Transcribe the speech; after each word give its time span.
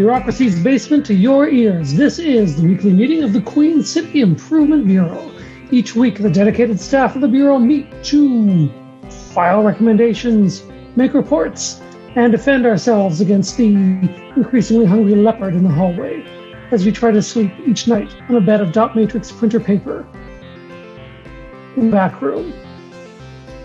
Bureaucracy's 0.00 0.58
basement 0.58 1.04
to 1.04 1.12
your 1.12 1.50
ears, 1.50 1.92
this 1.92 2.18
is 2.18 2.56
the 2.56 2.66
weekly 2.66 2.90
meeting 2.90 3.22
of 3.22 3.34
the 3.34 3.42
Queen 3.42 3.84
City 3.84 4.22
Improvement 4.22 4.86
Bureau. 4.86 5.30
Each 5.70 5.94
week, 5.94 6.16
the 6.16 6.30
dedicated 6.30 6.80
staff 6.80 7.14
of 7.16 7.20
the 7.20 7.28
Bureau 7.28 7.58
meet 7.58 8.02
to 8.04 8.70
file 9.10 9.62
recommendations, 9.62 10.62
make 10.96 11.12
reports, 11.12 11.82
and 12.16 12.32
defend 12.32 12.64
ourselves 12.64 13.20
against 13.20 13.58
the 13.58 13.74
increasingly 14.36 14.86
hungry 14.86 15.16
leopard 15.16 15.52
in 15.52 15.64
the 15.64 15.68
hallway 15.68 16.24
as 16.70 16.86
we 16.86 16.92
try 16.92 17.10
to 17.10 17.20
sleep 17.20 17.52
each 17.66 17.86
night 17.86 18.10
on 18.30 18.36
a 18.36 18.40
bed 18.40 18.62
of 18.62 18.72
dot 18.72 18.96
matrix 18.96 19.30
printer 19.30 19.60
paper 19.60 20.06
in 21.76 21.90
the 21.90 21.92
back 21.92 22.22
room 22.22 22.54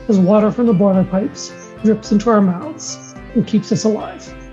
as 0.09 0.20
water 0.20 0.52
from 0.52 0.65
the 0.65 0.73
boiler 0.73 1.05
pipes 1.05 1.54
drips 1.85 2.12
into 2.12 2.29
our 2.29 2.41
mouths 2.41 3.15
and 3.35 3.48
keeps 3.48 3.71
us 3.71 3.85
alive. 3.85 4.45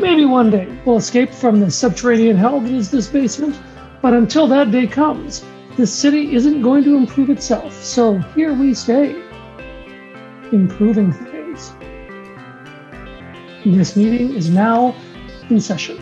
Maybe 0.00 0.24
one 0.24 0.50
day 0.50 0.68
we'll 0.84 0.98
escape 0.98 1.32
from 1.32 1.58
the 1.58 1.70
subterranean 1.70 2.36
hell 2.36 2.60
that 2.60 2.70
is 2.70 2.90
this 2.90 3.08
basement, 3.08 3.58
but 4.02 4.12
until 4.12 4.46
that 4.48 4.70
day 4.70 4.86
comes, 4.86 5.44
this 5.76 5.92
city 5.92 6.34
isn't 6.34 6.62
going 6.62 6.84
to 6.84 6.96
improve 6.96 7.30
itself, 7.30 7.72
so 7.82 8.18
here 8.34 8.52
we 8.52 8.74
stay, 8.74 9.22
improving 10.52 11.12
things. 11.12 11.72
This 13.64 13.96
meeting 13.96 14.34
is 14.34 14.50
now 14.50 14.94
in 15.50 15.60
session. 15.60 15.96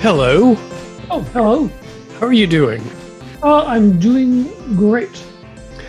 Hello. 0.00 0.56
Oh, 1.10 1.20
hello. 1.32 1.68
How 2.18 2.26
are 2.26 2.32
you 2.32 2.46
doing? 2.46 2.82
Uh, 3.42 3.64
I'm 3.64 3.98
doing 3.98 4.44
great. 4.76 5.22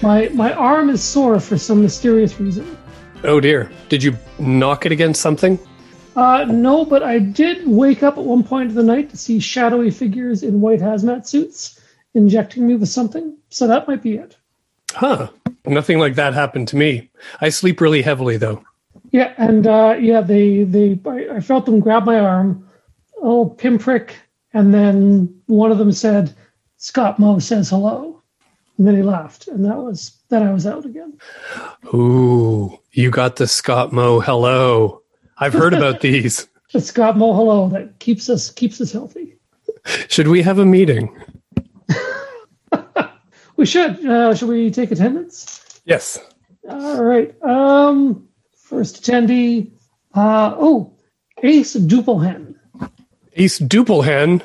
My 0.01 0.29
my 0.29 0.51
arm 0.53 0.89
is 0.89 1.03
sore 1.03 1.39
for 1.39 1.57
some 1.57 1.81
mysterious 1.81 2.39
reason. 2.39 2.77
Oh 3.23 3.39
dear. 3.39 3.71
Did 3.89 4.01
you 4.01 4.17
knock 4.39 4.85
it 4.85 4.91
against 4.91 5.21
something? 5.21 5.59
Uh, 6.15 6.45
no, 6.49 6.83
but 6.83 7.03
I 7.03 7.19
did 7.19 7.67
wake 7.67 8.03
up 8.03 8.17
at 8.17 8.23
one 8.23 8.43
point 8.43 8.69
of 8.69 8.75
the 8.75 8.83
night 8.83 9.09
to 9.11 9.17
see 9.17 9.39
shadowy 9.39 9.91
figures 9.91 10.43
in 10.43 10.59
white 10.59 10.79
hazmat 10.79 11.27
suits 11.27 11.79
injecting 12.13 12.67
me 12.67 12.75
with 12.75 12.89
something. 12.89 13.37
So 13.49 13.67
that 13.67 13.87
might 13.87 14.01
be 14.01 14.15
it. 14.15 14.35
Huh. 14.91 15.29
Nothing 15.65 15.99
like 15.99 16.15
that 16.15 16.33
happened 16.33 16.67
to 16.69 16.75
me. 16.75 17.11
I 17.39 17.49
sleep 17.49 17.79
really 17.79 18.01
heavily 18.01 18.37
though. 18.37 18.63
Yeah, 19.11 19.33
and 19.37 19.67
uh, 19.67 19.97
yeah, 19.99 20.21
they 20.21 20.63
they 20.63 20.99
I, 21.05 21.35
I 21.35 21.39
felt 21.41 21.65
them 21.65 21.79
grab 21.79 22.05
my 22.05 22.19
arm, 22.19 22.67
a 23.21 23.25
little 23.25 23.49
pinprick, 23.49 24.15
and 24.53 24.73
then 24.73 25.41
one 25.45 25.71
of 25.71 25.77
them 25.77 25.91
said, 25.91 26.33
"Scott 26.77 27.19
Moe 27.19 27.39
says 27.39 27.69
hello," 27.69 28.20
and 28.81 28.87
then 28.87 28.95
he 28.95 29.03
laughed, 29.03 29.47
and 29.47 29.63
that 29.63 29.77
was 29.77 30.17
then 30.29 30.41
I 30.41 30.51
was 30.51 30.65
out 30.65 30.85
again. 30.87 31.15
Ooh, 31.93 32.79
you 32.93 33.11
got 33.11 33.35
the 33.35 33.45
Scott 33.45 33.93
Moe 33.93 34.19
hello. 34.19 35.03
I've 35.37 35.53
heard 35.53 35.75
about 35.75 36.01
these. 36.01 36.47
The 36.73 36.81
Scott 36.81 37.15
Moe 37.15 37.35
hello 37.35 37.69
that 37.69 37.99
keeps 37.99 38.27
us 38.27 38.49
keeps 38.49 38.81
us 38.81 38.91
healthy. 38.91 39.35
Should 40.07 40.29
we 40.29 40.41
have 40.41 40.57
a 40.57 40.65
meeting? 40.65 41.15
We 43.55 43.67
should. 43.67 44.03
Uh, 44.03 44.33
should 44.33 44.49
we 44.49 44.71
take 44.71 44.89
attendance? 44.89 45.63
Yes. 45.85 46.17
All 46.67 47.03
right. 47.03 47.35
Um, 47.43 48.27
first 48.57 49.03
attendee. 49.03 49.69
Uh, 50.15 50.55
oh, 50.57 50.97
Ace 51.43 51.73
Duplehan. 51.73 52.55
Ace 53.33 53.59
Duplehan. 53.59 54.41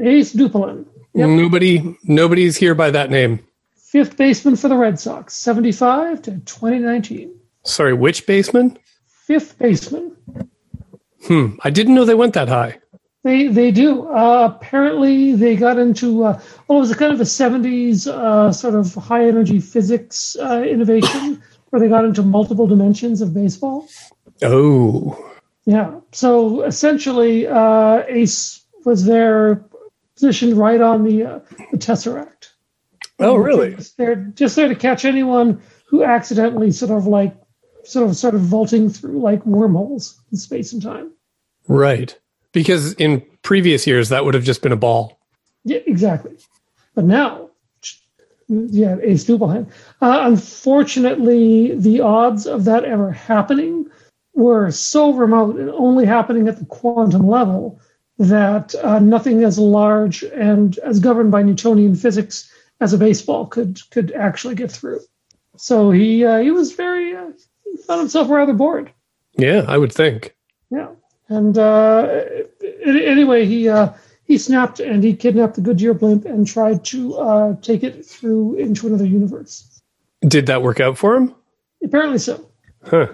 Ace 0.00 0.32
Duplehan. 0.32 0.86
Yep. 1.14 1.28
Nobody 1.30 1.98
nobody's 2.04 2.56
here 2.56 2.76
by 2.76 2.92
that 2.92 3.10
name. 3.10 3.40
Fifth 3.90 4.16
baseman 4.16 4.54
for 4.54 4.68
the 4.68 4.76
Red 4.76 5.00
Sox, 5.00 5.34
75 5.34 6.22
to 6.22 6.30
2019. 6.30 7.34
Sorry, 7.64 7.92
which 7.92 8.24
baseman? 8.24 8.78
Fifth 9.26 9.58
baseman. 9.58 10.16
Hmm. 11.24 11.56
I 11.64 11.70
didn't 11.70 11.96
know 11.96 12.04
they 12.04 12.14
went 12.14 12.34
that 12.34 12.48
high. 12.48 12.78
They 13.24 13.48
they 13.48 13.72
do. 13.72 14.06
Uh, 14.06 14.54
apparently, 14.54 15.34
they 15.34 15.56
got 15.56 15.76
into 15.76 16.22
uh, 16.22 16.40
well, 16.68 16.78
it 16.78 16.82
was 16.82 16.92
a 16.92 16.94
kind 16.94 17.12
of 17.12 17.20
a 17.20 17.24
'70s 17.24 18.06
uh, 18.06 18.52
sort 18.52 18.76
of 18.76 18.94
high 18.94 19.26
energy 19.26 19.58
physics 19.58 20.36
uh, 20.36 20.62
innovation 20.62 21.42
where 21.70 21.80
they 21.80 21.88
got 21.88 22.04
into 22.04 22.22
multiple 22.22 22.68
dimensions 22.68 23.20
of 23.20 23.34
baseball. 23.34 23.88
Oh. 24.42 25.32
Yeah. 25.64 25.98
So 26.12 26.62
essentially, 26.62 27.48
uh, 27.48 28.04
Ace 28.06 28.64
was 28.84 29.04
there, 29.04 29.64
positioned 30.14 30.56
right 30.56 30.80
on 30.80 31.02
the 31.02 31.24
uh, 31.24 31.40
the 31.72 31.76
tesseract. 31.76 32.39
Oh, 33.20 33.36
really? 33.36 33.74
Just 33.74 33.96
there, 33.96 34.16
just 34.16 34.56
there 34.56 34.68
to 34.68 34.74
catch 34.74 35.04
anyone 35.04 35.62
who 35.86 36.04
accidentally 36.04 36.72
sort 36.72 36.90
of 36.90 37.06
like 37.06 37.34
sort 37.84 38.08
of 38.08 38.16
sort 38.16 38.34
of 38.34 38.40
vaulting 38.42 38.88
through 38.88 39.20
like 39.20 39.44
wormholes 39.44 40.20
in 40.32 40.38
space 40.38 40.72
and 40.72 40.82
time. 40.82 41.12
Right. 41.68 42.16
Because 42.52 42.94
in 42.94 43.22
previous 43.42 43.86
years 43.86 44.08
that 44.08 44.24
would 44.24 44.34
have 44.34 44.44
just 44.44 44.62
been 44.62 44.72
a 44.72 44.76
ball. 44.76 45.20
Yeah, 45.64 45.78
exactly. 45.86 46.36
But 46.94 47.04
now, 47.04 47.50
yeah, 48.48 48.96
Ace 49.02 49.24
Duplehan. 49.24 49.70
Uh, 50.00 50.20
unfortunately, 50.24 51.74
the 51.76 52.00
odds 52.00 52.46
of 52.46 52.64
that 52.64 52.84
ever 52.84 53.12
happening 53.12 53.86
were 54.34 54.70
so 54.70 55.12
remote 55.12 55.56
and 55.56 55.70
only 55.70 56.06
happening 56.06 56.48
at 56.48 56.58
the 56.58 56.64
quantum 56.66 57.26
level 57.26 57.80
that 58.18 58.74
uh, 58.82 58.98
nothing 58.98 59.44
as 59.44 59.58
large 59.58 60.22
and 60.22 60.78
as 60.78 61.00
governed 61.00 61.30
by 61.30 61.42
Newtonian 61.42 61.94
physics 61.94 62.52
as 62.80 62.92
a 62.92 62.98
baseball 62.98 63.46
could 63.46 63.80
could 63.90 64.12
actually 64.12 64.54
get 64.54 64.70
through. 64.70 65.00
So 65.56 65.90
he 65.90 66.24
uh, 66.24 66.38
he 66.38 66.50
was 66.50 66.72
very 66.72 67.14
uh, 67.14 67.30
he 67.64 67.76
found 67.82 68.00
himself 68.00 68.28
rather 68.30 68.52
bored. 68.52 68.90
Yeah, 69.36 69.64
I 69.68 69.78
would 69.78 69.92
think. 69.92 70.36
Yeah, 70.70 70.88
and 71.28 71.56
uh, 71.56 72.20
anyway, 72.84 73.46
he 73.46 73.68
uh, 73.68 73.92
he 74.24 74.38
snapped 74.38 74.80
and 74.80 75.02
he 75.02 75.14
kidnapped 75.14 75.56
the 75.56 75.60
Goodyear 75.60 75.94
blimp 75.94 76.24
and 76.24 76.46
tried 76.46 76.84
to 76.86 77.16
uh, 77.16 77.56
take 77.62 77.82
it 77.82 78.06
through 78.06 78.54
into 78.54 78.86
another 78.86 79.06
universe. 79.06 79.82
Did 80.22 80.46
that 80.46 80.62
work 80.62 80.80
out 80.80 80.96
for 80.96 81.16
him? 81.16 81.34
Apparently 81.82 82.18
so. 82.18 82.48
Huh. 82.84 83.08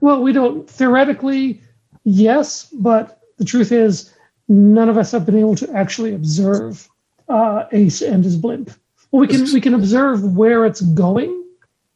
Well, 0.00 0.22
we 0.22 0.32
don't 0.32 0.68
theoretically, 0.68 1.60
yes, 2.04 2.68
but 2.72 3.20
the 3.38 3.44
truth 3.44 3.72
is, 3.72 4.14
none 4.48 4.88
of 4.88 4.96
us 4.96 5.12
have 5.12 5.26
been 5.26 5.38
able 5.38 5.56
to 5.56 5.70
actually 5.72 6.14
observe 6.14 6.88
uh, 7.28 7.64
Ace 7.72 8.02
and 8.02 8.24
his 8.24 8.36
blimp. 8.36 8.70
Well, 9.10 9.20
we 9.20 9.26
can 9.26 9.44
we 9.52 9.60
can 9.60 9.74
observe 9.74 10.22
where 10.36 10.64
it's 10.64 10.80
going, 10.80 11.44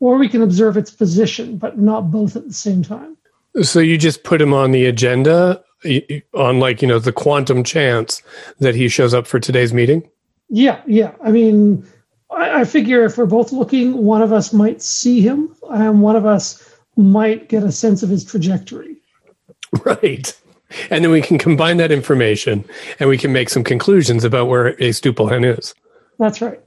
or 0.01 0.19
we 0.19 0.29
can 0.29 0.43
observe 0.43 0.77
its 0.77 0.91
position, 0.91 1.59
but 1.59 1.79
not 1.79 2.11
both 2.11 2.37
at 2.37 2.47
the 2.47 2.53
same 2.53 2.83
time. 2.83 3.17
So 3.63 3.79
you 3.79 3.97
just 3.97 4.25
put 4.25 4.41
him 4.41 4.53
on 4.53 4.73
the 4.73 4.87
agenda 4.87 5.63
on 6.35 6.59
like, 6.61 6.83
you 6.83 6.89
know, 6.89 6.99
the 6.99 7.13
quantum 7.13 7.63
chance 7.63 8.23
that 8.59 8.75
he 8.75 8.89
shows 8.89 9.15
up 9.15 9.27
for 9.27 9.39
today's 9.39 9.73
meeting? 9.73 10.09
Yeah, 10.49 10.81
yeah. 10.87 11.13
I 11.23 11.31
mean, 11.31 11.87
I, 12.31 12.61
I 12.61 12.65
figure 12.65 13.05
if 13.05 13.19
we're 13.19 13.27
both 13.27 13.53
looking, 13.53 14.05
one 14.05 14.23
of 14.23 14.33
us 14.33 14.53
might 14.53 14.83
see 14.83 15.21
him, 15.21 15.55
and 15.71 16.03
one 16.03 16.17
of 16.17 16.27
us 16.27 16.69
might 16.97 17.49
get 17.49 17.63
a 17.63 17.73
sense 17.73 18.03
of 18.03 18.09
his 18.09 18.25
trajectory. 18.25 18.97
Right. 19.85 20.37
And 20.91 21.05
then 21.05 21.11
we 21.11 21.21
can 21.21 21.39
combine 21.39 21.77
that 21.79 21.93
information 21.93 22.65
and 22.99 23.09
we 23.09 23.19
can 23.19 23.33
make 23.33 23.49
some 23.49 23.65
conclusions 23.65 24.25
about 24.25 24.47
where 24.47 24.81
Ace 24.83 25.01
Duplehan 25.01 25.45
is. 25.45 25.75
That's 26.19 26.41
right. 26.41 26.61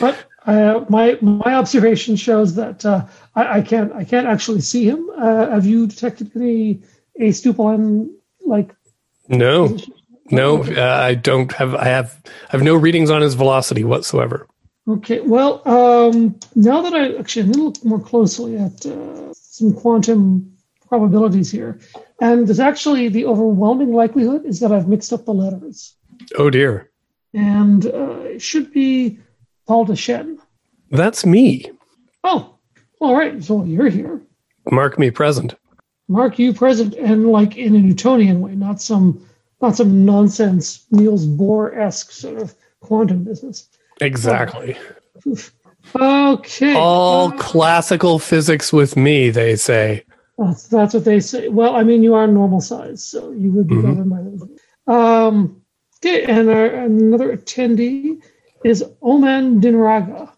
But 0.00 0.26
uh, 0.46 0.84
my 0.88 1.18
my 1.20 1.54
observation 1.54 2.16
shows 2.16 2.54
that 2.54 2.84
uh, 2.84 3.06
I, 3.34 3.58
I, 3.58 3.62
can't 3.62 3.92
I 3.92 4.04
can't 4.04 4.26
actually 4.26 4.60
see 4.60 4.84
him. 4.84 5.10
Uh, 5.16 5.50
have 5.50 5.66
you 5.66 5.86
detected 5.86 6.30
any 6.34 6.82
Ace 7.20 7.40
Duplehan 7.40 8.14
like? 8.44 8.74
No, 9.28 9.76
no. 10.30 10.62
Uh, 10.64 10.80
I 10.80 11.14
don't 11.14 11.52
have. 11.52 11.74
I 11.74 11.84
have. 11.84 12.20
I 12.24 12.52
have 12.52 12.62
no 12.62 12.74
readings 12.74 13.10
on 13.10 13.22
his 13.22 13.34
velocity 13.34 13.84
whatsoever. 13.84 14.46
Okay. 14.88 15.20
Well, 15.20 15.66
um, 15.68 16.38
now 16.54 16.80
that 16.82 16.94
I 16.94 17.16
actually 17.18 17.42
I'm 17.42 17.52
look 17.52 17.84
more 17.84 18.00
closely 18.00 18.56
at 18.56 18.86
uh, 18.86 19.34
some 19.34 19.74
quantum 19.74 20.56
probabilities 20.88 21.50
here, 21.50 21.78
and 22.20 22.46
there's 22.46 22.60
actually 22.60 23.08
the 23.08 23.26
overwhelming 23.26 23.92
likelihood 23.92 24.46
is 24.46 24.60
that 24.60 24.72
I've 24.72 24.88
mixed 24.88 25.12
up 25.12 25.24
the 25.24 25.34
letters. 25.34 25.94
Oh 26.36 26.48
dear. 26.48 26.90
And 27.34 27.84
uh, 27.84 28.20
it 28.22 28.40
should 28.40 28.72
be 28.72 29.18
Paul 29.68 29.86
Dechene. 29.86 30.38
That's 30.90 31.26
me. 31.26 31.70
Oh, 32.24 32.56
all 33.00 33.14
right. 33.14 33.44
So 33.44 33.64
you're 33.64 33.90
here. 33.90 34.20
Mark 34.70 34.98
me 34.98 35.10
present. 35.10 35.54
Mark 36.08 36.38
you 36.38 36.54
present, 36.54 36.94
and 36.94 37.28
like 37.30 37.58
in 37.58 37.76
a 37.76 37.78
Newtonian 37.78 38.40
way, 38.40 38.54
not 38.54 38.80
some 38.80 39.24
not 39.60 39.76
some 39.76 40.06
nonsense 40.06 40.86
Niels 40.90 41.26
Bohr 41.26 41.76
esque 41.76 42.12
sort 42.12 42.40
of 42.40 42.54
quantum 42.80 43.24
business. 43.24 43.68
Exactly. 44.00 44.76
Okay. 45.94 46.74
All 46.74 47.28
uh, 47.28 47.36
classical 47.36 48.18
physics 48.18 48.72
with 48.72 48.96
me, 48.96 49.28
they 49.28 49.54
say. 49.56 50.04
That's, 50.38 50.68
that's 50.68 50.94
what 50.94 51.04
they 51.04 51.20
say. 51.20 51.48
Well, 51.48 51.76
I 51.76 51.82
mean, 51.82 52.02
you 52.02 52.14
are 52.14 52.26
normal 52.26 52.60
size, 52.60 53.04
so 53.04 53.32
you 53.32 53.50
would 53.52 53.66
be 53.66 53.74
mm-hmm. 53.74 53.86
governed 53.86 54.10
by 54.10 54.22
those. 54.22 54.48
Um, 54.86 55.62
okay, 55.98 56.24
and 56.24 56.48
our, 56.48 56.66
another 56.66 57.36
attendee 57.36 58.22
is 58.64 58.84
Oman 59.02 59.60
Dinaraga. 59.60 60.30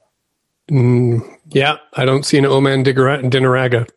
Mm, 0.70 1.38
yeah, 1.48 1.76
I 1.94 2.04
don't 2.04 2.24
see 2.24 2.38
an 2.38 2.46
Oman 2.46 2.84
Dinaraga. 2.84 3.88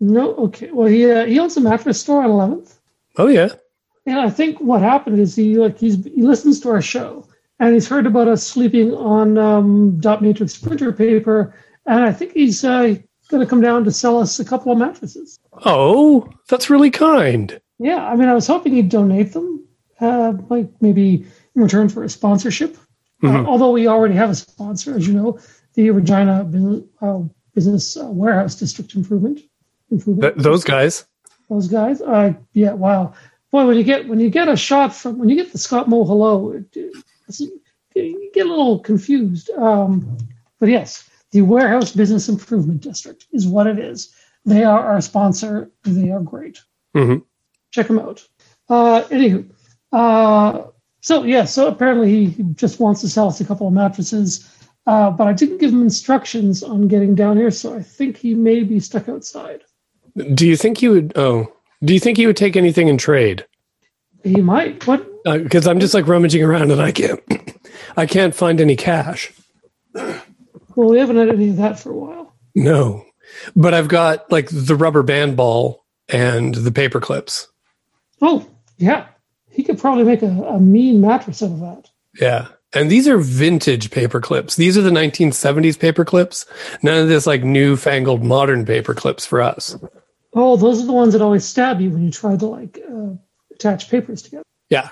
No, 0.00 0.34
okay. 0.36 0.70
Well, 0.72 0.86
he 0.88 1.10
uh, 1.10 1.26
he 1.26 1.38
owns 1.38 1.56
a 1.56 1.60
mattress 1.60 2.00
store 2.00 2.22
on 2.22 2.30
11th, 2.30 2.74
Oh 3.18 3.26
yeah. 3.26 3.48
and 4.06 4.18
I 4.20 4.30
think 4.30 4.58
what 4.60 4.80
happened 4.80 5.18
is 5.18 5.34
he 5.36 5.56
like 5.56 5.78
he's 5.78 6.02
he 6.04 6.22
listens 6.22 6.60
to 6.60 6.70
our 6.70 6.80
show 6.80 7.26
and 7.58 7.74
he's 7.74 7.88
heard 7.88 8.06
about 8.06 8.28
us 8.28 8.46
sleeping 8.46 8.94
on 8.94 9.36
um, 9.36 9.98
dot 10.00 10.22
matrix 10.22 10.56
printer 10.56 10.92
paper, 10.92 11.54
and 11.86 12.00
I 12.04 12.12
think 12.12 12.32
he's 12.32 12.64
uh, 12.64 12.94
going 13.28 13.40
to 13.42 13.46
come 13.46 13.60
down 13.60 13.84
to 13.84 13.90
sell 13.92 14.18
us 14.18 14.40
a 14.40 14.44
couple 14.44 14.72
of 14.72 14.78
mattresses. 14.78 15.38
Oh, 15.66 16.26
that's 16.48 16.70
really 16.70 16.90
kind. 16.90 17.60
Yeah, 17.78 18.06
I 18.06 18.14
mean, 18.16 18.28
I 18.28 18.34
was 18.34 18.46
hoping 18.46 18.72
he'd 18.74 18.88
donate 18.88 19.32
them, 19.32 19.66
uh, 20.00 20.32
like 20.48 20.68
maybe 20.80 21.26
in 21.54 21.62
return 21.62 21.88
for 21.90 22.02
a 22.04 22.08
sponsorship. 22.08 22.76
Uh, 23.22 23.26
Mhm. 23.26 23.46
although 23.46 23.70
we 23.70 23.86
already 23.86 24.14
have 24.14 24.30
a 24.30 24.34
sponsor, 24.34 24.94
as 24.96 25.06
you 25.06 25.14
know, 25.14 25.38
the 25.74 25.90
Regina 25.90 26.44
Business, 26.44 26.82
uh, 27.02 27.20
Business 27.54 27.96
uh, 27.96 28.06
Warehouse 28.10 28.54
District 28.54 28.94
Improvement. 28.94 29.40
Improvement. 29.90 30.34
Th- 30.34 30.44
those 30.44 30.64
guys. 30.64 31.04
those 31.48 31.68
guys. 31.68 32.00
Uh, 32.00 32.32
yeah, 32.52 32.72
wow. 32.72 33.12
Boy, 33.50 33.66
when 33.66 33.76
you 33.76 33.82
get 33.84 34.06
when 34.08 34.20
you 34.20 34.30
get 34.30 34.48
a 34.48 34.56
shot 34.56 34.94
from 34.94 35.18
when 35.18 35.28
you 35.28 35.34
get 35.36 35.50
the 35.52 35.58
Scott 35.58 35.88
Moe 35.88 36.04
hello, 36.04 36.52
it, 36.52 36.64
it, 36.76 36.94
you 37.94 38.30
get 38.32 38.46
a 38.46 38.48
little 38.48 38.78
confused. 38.78 39.50
Um, 39.50 40.16
but 40.60 40.68
yes, 40.68 41.08
the 41.32 41.42
Warehouse 41.42 41.92
Business 41.92 42.28
Improvement 42.28 42.80
District 42.82 43.26
is 43.32 43.46
what 43.48 43.66
it 43.66 43.78
is. 43.78 44.14
They 44.46 44.62
are 44.64 44.80
our 44.80 45.00
sponsor. 45.00 45.70
They 45.82 46.10
are 46.10 46.20
great. 46.20 46.60
Mhm. 46.96 47.22
Check 47.72 47.88
them 47.88 47.98
out. 47.98 48.26
Uh, 48.68 49.02
anywho, 49.10 49.44
uh, 49.92 50.62
so 51.00 51.24
yeah, 51.24 51.44
so 51.44 51.68
apparently 51.68 52.26
he 52.26 52.42
just 52.54 52.80
wants 52.80 53.00
to 53.02 53.08
sell 53.08 53.28
us 53.28 53.40
a 53.40 53.44
couple 53.44 53.66
of 53.66 53.72
mattresses. 53.72 54.48
Uh, 54.86 55.10
but 55.10 55.26
I 55.26 55.32
didn't 55.32 55.58
give 55.58 55.72
him 55.72 55.82
instructions 55.82 56.62
on 56.62 56.88
getting 56.88 57.14
down 57.14 57.36
here, 57.36 57.50
so 57.50 57.74
I 57.74 57.82
think 57.82 58.16
he 58.16 58.34
may 58.34 58.62
be 58.62 58.80
stuck 58.80 59.08
outside. 59.08 59.62
Do 60.34 60.46
you 60.46 60.56
think 60.56 60.82
you 60.82 60.90
would? 60.92 61.12
Oh, 61.16 61.52
do 61.84 61.94
you 61.94 62.00
think 62.00 62.18
you 62.18 62.26
would 62.26 62.36
take 62.36 62.56
anything 62.56 62.88
in 62.88 62.98
trade? 62.98 63.46
He 64.24 64.40
might. 64.40 64.86
What 64.86 65.06
Because 65.24 65.66
I'm 65.66 65.80
just 65.80 65.94
like 65.94 66.06
rummaging 66.06 66.42
around 66.42 66.70
and 66.70 66.80
I 66.80 66.92
can't, 66.92 67.20
I 67.96 68.06
can't 68.06 68.34
find 68.34 68.60
any 68.60 68.76
cash. 68.76 69.32
Well, 69.94 70.90
we 70.90 70.98
haven't 70.98 71.16
had 71.16 71.28
any 71.28 71.50
of 71.50 71.56
that 71.56 71.78
for 71.78 71.90
a 71.90 71.96
while. 71.96 72.34
No, 72.54 73.04
but 73.54 73.74
I've 73.74 73.88
got 73.88 74.30
like 74.30 74.48
the 74.50 74.76
rubber 74.76 75.02
band 75.02 75.36
ball 75.36 75.84
and 76.08 76.54
the 76.54 76.72
paper 76.72 77.00
clips. 77.00 77.48
Oh, 78.20 78.46
yeah. 78.76 79.06
He 79.50 79.62
could 79.62 79.78
probably 79.78 80.04
make 80.04 80.22
a, 80.22 80.26
a 80.26 80.58
mean 80.60 81.00
mattress 81.00 81.42
out 81.42 81.50
of 81.52 81.60
that. 81.60 81.90
Yeah. 82.20 82.48
And 82.72 82.90
these 82.90 83.08
are 83.08 83.18
vintage 83.18 83.90
paper 83.90 84.20
clips. 84.20 84.54
These 84.56 84.78
are 84.78 84.82
the 84.82 84.90
1970s 84.90 85.78
paper 85.78 86.04
clips. 86.04 86.46
None 86.82 87.02
of 87.02 87.08
this 87.08 87.26
like 87.26 87.42
newfangled 87.42 88.22
modern 88.22 88.64
paper 88.64 88.94
clips 88.94 89.26
for 89.26 89.40
us. 89.42 89.76
Oh, 90.34 90.56
those 90.56 90.82
are 90.82 90.86
the 90.86 90.92
ones 90.92 91.12
that 91.12 91.22
always 91.22 91.44
stab 91.44 91.80
you 91.80 91.90
when 91.90 92.04
you 92.04 92.12
try 92.12 92.36
to 92.36 92.46
like 92.46 92.78
uh, 92.88 93.14
attach 93.52 93.90
papers 93.90 94.22
together. 94.22 94.44
Yeah. 94.68 94.88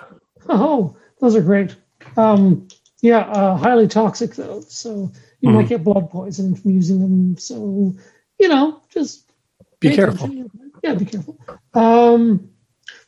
Oh, 0.48 0.96
those 1.20 1.36
are 1.36 1.40
great. 1.42 1.76
Um, 2.16 2.66
yeah, 3.00 3.20
uh, 3.20 3.56
highly 3.56 3.86
toxic 3.86 4.34
though, 4.34 4.60
so 4.62 5.12
you 5.40 5.50
might 5.50 5.68
get 5.68 5.84
blood 5.84 6.10
poisoning 6.10 6.56
from 6.56 6.72
using 6.72 6.98
them. 7.00 7.36
So, 7.38 7.94
you 8.40 8.48
know, 8.48 8.82
just 8.88 9.30
Be 9.78 9.94
careful. 9.94 10.26
attention. 10.26 10.50
Yeah, 10.82 10.94
be 10.94 11.04
careful. 11.04 11.38
Um, 11.74 12.50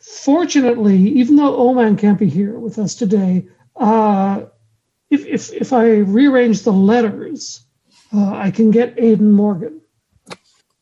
fortunately, 0.00 0.96
even 0.96 1.36
though 1.36 1.56
Oman 1.56 1.96
can't 1.96 2.18
be 2.18 2.28
here 2.28 2.58
with 2.58 2.78
us 2.78 2.94
today, 2.94 3.46
uh, 3.76 4.42
if, 5.10 5.26
if, 5.26 5.52
if 5.52 5.72
I 5.72 5.98
rearrange 5.98 6.62
the 6.62 6.72
letters, 6.72 7.64
uh, 8.14 8.34
I 8.34 8.50
can 8.50 8.70
get 8.70 8.98
Aidan 8.98 9.32
Morgan. 9.32 9.80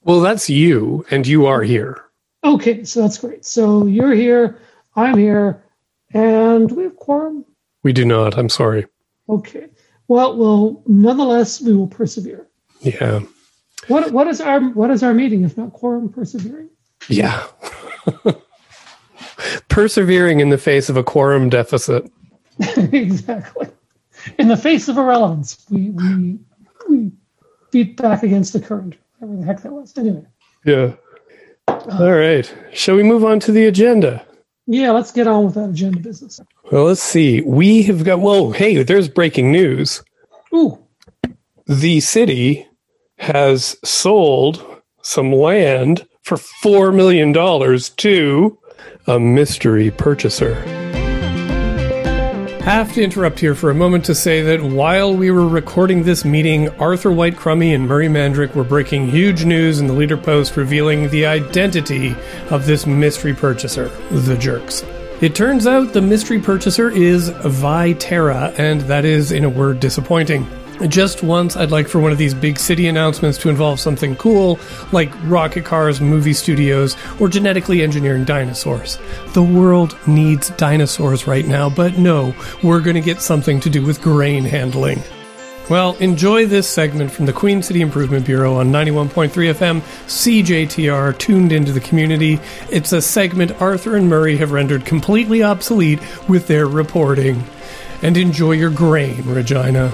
Well, 0.02 0.20
that's 0.20 0.48
you, 0.48 1.04
and 1.10 1.26
you 1.26 1.46
are 1.46 1.62
here. 1.62 2.02
Okay, 2.44 2.84
so 2.84 3.02
that's 3.02 3.18
great. 3.18 3.44
So 3.44 3.86
you're 3.86 4.14
here, 4.14 4.58
I'm 4.94 5.18
here, 5.18 5.64
and 6.12 6.70
we 6.70 6.84
have 6.84 6.96
quorum. 6.96 7.44
We 7.82 7.92
do 7.92 8.04
not. 8.04 8.38
I'm 8.38 8.48
sorry. 8.48 8.86
Okay. 9.28 9.68
Well, 10.06 10.36
well, 10.36 10.82
nonetheless, 10.86 11.60
we 11.60 11.74
will 11.74 11.88
persevere. 11.88 12.46
Yeah. 12.80 13.20
What 13.88 14.12
what 14.12 14.26
is 14.28 14.40
our 14.40 14.60
what 14.60 14.90
is 14.90 15.02
our 15.02 15.14
meeting 15.14 15.44
if 15.44 15.56
not 15.56 15.72
quorum 15.72 16.08
persevering? 16.08 16.70
Yeah. 17.08 17.46
Persevering 19.78 20.40
in 20.40 20.48
the 20.48 20.58
face 20.58 20.88
of 20.88 20.96
a 20.96 21.04
quorum 21.04 21.48
deficit. 21.48 22.10
exactly. 22.58 23.68
In 24.36 24.48
the 24.48 24.56
face 24.56 24.88
of 24.88 24.98
irrelevance, 24.98 25.64
we 25.70 25.90
we 25.90 26.38
we 26.88 27.12
beat 27.70 27.96
back 27.96 28.24
against 28.24 28.52
the 28.54 28.58
current. 28.58 28.96
Whatever 29.20 29.38
the 29.38 29.46
heck 29.46 29.62
that 29.62 29.70
was. 29.70 29.96
Anyway. 29.96 30.26
Yeah. 30.64 30.94
Uh, 31.68 31.96
All 32.00 32.12
right. 32.12 32.52
Shall 32.72 32.96
we 32.96 33.04
move 33.04 33.24
on 33.24 33.38
to 33.38 33.52
the 33.52 33.66
agenda? 33.66 34.26
Yeah, 34.66 34.90
let's 34.90 35.12
get 35.12 35.28
on 35.28 35.44
with 35.44 35.54
that 35.54 35.70
agenda 35.70 36.00
business. 36.00 36.40
Well, 36.72 36.86
let's 36.86 37.00
see. 37.00 37.42
We 37.42 37.84
have 37.84 38.02
got, 38.02 38.18
whoa, 38.18 38.50
hey, 38.50 38.82
there's 38.82 39.08
breaking 39.08 39.52
news. 39.52 40.02
Ooh, 40.52 40.76
The 41.66 42.00
city 42.00 42.66
has 43.18 43.76
sold 43.84 44.82
some 45.02 45.32
land 45.32 46.04
for 46.22 46.36
$4 46.36 46.92
million 46.92 47.32
to 47.32 48.58
a 49.06 49.18
mystery 49.18 49.90
purchaser. 49.90 50.54
Have 52.62 52.92
to 52.92 53.02
interrupt 53.02 53.38
here 53.40 53.54
for 53.54 53.70
a 53.70 53.74
moment 53.74 54.04
to 54.04 54.14
say 54.14 54.42
that 54.42 54.62
while 54.62 55.16
we 55.16 55.30
were 55.30 55.48
recording 55.48 56.02
this 56.02 56.22
meeting, 56.22 56.68
Arthur 56.78 57.10
White-Crummey 57.10 57.74
and 57.74 57.88
Murray 57.88 58.08
Mandryk 58.08 58.54
were 58.54 58.62
breaking 58.62 59.08
huge 59.08 59.46
news 59.46 59.80
in 59.80 59.86
the 59.86 59.94
leader 59.94 60.18
post 60.18 60.54
revealing 60.56 61.08
the 61.08 61.24
identity 61.24 62.14
of 62.50 62.66
this 62.66 62.86
mystery 62.86 63.32
purchaser, 63.32 63.88
the 64.10 64.36
Jerks. 64.36 64.84
It 65.22 65.34
turns 65.34 65.66
out 65.66 65.94
the 65.94 66.02
mystery 66.02 66.40
purchaser 66.40 66.90
is 66.90 67.30
Viterra, 67.30 68.56
and 68.58 68.82
that 68.82 69.04
is, 69.06 69.32
in 69.32 69.44
a 69.44 69.48
word, 69.48 69.80
disappointing. 69.80 70.46
Just 70.86 71.24
once, 71.24 71.56
I'd 71.56 71.72
like 71.72 71.88
for 71.88 71.98
one 71.98 72.12
of 72.12 72.18
these 72.18 72.34
big 72.34 72.56
city 72.56 72.86
announcements 72.86 73.36
to 73.38 73.48
involve 73.48 73.80
something 73.80 74.14
cool, 74.14 74.60
like 74.92 75.12
rocket 75.24 75.64
cars, 75.64 76.00
movie 76.00 76.32
studios, 76.32 76.96
or 77.18 77.28
genetically 77.28 77.82
engineering 77.82 78.24
dinosaurs. 78.24 78.96
The 79.34 79.42
world 79.42 79.98
needs 80.06 80.50
dinosaurs 80.50 81.26
right 81.26 81.44
now, 81.44 81.68
but 81.68 81.98
no, 81.98 82.32
we're 82.62 82.80
going 82.80 82.94
to 82.94 83.00
get 83.00 83.20
something 83.20 83.58
to 83.60 83.70
do 83.70 83.84
with 83.84 84.00
grain 84.00 84.44
handling. 84.44 85.02
Well, 85.68 85.96
enjoy 85.96 86.46
this 86.46 86.68
segment 86.68 87.10
from 87.10 87.26
the 87.26 87.32
Queen 87.32 87.60
City 87.60 87.82
Improvement 87.82 88.24
Bureau 88.24 88.54
on 88.54 88.70
91.3 88.70 89.30
FM, 89.30 89.80
CJTR, 90.06 91.18
tuned 91.18 91.52
into 91.52 91.72
the 91.72 91.80
community. 91.80 92.38
It's 92.70 92.92
a 92.92 93.02
segment 93.02 93.60
Arthur 93.60 93.96
and 93.96 94.08
Murray 94.08 94.36
have 94.36 94.52
rendered 94.52 94.86
completely 94.86 95.42
obsolete 95.42 96.00
with 96.28 96.46
their 96.46 96.66
reporting. 96.66 97.42
And 98.00 98.16
enjoy 98.16 98.52
your 98.52 98.70
grain, 98.70 99.24
Regina. 99.24 99.92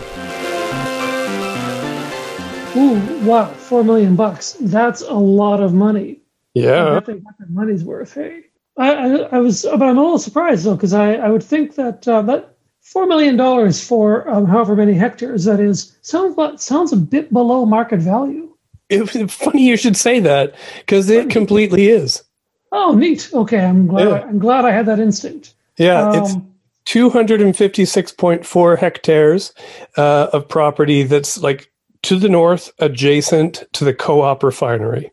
Ooh, 2.76 3.24
wow, 3.24 3.46
four 3.46 3.84
million 3.84 4.16
bucks. 4.16 4.56
That's 4.60 5.02
a 5.02 5.14
lot 5.14 5.62
of 5.62 5.74
money. 5.74 6.20
Yeah. 6.54 6.94
bet 6.94 7.06
they 7.06 7.14
got 7.14 7.38
their 7.38 7.48
money's 7.48 7.84
worth. 7.84 8.14
Hey, 8.14 8.44
I, 8.76 8.92
I, 8.92 9.16
I 9.36 9.38
was, 9.38 9.64
but 9.64 9.82
I'm 9.82 9.98
a 9.98 10.02
little 10.02 10.18
surprised 10.18 10.64
though 10.64 10.74
because 10.74 10.92
I, 10.92 11.14
I 11.14 11.28
would 11.28 11.42
think 11.42 11.74
that 11.76 12.06
uh, 12.06 12.22
that 12.22 12.56
four 12.80 13.06
million 13.06 13.36
dollars 13.36 13.86
for 13.86 14.28
um, 14.28 14.46
however 14.46 14.76
many 14.76 14.94
hectares 14.94 15.44
that 15.44 15.60
is 15.60 15.96
sounds 16.02 16.62
sounds 16.62 16.92
a 16.92 16.96
bit 16.96 17.32
below 17.32 17.66
market 17.66 18.00
value. 18.00 18.54
It's 18.90 19.34
funny 19.34 19.66
you 19.66 19.76
should 19.76 19.96
say 19.96 20.20
that 20.20 20.54
because 20.80 21.08
it 21.10 21.30
completely 21.30 21.88
is. 21.88 22.22
Oh, 22.70 22.94
neat. 22.94 23.30
Okay, 23.32 23.64
I'm 23.64 23.86
glad. 23.86 24.08
Yeah. 24.08 24.22
I'm 24.24 24.38
glad 24.38 24.64
I 24.64 24.72
had 24.72 24.86
that 24.86 25.00
instinct. 25.00 25.54
Yeah, 25.78 26.20
it's 26.22 26.34
Um, 26.34 26.54
256.4 26.86 28.78
hectares 28.78 29.54
uh, 29.96 30.28
of 30.32 30.48
property 30.48 31.02
that's 31.02 31.38
like 31.38 31.70
to 32.04 32.18
the 32.18 32.28
north, 32.28 32.70
adjacent 32.78 33.64
to 33.72 33.84
the 33.84 33.94
co 33.94 34.22
op 34.22 34.42
refinery. 34.42 35.12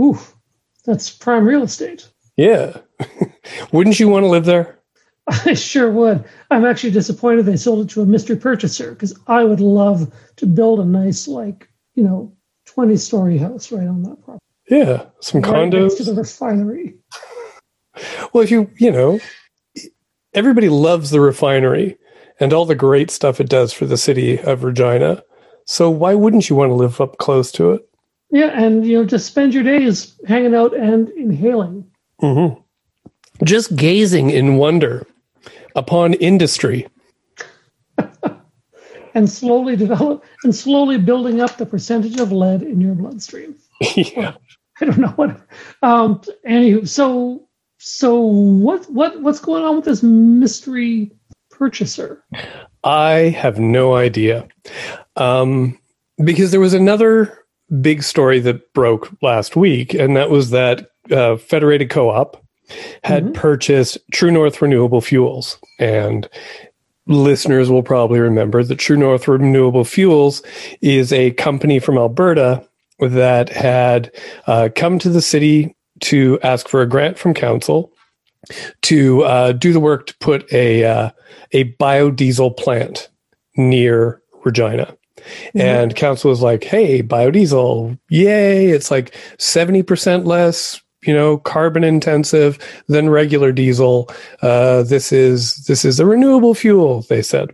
oof, 0.00 0.34
that's 0.84 1.10
prime 1.10 1.44
real 1.44 1.62
estate. 1.62 2.08
Yeah. 2.36 2.78
Wouldn't 3.72 4.00
you 4.00 4.08
want 4.08 4.24
to 4.24 4.28
live 4.28 4.44
there? 4.44 4.78
I 5.44 5.54
sure 5.54 5.90
would. 5.90 6.24
I'm 6.50 6.64
actually 6.64 6.92
disappointed 6.92 7.44
they 7.44 7.56
sold 7.56 7.84
it 7.84 7.92
to 7.92 8.02
a 8.02 8.06
mystery 8.06 8.36
purchaser 8.36 8.92
because 8.92 9.18
I 9.26 9.44
would 9.44 9.60
love 9.60 10.10
to 10.36 10.46
build 10.46 10.80
a 10.80 10.84
nice, 10.84 11.28
like, 11.28 11.68
you 11.94 12.02
know, 12.02 12.32
20 12.66 12.96
story 12.96 13.36
house 13.36 13.70
right 13.70 13.86
on 13.86 14.02
that 14.04 14.22
property. 14.24 14.42
Yeah. 14.70 15.06
Some 15.20 15.42
Right 15.42 15.68
next 15.70 15.96
to 15.96 16.04
the 16.04 16.14
refinery. 16.14 16.96
Well, 18.32 18.44
if 18.44 18.52
you, 18.52 18.70
you 18.76 18.92
know, 18.92 19.18
everybody 20.32 20.68
loves 20.68 21.10
the 21.10 21.20
refinery 21.20 21.98
and 22.38 22.52
all 22.52 22.64
the 22.64 22.76
great 22.76 23.10
stuff 23.10 23.40
it 23.40 23.48
does 23.48 23.72
for 23.72 23.86
the 23.86 23.96
city 23.96 24.38
of 24.38 24.62
Regina. 24.62 25.24
So 25.70 25.90
why 25.90 26.14
wouldn't 26.14 26.48
you 26.48 26.56
want 26.56 26.70
to 26.70 26.74
live 26.74 26.98
up 26.98 27.18
close 27.18 27.52
to 27.52 27.72
it? 27.72 27.86
Yeah, 28.30 28.58
and, 28.58 28.86
you 28.86 28.96
know, 28.96 29.04
just 29.04 29.26
spend 29.26 29.52
your 29.52 29.62
days 29.62 30.18
hanging 30.26 30.54
out 30.54 30.74
and 30.74 31.10
inhaling. 31.10 31.84
hmm 32.20 32.54
Just 33.44 33.76
gazing 33.76 34.30
in 34.30 34.56
wonder 34.56 35.06
upon 35.76 36.14
industry. 36.14 36.88
and 39.14 39.28
slowly 39.28 39.76
develop 39.76 40.24
and 40.42 40.54
slowly 40.54 40.96
building 40.96 41.42
up 41.42 41.58
the 41.58 41.66
percentage 41.66 42.18
of 42.18 42.32
lead 42.32 42.62
in 42.62 42.80
your 42.80 42.94
bloodstream. 42.94 43.54
yeah. 43.94 44.36
I 44.80 44.84
don't 44.86 44.98
know 44.98 45.08
what. 45.08 45.38
Um, 45.82 46.22
anywho, 46.48 46.88
so 46.88 47.46
so 47.76 48.16
what 48.16 48.90
what 48.90 49.20
what's 49.20 49.40
going 49.40 49.64
on 49.64 49.76
with 49.76 49.84
this 49.84 50.02
mystery 50.02 51.12
purchaser? 51.50 52.24
I 52.84 53.34
have 53.36 53.58
no 53.58 53.96
idea, 53.96 54.48
um, 55.18 55.78
because 56.24 56.50
there 56.50 56.60
was 56.60 56.74
another 56.74 57.38
big 57.80 58.02
story 58.02 58.40
that 58.40 58.72
broke 58.72 59.10
last 59.22 59.56
week, 59.56 59.94
and 59.94 60.16
that 60.16 60.30
was 60.30 60.50
that 60.50 60.90
uh, 61.10 61.36
Federated 61.36 61.90
Co-op 61.90 62.42
had 63.04 63.24
mm-hmm. 63.24 63.32
purchased 63.32 63.98
True 64.12 64.30
North 64.30 64.60
Renewable 64.62 65.00
Fuels, 65.00 65.58
and 65.78 66.28
listeners 67.06 67.70
will 67.70 67.82
probably 67.82 68.20
remember 68.20 68.62
that 68.62 68.76
True 68.76 68.96
North 68.96 69.28
Renewable 69.28 69.84
Fuels 69.84 70.42
is 70.80 71.12
a 71.12 71.32
company 71.32 71.78
from 71.78 71.98
Alberta 71.98 72.66
that 73.00 73.48
had 73.48 74.12
uh, 74.46 74.68
come 74.74 74.98
to 74.98 75.08
the 75.08 75.22
city 75.22 75.74
to 76.00 76.38
ask 76.42 76.68
for 76.68 76.82
a 76.82 76.88
grant 76.88 77.18
from 77.18 77.34
council 77.34 77.92
to 78.82 79.22
uh, 79.22 79.52
do 79.52 79.72
the 79.72 79.80
work 79.80 80.06
to 80.06 80.16
put 80.18 80.50
a 80.52 80.84
uh, 80.84 81.10
a 81.52 81.72
biodiesel 81.74 82.56
plant 82.56 83.08
near 83.56 84.22
Regina. 84.44 84.94
Mm-hmm. 85.18 85.60
And 85.60 85.96
council 85.96 86.30
was 86.30 86.42
like, 86.42 86.64
"Hey, 86.64 87.02
biodiesel, 87.02 87.98
yay! 88.08 88.66
It's 88.66 88.90
like 88.90 89.14
seventy 89.38 89.82
percent 89.82 90.26
less, 90.26 90.80
you 91.02 91.14
know, 91.14 91.38
carbon 91.38 91.84
intensive 91.84 92.58
than 92.88 93.10
regular 93.10 93.52
diesel. 93.52 94.10
Uh, 94.42 94.82
this 94.82 95.12
is 95.12 95.56
this 95.66 95.84
is 95.84 96.00
a 96.00 96.06
renewable 96.06 96.54
fuel." 96.54 97.02
They 97.02 97.22
said. 97.22 97.50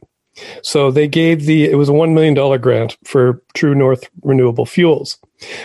So 0.62 0.90
they 0.90 1.06
gave 1.06 1.46
the 1.46 1.64
it 1.64 1.76
was 1.76 1.88
a 1.88 1.92
one 1.92 2.14
million 2.14 2.34
dollar 2.34 2.58
grant 2.58 2.96
for 3.04 3.42
True 3.54 3.74
North 3.74 4.08
Renewable 4.22 4.66
Fuels. 4.66 5.18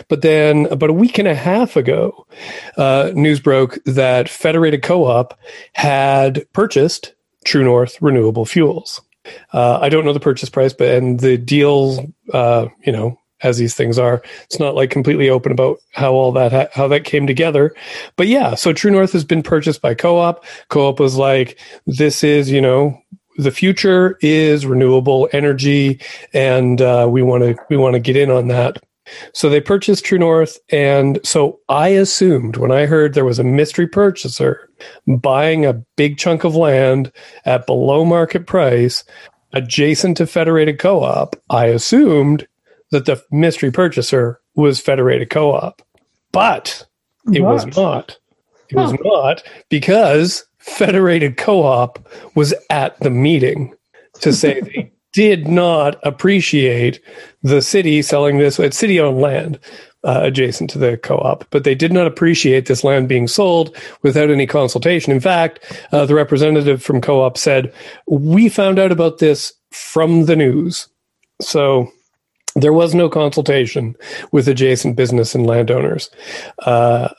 But 0.08 0.22
then 0.22 0.68
about 0.68 0.90
a 0.90 0.94
week 0.94 1.18
and 1.18 1.28
a 1.28 1.36
half 1.36 1.76
ago, 1.76 2.28
uh, 2.78 3.12
news 3.16 3.40
broke 3.40 3.80
that 3.86 4.30
Federated 4.30 4.84
Co-op 4.84 5.40
had 5.74 6.46
purchased 6.54 7.14
True 7.46 7.64
North 7.64 8.00
Renewable 8.02 8.46
Fuels. 8.46 9.02
Uh, 9.54 9.80
I 9.82 9.90
don't 9.90 10.06
know 10.06 10.14
the 10.14 10.20
purchase 10.20 10.50
price, 10.50 10.74
but 10.74 10.90
and 10.90 11.20
the 11.20 11.38
deal, 11.38 12.12
uh, 12.34 12.68
you 12.86 12.92
know, 12.92 13.20
as 13.42 13.58
these 13.58 13.76
things 13.76 13.98
are, 13.98 14.22
it's 14.44 14.60
not 14.60 14.76
like 14.76 14.92
completely 14.92 15.30
open 15.30 15.52
about 15.52 15.80
how 15.92 16.12
all 16.14 16.32
that 16.34 16.52
ha- 16.52 16.68
how 16.74 16.88
that 16.90 17.06
came 17.06 17.26
together. 17.26 17.74
But 18.16 18.28
yeah, 18.28 18.56
so 18.56 18.74
True 18.74 18.92
North 18.92 19.14
has 19.14 19.24
been 19.24 19.44
purchased 19.44 19.82
by 19.82 19.94
Co-op. 19.94 20.44
Co-op 20.70 21.00
was 21.00 21.16
like, 21.16 21.58
this 21.88 22.24
is 22.24 22.52
you 22.52 22.62
know 22.62 23.02
the 23.38 23.52
future 23.52 24.18
is 24.22 24.66
renewable 24.66 25.30
energy, 25.32 26.02
and 26.34 26.82
uh, 26.82 27.08
we 27.10 27.22
want 27.22 27.44
to 27.44 27.56
we 27.70 27.78
want 27.78 27.94
to 27.94 28.00
get 28.00 28.18
in 28.18 28.30
on 28.30 28.50
that. 28.50 28.84
So 29.34 29.50
they 29.50 29.62
purchased 29.62 30.06
True 30.06 30.20
North, 30.20 30.58
and 30.70 31.20
so 31.24 31.60
I 31.70 31.90
assumed 31.90 32.58
when 32.58 32.72
I 32.72 32.86
heard 32.86 33.14
there 33.14 33.26
was 33.26 33.40
a 33.40 33.44
mystery 33.44 33.88
purchaser 33.88 34.70
buying 35.08 35.66
a 35.66 35.74
big 35.96 36.18
chunk 36.18 36.44
of 36.44 36.56
land 36.56 37.12
at 37.46 37.66
below 37.66 38.06
market 38.06 38.48
price 38.48 39.04
adjacent 39.54 40.18
to 40.18 40.28
Federated 40.28 40.80
Co-op, 40.80 41.36
I 41.50 41.66
assumed 41.66 42.48
that 42.92 43.06
the 43.06 43.24
mystery 43.32 43.72
purchaser 43.72 44.40
was 44.56 44.80
Federated 44.80 45.30
Co-op, 45.30 45.82
but 46.32 46.86
it 47.34 47.42
what? 47.42 47.54
was 47.54 47.78
not. 47.78 48.18
It 48.70 48.78
huh. 48.78 48.92
was 48.92 48.98
not 49.04 49.44
because 49.70 50.46
Federated 50.60 51.38
Co 51.38 51.64
op 51.64 52.08
was 52.36 52.54
at 52.70 53.00
the 53.00 53.10
meeting 53.10 53.74
to 54.22 54.34
say 54.34 54.62
they 54.62 54.92
did 55.20 55.50
not 55.50 56.00
appreciate 56.04 57.02
the 57.44 57.62
city 57.62 58.02
selling 58.02 58.38
this. 58.38 58.56
City 58.56 59.02
owned 59.02 59.20
land 59.20 59.60
uh, 60.06 60.22
adjacent 60.24 60.70
to 60.70 60.78
the 60.80 60.96
co 60.96 61.18
op, 61.18 61.44
but 61.50 61.66
they 61.66 61.76
did 61.76 61.92
not 61.92 62.08
appreciate 62.08 62.68
this 62.68 62.86
land 62.86 63.10
being 63.10 63.28
sold 63.28 63.76
without 64.02 64.30
any 64.30 64.48
consultation. 64.48 65.12
In 65.12 65.20
fact, 65.20 65.60
uh, 65.92 66.06
the 66.06 66.16
representative 66.16 66.82
from 66.82 67.02
co 67.02 67.22
op 67.22 67.38
said, 67.38 67.74
We 68.08 68.48
found 68.48 68.80
out 68.80 68.94
about 68.94 69.18
this 69.18 69.52
from 69.72 70.26
the 70.26 70.38
news. 70.38 70.88
So 71.42 71.92
there 72.56 72.72
was 72.72 72.96
no 72.96 73.10
consultation 73.10 73.98
with 74.32 74.48
adjacent 74.48 74.96
business 74.96 75.36
and 75.36 75.46
landowners. 75.46 76.10
Uh 76.60 77.10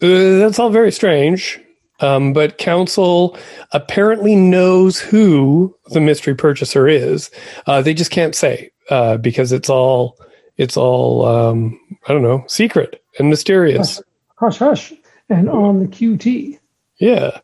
that's 0.00 0.58
all 0.58 0.70
very 0.70 0.92
strange. 0.92 1.58
Um, 2.00 2.32
but 2.32 2.58
council 2.58 3.38
apparently 3.72 4.34
knows 4.34 4.98
who 4.98 5.74
the 5.90 6.00
mystery 6.00 6.34
purchaser 6.34 6.88
is. 6.88 7.30
Uh, 7.66 7.82
they 7.82 7.94
just 7.94 8.10
can't 8.10 8.34
say 8.34 8.70
uh, 8.90 9.16
because 9.18 9.52
it's 9.52 9.70
all 9.70 10.18
it's 10.56 10.76
all 10.76 11.26
um, 11.26 11.78
I 12.06 12.12
don't 12.12 12.22
know 12.22 12.44
secret 12.48 13.02
and 13.18 13.30
mysterious. 13.30 14.02
Hush, 14.36 14.58
hush, 14.58 14.92
and 15.28 15.48
on 15.48 15.80
the 15.80 15.86
QT. 15.86 16.58
Yeah. 16.98 17.38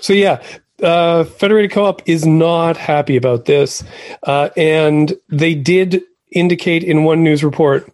So 0.00 0.12
yeah, 0.12 0.42
uh, 0.82 1.24
Federated 1.24 1.72
Co-op 1.72 2.08
is 2.08 2.24
not 2.24 2.76
happy 2.76 3.16
about 3.16 3.44
this, 3.44 3.84
uh, 4.22 4.50
and 4.56 5.12
they 5.28 5.54
did 5.54 6.02
indicate 6.32 6.82
in 6.82 7.04
one 7.04 7.22
news 7.22 7.44
report 7.44 7.90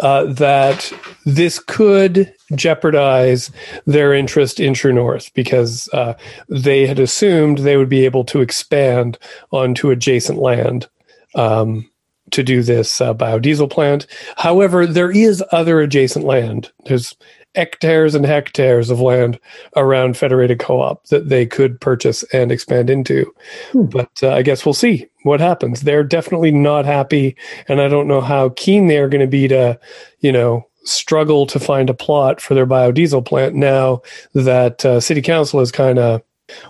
uh, 0.00 0.24
that 0.24 0.92
this 1.24 1.58
could 1.58 2.32
jeopardize 2.54 3.50
their 3.86 4.12
interest 4.12 4.60
in 4.60 4.74
True 4.74 4.92
North 4.92 5.32
because 5.34 5.88
uh, 5.92 6.14
they 6.48 6.86
had 6.86 6.98
assumed 6.98 7.58
they 7.58 7.76
would 7.76 7.88
be 7.88 8.04
able 8.04 8.24
to 8.24 8.40
expand 8.40 9.18
onto 9.50 9.90
adjacent 9.90 10.38
land 10.38 10.88
um, 11.34 11.88
to 12.30 12.42
do 12.42 12.62
this 12.62 13.00
uh, 13.00 13.14
biodiesel 13.14 13.70
plant. 13.70 14.06
However, 14.36 14.86
there 14.86 15.10
is 15.10 15.42
other 15.52 15.80
adjacent 15.80 16.24
land. 16.24 16.72
There's 16.86 17.14
hectares 17.54 18.14
and 18.14 18.26
hectares 18.26 18.90
of 18.90 19.00
land 19.00 19.38
around 19.76 20.16
Federated 20.16 20.58
Co-op 20.58 21.06
that 21.06 21.28
they 21.28 21.46
could 21.46 21.80
purchase 21.80 22.22
and 22.32 22.50
expand 22.50 22.90
into. 22.90 23.32
Hmm. 23.72 23.84
But 23.86 24.10
uh, 24.22 24.32
I 24.32 24.42
guess 24.42 24.64
we'll 24.64 24.74
see 24.74 25.06
what 25.22 25.40
happens. 25.40 25.82
They're 25.82 26.04
definitely 26.04 26.50
not 26.50 26.84
happy, 26.84 27.36
and 27.68 27.80
I 27.80 27.88
don't 27.88 28.08
know 28.08 28.20
how 28.20 28.50
keen 28.50 28.86
they 28.86 28.98
are 28.98 29.08
going 29.08 29.20
to 29.20 29.26
be 29.26 29.48
to, 29.48 29.78
you 30.20 30.32
know, 30.32 30.66
struggle 30.84 31.46
to 31.46 31.58
find 31.58 31.88
a 31.88 31.94
plot 31.94 32.40
for 32.40 32.54
their 32.54 32.66
biodiesel 32.66 33.24
plant 33.24 33.54
now 33.54 34.02
that 34.34 34.84
uh, 34.84 35.00
City 35.00 35.22
Council 35.22 35.60
is 35.60 35.72
kind 35.72 35.98
of 35.98 36.22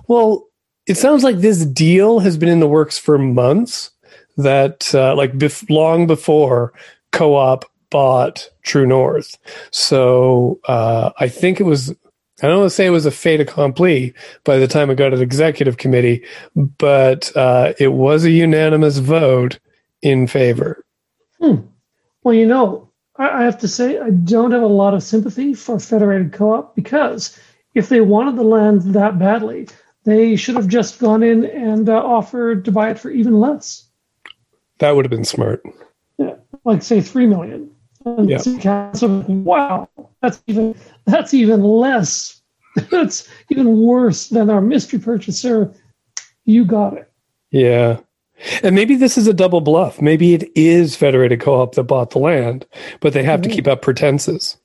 well. 0.07 0.47
It 0.87 0.99
sounds 0.99 1.25
like 1.25 1.39
this 1.39 1.65
deal 1.65 2.19
has 2.19 2.37
been 2.37 2.51
in 2.51 2.61
the 2.61 2.69
works 2.69 2.99
for 2.99 3.17
months. 3.17 3.91
That 4.37 4.95
uh, 4.95 5.15
like 5.17 5.33
bef- 5.33 5.71
long 5.71 6.07
before 6.07 6.75
co-op 7.13 7.65
bought 7.91 8.49
True 8.63 8.87
North. 8.87 9.39
So 9.71 10.61
uh, 10.67 11.11
I 11.19 11.29
think 11.29 11.61
it 11.61 11.65
was, 11.65 11.91
I 12.43 12.49
don't 12.49 12.61
want 12.61 12.71
to 12.71 12.75
say 12.75 12.87
it 12.87 12.91
was 12.91 13.07
a 13.07 13.11
fait 13.11 13.41
accompli 13.41 14.15
by 14.45 14.59
the 14.59 14.69
time 14.69 14.91
it 14.91 14.97
got 14.97 15.11
to 15.11 15.17
the 15.17 15.23
executive 15.23 15.77
committee, 15.77 16.25
but 16.55 17.35
uh, 17.37 17.75
it 17.79 17.93
was 17.93 18.25
a 18.25 18.31
unanimous 18.31 18.99
vote 18.99 19.59
in 20.03 20.27
favor. 20.27 20.85
Hmm. 21.41 21.57
Well, 22.23 22.35
you 22.35 22.47
know, 22.47 22.91
I, 23.17 23.29
I 23.29 23.43
have 23.45 23.59
to 23.61 23.69
say, 23.69 23.99
I 23.99 24.11
don't 24.11 24.53
have 24.53 24.63
a 24.63 24.67
lot 24.67 24.95
of 24.95 25.03
sympathy 25.03 25.55
for 25.55 25.79
Federated 25.79 26.33
Co 26.33 26.55
op 26.55 26.75
because 26.75 27.39
if 27.75 27.89
they 27.89 28.01
wanted 28.01 28.37
the 28.37 28.45
land 28.45 28.83
that 28.95 29.19
badly, 29.19 29.69
they 30.05 30.37
should 30.37 30.57
have 30.57 30.69
just 30.69 30.99
gone 30.99 31.23
in 31.23 31.45
and 31.45 31.89
uh, 31.89 31.97
offered 31.97 32.65
to 32.65 32.73
buy 32.73 32.91
it 32.91 32.99
for 32.99 33.11
even 33.11 33.41
less. 33.41 33.89
That 34.79 34.95
would 34.95 35.05
have 35.05 35.11
been 35.11 35.25
smart. 35.25 35.63
Yeah, 36.19 36.37
like 36.65 36.83
say 36.83 37.01
three 37.01 37.27
million. 37.27 37.71
And 38.05 38.29
yeah. 38.29 38.39
council, 38.61 39.21
wow, 39.29 39.89
that's 40.21 40.43
even 40.47 40.75
that's 41.07 41.35
even 41.35 41.63
less. 41.63 42.41
that's 42.91 43.29
even 43.51 43.81
worse 43.81 44.29
than 44.29 44.51
our 44.51 44.61
mystery 44.61 44.99
purchaser. 44.99 45.73
You 46.45 46.65
got 46.65 46.95
it. 46.95 47.11
Yeah. 47.51 48.01
And 48.63 48.75
maybe 48.75 48.97
this 48.97 49.17
is 49.17 49.29
a 49.29 49.33
double 49.33 49.61
bluff. 49.61 50.03
Maybe 50.03 50.35
it 50.35 50.51
is 50.57 50.97
Federated 50.97 51.41
Co-op 51.41 51.77
that 51.77 51.85
bought 51.85 52.11
the 52.11 52.19
land, 52.19 52.67
but 53.01 53.13
they 53.13 53.23
have 53.23 53.43
to 53.43 53.49
keep 53.49 53.69
up 53.69 53.81
pretenses. 53.81 54.57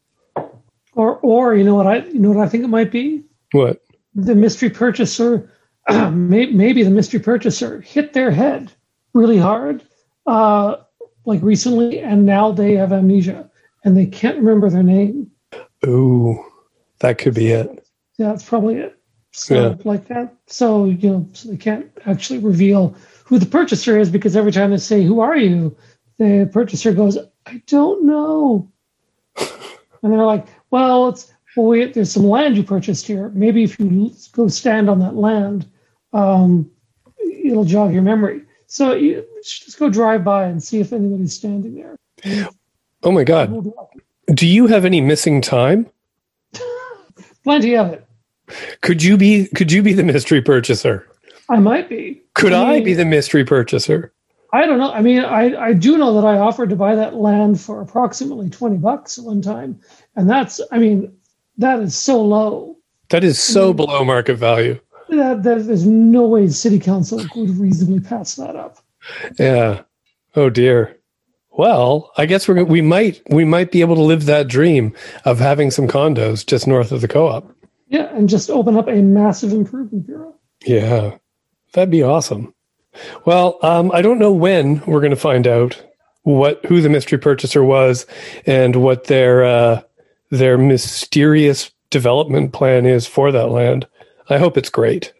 Or, 0.94 1.18
or 1.18 1.56
you 1.56 1.64
know 1.64 1.76
what 1.76 1.86
I, 1.86 1.98
you 1.98 2.18
know 2.18 2.32
what 2.32 2.44
I 2.46 2.50
think 2.50 2.64
it 2.64 2.70
might 2.70 2.92
be. 2.92 3.24
What 3.52 3.80
the 4.16 4.36
mystery 4.36 4.70
purchaser, 4.70 5.50
maybe 6.12 6.84
the 6.84 6.90
mystery 6.90 7.20
purchaser 7.20 7.82
hit 7.82 8.14
their 8.14 8.32
head 8.32 8.72
really 9.14 9.38
hard, 9.38 9.84
uh, 10.26 10.78
like 11.30 11.44
recently, 11.44 12.00
and 12.00 12.26
now 12.26 12.52
they 12.52 12.74
have 12.74 12.92
amnesia 12.92 13.50
and 13.86 13.96
they 13.96 14.08
can't 14.08 14.38
remember 14.38 14.70
their 14.70 14.84
name. 14.84 15.30
Ooh, 15.86 16.44
that 17.00 17.20
could 17.20 17.36
be 17.36 17.52
it. 17.52 17.88
Yeah, 18.18 18.30
that's 18.30 18.44
probably 18.44 18.78
it. 18.78 18.98
So 19.32 19.54
yeah. 19.54 19.76
like 19.86 20.08
that. 20.08 20.36
So 20.48 20.86
you 20.86 21.10
know, 21.10 21.30
so 21.34 21.50
they 21.50 21.58
can't 21.58 21.90
actually 22.06 22.40
reveal 22.40 22.96
who 23.26 23.38
the 23.38 23.46
purchaser 23.46 23.98
is 24.00 24.10
because 24.10 24.36
every 24.36 24.52
time 24.52 24.72
they 24.72 24.78
say, 24.78 25.04
"Who 25.04 25.20
are 25.20 25.38
you?" 25.38 25.78
the 26.18 26.50
purchaser 26.52 26.94
goes, 26.94 27.18
"I 27.46 27.62
don't 27.68 28.06
know," 28.06 28.70
and 29.38 30.12
they're 30.12 30.26
like, 30.26 30.48
"Well, 30.72 31.10
it's 31.10 31.32
well, 31.56 31.68
we, 31.68 31.86
there's 31.86 32.12
some 32.12 32.28
land 32.28 32.58
you 32.58 32.64
purchased 32.64 33.06
here. 33.06 33.30
Maybe 33.30 33.64
if 33.64 33.80
you 33.80 34.12
go 34.32 34.48
stand 34.48 34.90
on 34.90 35.00
that 35.00 35.16
land, 35.16 35.68
um, 36.12 36.70
it'll 37.46 37.66
jog 37.66 37.94
your 37.94 38.02
memory." 38.02 38.42
So 38.70 38.94
you 38.94 39.26
just 39.44 39.78
go 39.78 39.90
drive 39.90 40.24
by 40.24 40.46
and 40.46 40.64
see 40.64 40.80
if 40.80 40.94
anybody's 40.94 41.34
standing 41.34 41.76
there. 41.76 42.48
Oh 43.04 43.12
my 43.12 43.24
God. 43.24 43.74
Do 44.34 44.48
you 44.48 44.68
have 44.68 44.86
any 44.86 45.02
missing 45.02 45.42
time 45.42 45.90
plenty 47.44 47.76
of 47.76 47.94
it. 47.94 48.06
Could 48.82 49.04
you 49.04 49.18
be 49.18 49.48
could 49.56 49.72
you 49.72 49.82
be 49.82 49.94
the 49.94 50.04
mystery 50.04 50.42
purchaser? 50.42 51.08
I 51.50 51.58
might 51.58 51.90
be. 51.90 52.22
Could 52.36 52.54
I, 52.54 52.76
mean, 52.76 52.84
be 52.84 52.94
the 52.94 53.06
mystery 53.06 53.44
purchaser? 53.44 54.14
I 54.54 54.66
don't 54.66 54.78
know. 54.78 54.92
I 54.92 55.02
mean, 55.02 55.20
I, 55.20 55.56
I 55.60 55.74
do 55.74 55.98
know 55.98 56.14
that 56.14 56.26
I 56.26 56.38
offered 56.38 56.70
to 56.70 56.76
buy 56.76 56.96
that 56.96 57.16
land 57.16 57.60
for 57.60 57.82
approximately 57.82 58.50
20 58.50 58.78
bucks 58.78 59.18
at 59.18 59.26
one 59.26 59.42
time. 59.42 59.80
And 60.16 60.30
that's, 60.30 60.62
I 60.72 60.78
mean, 60.78 61.16
that 61.58 61.80
is 61.80 61.96
so 61.96 62.22
low. 62.22 62.78
That 63.10 63.24
is 63.24 63.40
so 63.40 63.74
below 63.74 64.04
market 64.04 64.36
value. 64.36 64.80
That, 65.10 65.44
that 65.44 65.66
there's 65.66 65.86
no 65.86 66.28
way 66.28 66.48
city 66.50 66.80
council 66.80 67.22
would 67.36 67.50
reasonably 67.52 68.00
pass 68.00 68.36
that 68.36 68.56
up. 68.56 68.78
Yeah. 69.38 69.82
Oh 70.36 70.50
dear. 70.50 70.98
Well, 71.52 72.12
I 72.18 72.26
guess 72.26 72.48
we're 72.48 72.64
we 72.64 72.82
might 72.82 73.22
we 73.30 73.44
might 73.44 73.72
be 73.72 73.82
able 73.82 73.96
to 73.96 74.02
live 74.02 74.26
that 74.26 74.48
dream 74.48 74.96
of 75.26 75.40
having 75.40 75.72
some 75.72 75.88
condos 75.88 76.46
just 76.46 76.68
north 76.68 76.92
of 76.92 77.02
the 77.02 77.08
co-op. 77.08 77.52
Yeah, 77.88 78.16
and 78.16 78.30
just 78.30 78.50
open 78.50 78.78
up 78.78 78.88
a 78.88 79.02
massive 79.02 79.52
improvement 79.52 80.06
bureau. 80.06 80.36
Yeah, 80.66 81.18
that'd 81.74 81.90
be 81.90 82.04
awesome. 82.04 82.54
Well, 83.26 83.58
um, 83.62 83.92
I 83.94 84.02
don't 84.02 84.20
know 84.20 84.32
when 84.32 84.82
we're 84.86 85.02
going 85.02 85.10
to 85.10 85.16
find 85.16 85.48
out 85.48 85.84
what 86.24 86.64
who 86.66 86.82
the 86.82 86.90
mystery 86.90 87.18
purchaser 87.18 87.64
was 87.64 88.06
and 88.46 88.76
what 88.76 89.06
their 89.06 89.44
uh, 89.44 89.82
their 90.30 90.58
mysterious 90.58 91.72
development 91.90 92.54
plan 92.54 92.86
is 92.86 93.08
for 93.08 93.32
that 93.32 93.50
land. 93.50 93.88
I 94.30 94.38
hope 94.38 94.58
it's 94.58 94.70
great. 94.70 95.14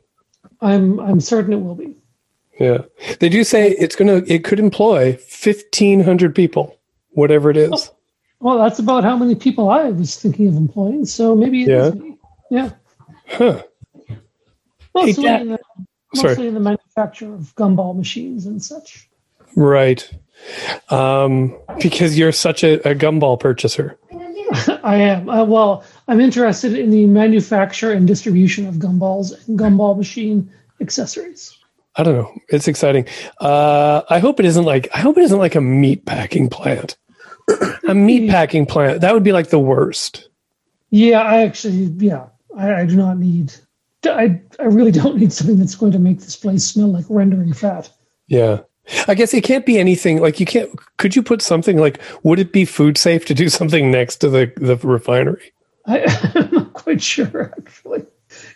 I'm 0.62 1.00
I'm 1.00 1.20
certain 1.20 1.54
it 1.54 1.62
will 1.62 1.76
be. 1.76 1.96
Yeah, 2.60 2.80
they 3.20 3.30
do 3.30 3.44
say 3.44 3.72
it's 3.72 3.96
gonna 3.96 4.22
it 4.28 4.44
could 4.44 4.60
employ 4.60 5.14
fifteen 5.16 6.02
hundred 6.02 6.36
people, 6.36 6.78
whatever 7.12 7.50
it 7.50 7.58
is. 7.58 7.92
Well, 8.42 8.58
that's 8.58 8.80
about 8.80 9.04
how 9.04 9.18
many 9.18 9.36
people 9.36 9.70
I 9.70 9.90
was 9.90 10.16
thinking 10.16 10.48
of 10.48 10.56
employing. 10.56 11.06
So 11.06 11.36
maybe 11.36 11.64
it 11.64 11.70
is 11.70 11.94
Yeah. 11.96 12.02
me. 12.02 12.18
Yeah. 12.52 12.72
Huh. 13.28 13.64
Mostly, 14.96 15.24
Dad. 15.24 15.42
in 15.42 15.48
the, 15.50 15.60
Sorry. 16.16 16.30
mostly 16.30 16.48
in 16.48 16.54
the 16.56 16.60
manufacture 16.60 17.34
of 17.34 17.54
gumball 17.56 17.96
machines 17.96 18.46
and 18.46 18.62
such. 18.64 19.10
Right. 19.56 20.10
Um, 20.90 21.58
because 21.82 22.18
you're 22.18 22.32
such 22.32 22.64
a, 22.64 22.76
a 22.90 22.96
gumball 22.96 23.40
purchaser. 23.40 23.98
I 24.84 24.96
am. 24.96 25.30
Uh, 25.30 25.44
well, 25.46 25.84
I'm 26.10 26.20
interested 26.20 26.74
in 26.74 26.90
the 26.90 27.06
manufacture 27.06 27.92
and 27.92 28.08
distribution 28.08 28.66
of 28.66 28.76
gumballs 28.76 29.48
and 29.48 29.60
gumball 29.60 29.96
machine 29.96 30.52
accessories. 30.82 31.56
I 31.98 32.04
don't 32.04 32.16
know. 32.16 32.34
It's 32.48 32.68
exciting. 32.68 33.06
Uh, 33.40 34.02
I 34.10 34.18
hope 34.18 34.40
it 34.40 34.48
isn't 34.48 34.66
like 34.66 34.90
I 34.92 35.02
hope 35.02 35.20
it 35.20 35.24
isn't 35.24 35.38
like 35.38 35.54
a 35.54 35.62
meat 35.62 36.08
packing 36.08 36.50
plant. 36.50 36.98
a 37.88 37.94
meat 37.94 38.28
packing 38.28 38.66
plant 38.66 39.02
that 39.02 39.14
would 39.14 39.24
be 39.24 39.32
like 39.32 39.52
the 39.52 39.60
worst. 39.60 40.30
Yeah, 40.90 41.22
I 41.22 41.44
actually, 41.44 41.94
yeah, 41.98 42.26
I, 42.58 42.74
I 42.74 42.86
do 42.86 42.96
not 42.96 43.20
need. 43.20 43.54
I 44.04 44.42
I 44.60 44.64
really 44.64 44.92
don't 44.92 45.18
need 45.18 45.32
something 45.32 45.60
that's 45.60 45.76
going 45.76 45.92
to 45.92 46.00
make 46.00 46.22
this 46.22 46.36
place 46.36 46.66
smell 46.66 46.88
like 46.88 47.06
rendering 47.08 47.54
fat. 47.54 47.92
Yeah. 48.28 48.62
I 49.08 49.14
guess 49.14 49.36
it 49.36 49.44
can't 49.44 49.68
be 49.68 49.78
anything 49.78 50.20
like 50.20 50.40
you 50.40 50.48
can't. 50.48 50.72
Could 50.98 51.16
you 51.16 51.22
put 51.22 51.44
something 51.44 51.78
like? 51.78 52.02
Would 52.24 52.40
it 52.40 52.52
be 52.52 52.66
food 52.66 52.98
safe 52.98 53.26
to 53.28 53.36
do 53.36 53.48
something 53.48 53.92
next 53.92 54.16
to 54.18 54.30
the 54.30 54.52
the 54.58 54.76
refinery? 54.78 55.54
I, 55.90 56.32
I'm 56.36 56.52
not 56.52 56.74
quite 56.74 57.02
sure 57.02 57.54
actually. 57.58 58.06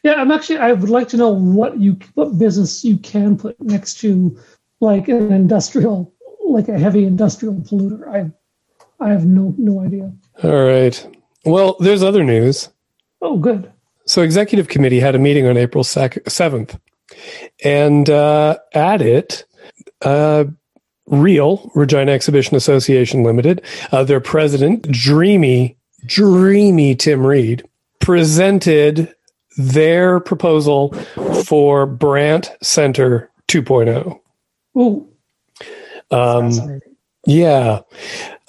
Yeah, 0.03 0.13
I'm 0.13 0.31
actually. 0.31 0.59
I 0.59 0.73
would 0.73 0.89
like 0.89 1.07
to 1.09 1.17
know 1.17 1.31
what 1.31 1.79
you 1.79 1.97
what 2.13 2.37
business 2.37 2.85
you 2.85 2.97
can 2.97 3.37
put 3.37 3.59
next 3.61 3.99
to 4.01 4.37
like 4.79 5.07
an 5.07 5.31
industrial, 5.31 6.13
like 6.45 6.67
a 6.69 6.77
heavy 6.77 7.05
industrial 7.05 7.55
polluter. 7.55 8.07
I 8.07 8.31
I 9.03 9.09
have 9.09 9.25
no 9.25 9.55
no 9.57 9.81
idea. 9.81 10.13
All 10.43 10.63
right. 10.63 11.07
Well, 11.45 11.75
there's 11.79 12.03
other 12.03 12.23
news. 12.23 12.69
Oh, 13.21 13.37
good. 13.37 13.71
So, 14.05 14.21
executive 14.21 14.67
committee 14.67 14.99
had 14.99 15.15
a 15.15 15.19
meeting 15.19 15.47
on 15.47 15.57
April 15.57 15.83
seventh, 15.83 16.77
and 17.63 18.09
uh, 18.09 18.57
at 18.73 19.01
it, 19.01 19.45
uh, 20.01 20.45
Real 21.07 21.71
Regina 21.73 22.11
Exhibition 22.11 22.55
Association 22.55 23.23
Limited, 23.23 23.61
uh, 23.91 24.03
their 24.03 24.19
president, 24.19 24.89
dreamy, 24.91 25.77
dreamy 26.05 26.95
Tim 26.95 27.25
Reid, 27.25 27.67
presented 27.99 29.13
their 29.57 30.19
proposal 30.19 30.93
for 31.45 31.85
Brandt 31.85 32.51
Center 32.61 33.29
2.0. 33.47 34.19
Oh, 34.75 35.07
Um, 36.11 36.81
yeah. 37.25 37.79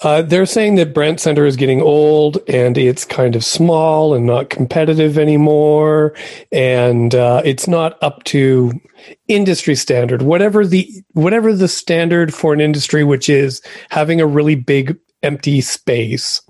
Uh, 0.01 0.21
they're 0.21 0.45
saying 0.45 0.75
that 0.75 0.93
Brandt 0.93 1.19
Center 1.19 1.45
is 1.45 1.55
getting 1.55 1.81
old 1.81 2.37
and 2.49 2.77
it's 2.77 3.05
kind 3.05 3.35
of 3.35 3.45
small 3.45 4.13
and 4.13 4.25
not 4.25 4.49
competitive 4.49 5.17
anymore. 5.17 6.13
And 6.51 7.15
uh, 7.15 7.41
it's 7.45 7.67
not 7.67 7.97
up 8.03 8.23
to 8.25 8.71
industry 9.27 9.75
standard. 9.75 10.21
Whatever 10.23 10.65
the 10.65 10.91
whatever 11.13 11.53
the 11.53 11.67
standard 11.69 12.33
for 12.33 12.53
an 12.53 12.59
industry, 12.59 13.03
which 13.03 13.29
is 13.29 13.61
having 13.89 14.19
a 14.19 14.27
really 14.27 14.55
big 14.55 14.97
empty 15.23 15.61
space. 15.61 16.41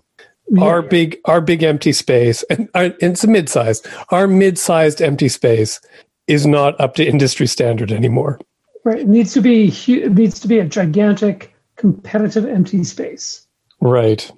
Our 0.60 0.84
big 0.84 1.18
our 1.26 1.42
big 1.42 1.64
empty 1.64 1.92
space, 1.92 2.44
and 2.44 2.70
uh, 2.76 2.92
it's 3.00 3.24
a 3.24 3.28
mid-sized. 3.28 3.88
Our 4.10 4.28
mid-sized 4.28 5.02
empty 5.02 5.28
space 5.28 5.82
is 6.28 6.46
not 6.46 6.80
up 6.80 6.96
to 6.96 7.06
industry 7.06 7.48
standard 7.48 7.92
anymore. 7.92 8.40
Right. 8.84 9.00
It 9.00 9.08
needs 9.08 9.34
to 9.34 9.42
be 9.42 9.74
it 9.88 10.14
needs 10.14 10.40
to 10.42 10.48
be 10.48 10.60
a 10.60 10.66
gigantic 10.66 11.56
competitive 11.78 12.46
empty 12.46 12.84
space. 12.84 13.48
Right. 13.82 14.32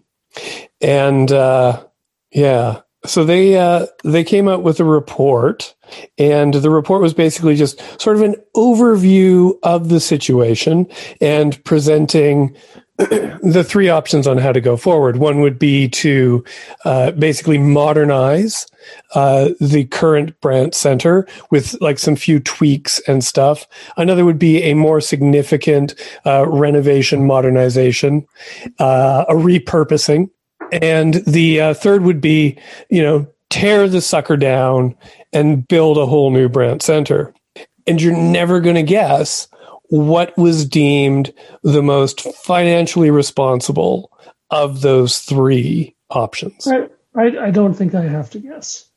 And 0.81 1.31
uh, 1.31 1.83
yeah, 2.31 2.81
so 3.05 3.23
they 3.23 3.57
uh, 3.57 3.87
they 4.03 4.23
came 4.23 4.47
out 4.47 4.63
with 4.63 4.79
a 4.79 4.85
report, 4.85 5.75
and 6.17 6.53
the 6.53 6.69
report 6.69 7.01
was 7.01 7.13
basically 7.13 7.55
just 7.55 7.81
sort 8.01 8.15
of 8.15 8.21
an 8.21 8.35
overview 8.55 9.57
of 9.63 9.89
the 9.89 9.99
situation 9.99 10.87
and 11.21 11.63
presenting 11.63 12.55
the 13.43 13.63
three 13.67 13.89
options 13.89 14.25
on 14.25 14.39
how 14.39 14.51
to 14.51 14.59
go 14.59 14.75
forward. 14.75 15.17
One 15.17 15.39
would 15.41 15.59
be 15.59 15.87
to 15.89 16.43
uh, 16.83 17.11
basically 17.11 17.59
modernize 17.59 18.65
uh, 19.13 19.49
the 19.61 19.85
current 19.85 20.39
Brandt 20.41 20.73
Center 20.73 21.27
with 21.51 21.79
like 21.79 21.99
some 21.99 22.15
few 22.15 22.39
tweaks 22.39 22.99
and 23.07 23.23
stuff. 23.23 23.67
Another 23.97 24.25
would 24.25 24.39
be 24.39 24.63
a 24.63 24.73
more 24.73 24.99
significant 24.99 25.93
uh, 26.25 26.47
renovation, 26.47 27.27
modernization, 27.27 28.25
uh, 28.79 29.25
a 29.29 29.33
repurposing, 29.33 30.31
and 30.71 31.15
the 31.27 31.61
uh, 31.61 31.73
third 31.75 32.01
would 32.01 32.19
be, 32.19 32.57
you 32.89 33.03
know, 33.03 33.27
tear 33.51 33.87
the 33.87 34.01
sucker 34.01 34.37
down 34.37 34.95
and 35.33 35.67
build 35.67 35.99
a 35.99 36.05
whole 36.07 36.31
new 36.31 36.49
Brandt 36.49 36.81
Center. 36.81 37.31
And 37.85 38.01
you're 38.01 38.17
never 38.17 38.59
going 38.59 38.75
to 38.75 38.83
guess 38.83 39.47
what 39.89 40.37
was 40.37 40.65
deemed 40.65 41.33
the 41.63 41.83
most 41.83 42.21
financially 42.21 43.09
responsible 43.09 44.11
of 44.49 44.81
those 44.81 45.19
three 45.19 45.95
options. 46.09 46.67
Right. 46.67 46.91
I, 47.15 47.47
I 47.47 47.51
don't 47.51 47.73
think 47.73 47.95
I 47.95 48.03
have 48.03 48.29
to 48.31 48.39
guess. 48.39 48.89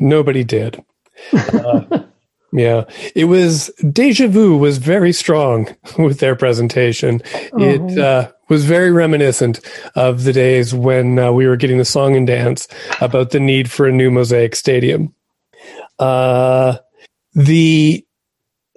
Nobody 0.00 0.44
did. 0.44 0.84
Uh, 1.32 2.00
yeah, 2.52 2.84
it 3.14 3.24
was 3.24 3.68
Deja 3.90 4.28
Vu 4.28 4.56
was 4.56 4.78
very 4.78 5.12
strong 5.12 5.74
with 5.98 6.20
their 6.20 6.36
presentation. 6.36 7.22
It 7.34 7.98
uh, 7.98 8.30
was 8.48 8.64
very 8.64 8.90
reminiscent 8.90 9.60
of 9.94 10.24
the 10.24 10.32
days 10.32 10.74
when 10.74 11.18
uh, 11.18 11.32
we 11.32 11.46
were 11.46 11.56
getting 11.56 11.78
the 11.78 11.84
song 11.84 12.16
and 12.16 12.26
dance 12.26 12.68
about 13.00 13.30
the 13.30 13.40
need 13.40 13.70
for 13.70 13.86
a 13.86 13.92
new 13.92 14.10
mosaic 14.10 14.54
stadium. 14.54 15.14
Uh, 15.98 16.78
the 17.34 18.06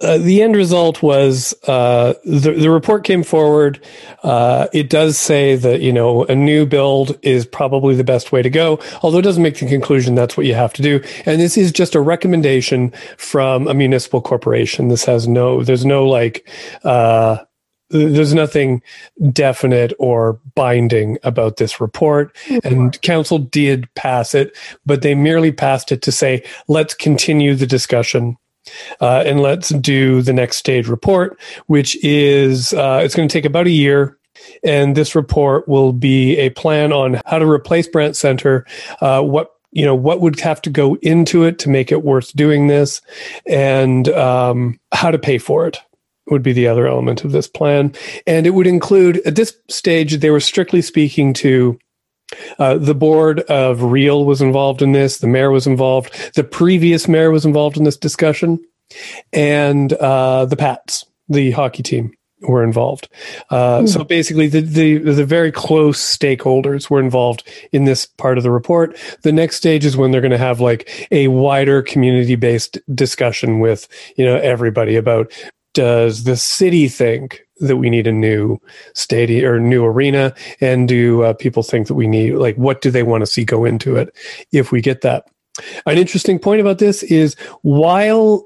uh, 0.00 0.18
the 0.18 0.42
end 0.42 0.54
result 0.54 1.02
was 1.02 1.54
uh, 1.66 2.12
the 2.24 2.52
the 2.52 2.70
report 2.70 3.02
came 3.04 3.22
forward. 3.22 3.82
Uh, 4.22 4.66
it 4.74 4.90
does 4.90 5.16
say 5.16 5.56
that 5.56 5.80
you 5.80 5.92
know 5.92 6.24
a 6.24 6.34
new 6.34 6.66
build 6.66 7.18
is 7.22 7.46
probably 7.46 7.94
the 7.94 8.04
best 8.04 8.30
way 8.30 8.42
to 8.42 8.50
go, 8.50 8.78
although 9.02 9.18
it 9.18 9.22
doesn't 9.22 9.42
make 9.42 9.58
the 9.58 9.66
conclusion 9.66 10.14
that's 10.14 10.36
what 10.36 10.44
you 10.44 10.54
have 10.54 10.74
to 10.74 10.82
do. 10.82 11.02
And 11.24 11.40
this 11.40 11.56
is 11.56 11.72
just 11.72 11.94
a 11.94 12.00
recommendation 12.00 12.92
from 13.16 13.66
a 13.68 13.74
municipal 13.74 14.20
corporation. 14.20 14.88
This 14.88 15.06
has 15.06 15.26
no, 15.26 15.62
there's 15.62 15.86
no 15.86 16.06
like, 16.06 16.46
uh, 16.84 17.38
there's 17.88 18.34
nothing 18.34 18.82
definite 19.32 19.94
or 19.98 20.38
binding 20.54 21.16
about 21.22 21.56
this 21.56 21.80
report. 21.80 22.36
And 22.64 23.00
council 23.00 23.38
did 23.38 23.88
pass 23.94 24.34
it, 24.34 24.54
but 24.84 25.00
they 25.00 25.14
merely 25.14 25.52
passed 25.52 25.90
it 25.90 26.02
to 26.02 26.12
say, 26.12 26.44
let's 26.68 26.92
continue 26.92 27.54
the 27.54 27.66
discussion 27.66 28.36
uh, 29.00 29.22
and 29.26 29.40
let's 29.40 29.70
do 29.70 30.22
the 30.22 30.32
next 30.32 30.56
stage 30.56 30.88
report, 30.88 31.38
which 31.66 31.96
is 32.04 32.72
uh, 32.74 33.00
it's 33.02 33.14
going 33.14 33.28
to 33.28 33.32
take 33.32 33.44
about 33.44 33.66
a 33.66 33.70
year. 33.70 34.18
And 34.62 34.96
this 34.96 35.14
report 35.14 35.66
will 35.66 35.92
be 35.92 36.36
a 36.36 36.50
plan 36.50 36.92
on 36.92 37.20
how 37.26 37.38
to 37.38 37.48
replace 37.48 37.88
Brandt 37.88 38.16
Center, 38.16 38.66
uh, 39.00 39.22
what 39.22 39.52
you 39.72 39.84
know 39.84 39.94
what 39.94 40.20
would 40.20 40.38
have 40.40 40.62
to 40.62 40.70
go 40.70 40.96
into 41.02 41.44
it 41.44 41.58
to 41.60 41.68
make 41.68 41.90
it 41.90 42.04
worth 42.04 42.34
doing 42.34 42.66
this, 42.66 43.00
and 43.46 44.08
um, 44.10 44.78
how 44.92 45.10
to 45.10 45.18
pay 45.18 45.38
for 45.38 45.66
it 45.66 45.78
would 46.28 46.42
be 46.42 46.52
the 46.52 46.66
other 46.66 46.86
element 46.86 47.24
of 47.24 47.32
this 47.32 47.48
plan. 47.48 47.92
And 48.26 48.46
it 48.46 48.50
would 48.50 48.66
include 48.66 49.18
at 49.26 49.36
this 49.36 49.56
stage 49.68 50.18
they 50.18 50.30
were 50.30 50.40
strictly 50.40 50.82
speaking 50.82 51.32
to 51.34 51.78
Uh, 52.58 52.76
the 52.78 52.94
board 52.94 53.40
of 53.40 53.82
Real 53.82 54.24
was 54.24 54.40
involved 54.42 54.82
in 54.82 54.92
this. 54.92 55.18
The 55.18 55.26
mayor 55.26 55.50
was 55.50 55.66
involved. 55.66 56.34
The 56.34 56.44
previous 56.44 57.08
mayor 57.08 57.30
was 57.30 57.44
involved 57.44 57.76
in 57.76 57.84
this 57.84 57.96
discussion, 57.96 58.58
and 59.32 59.92
uh, 59.94 60.46
the 60.46 60.56
Pats, 60.56 61.04
the 61.28 61.52
hockey 61.52 61.82
team, 61.82 62.12
were 62.40 62.62
involved. 62.62 63.08
Uh, 63.50 63.80
mm. 63.80 63.88
So 63.88 64.04
basically, 64.04 64.48
the, 64.48 64.60
the 64.60 64.98
the 64.98 65.24
very 65.24 65.52
close 65.52 66.00
stakeholders 66.00 66.90
were 66.90 67.00
involved 67.00 67.48
in 67.72 67.84
this 67.84 68.06
part 68.06 68.38
of 68.38 68.44
the 68.44 68.50
report. 68.50 68.96
The 69.22 69.32
next 69.32 69.56
stage 69.56 69.84
is 69.84 69.96
when 69.96 70.10
they're 70.10 70.20
going 70.20 70.30
to 70.30 70.38
have 70.38 70.60
like 70.60 71.08
a 71.10 71.28
wider 71.28 71.82
community 71.82 72.36
based 72.36 72.78
discussion 72.94 73.60
with 73.60 73.88
you 74.16 74.24
know 74.24 74.36
everybody 74.36 74.96
about 74.96 75.32
does 75.76 76.24
the 76.24 76.38
city 76.38 76.88
think 76.88 77.42
that 77.58 77.76
we 77.76 77.90
need 77.90 78.06
a 78.06 78.12
new 78.12 78.58
stadium 78.94 79.44
or 79.44 79.60
new 79.60 79.84
arena? 79.84 80.34
And 80.62 80.88
do 80.88 81.22
uh, 81.22 81.34
people 81.34 81.62
think 81.62 81.86
that 81.86 81.94
we 81.94 82.06
need 82.06 82.32
like 82.32 82.56
what 82.56 82.80
do 82.80 82.90
they 82.90 83.02
want 83.02 83.20
to 83.20 83.26
see 83.26 83.44
go 83.44 83.66
into 83.66 83.94
it 83.94 84.16
if 84.52 84.72
we 84.72 84.80
get 84.80 85.02
that? 85.02 85.26
An 85.84 85.98
interesting 85.98 86.38
point 86.38 86.62
about 86.62 86.78
this 86.78 87.02
is 87.02 87.34
while 87.60 88.42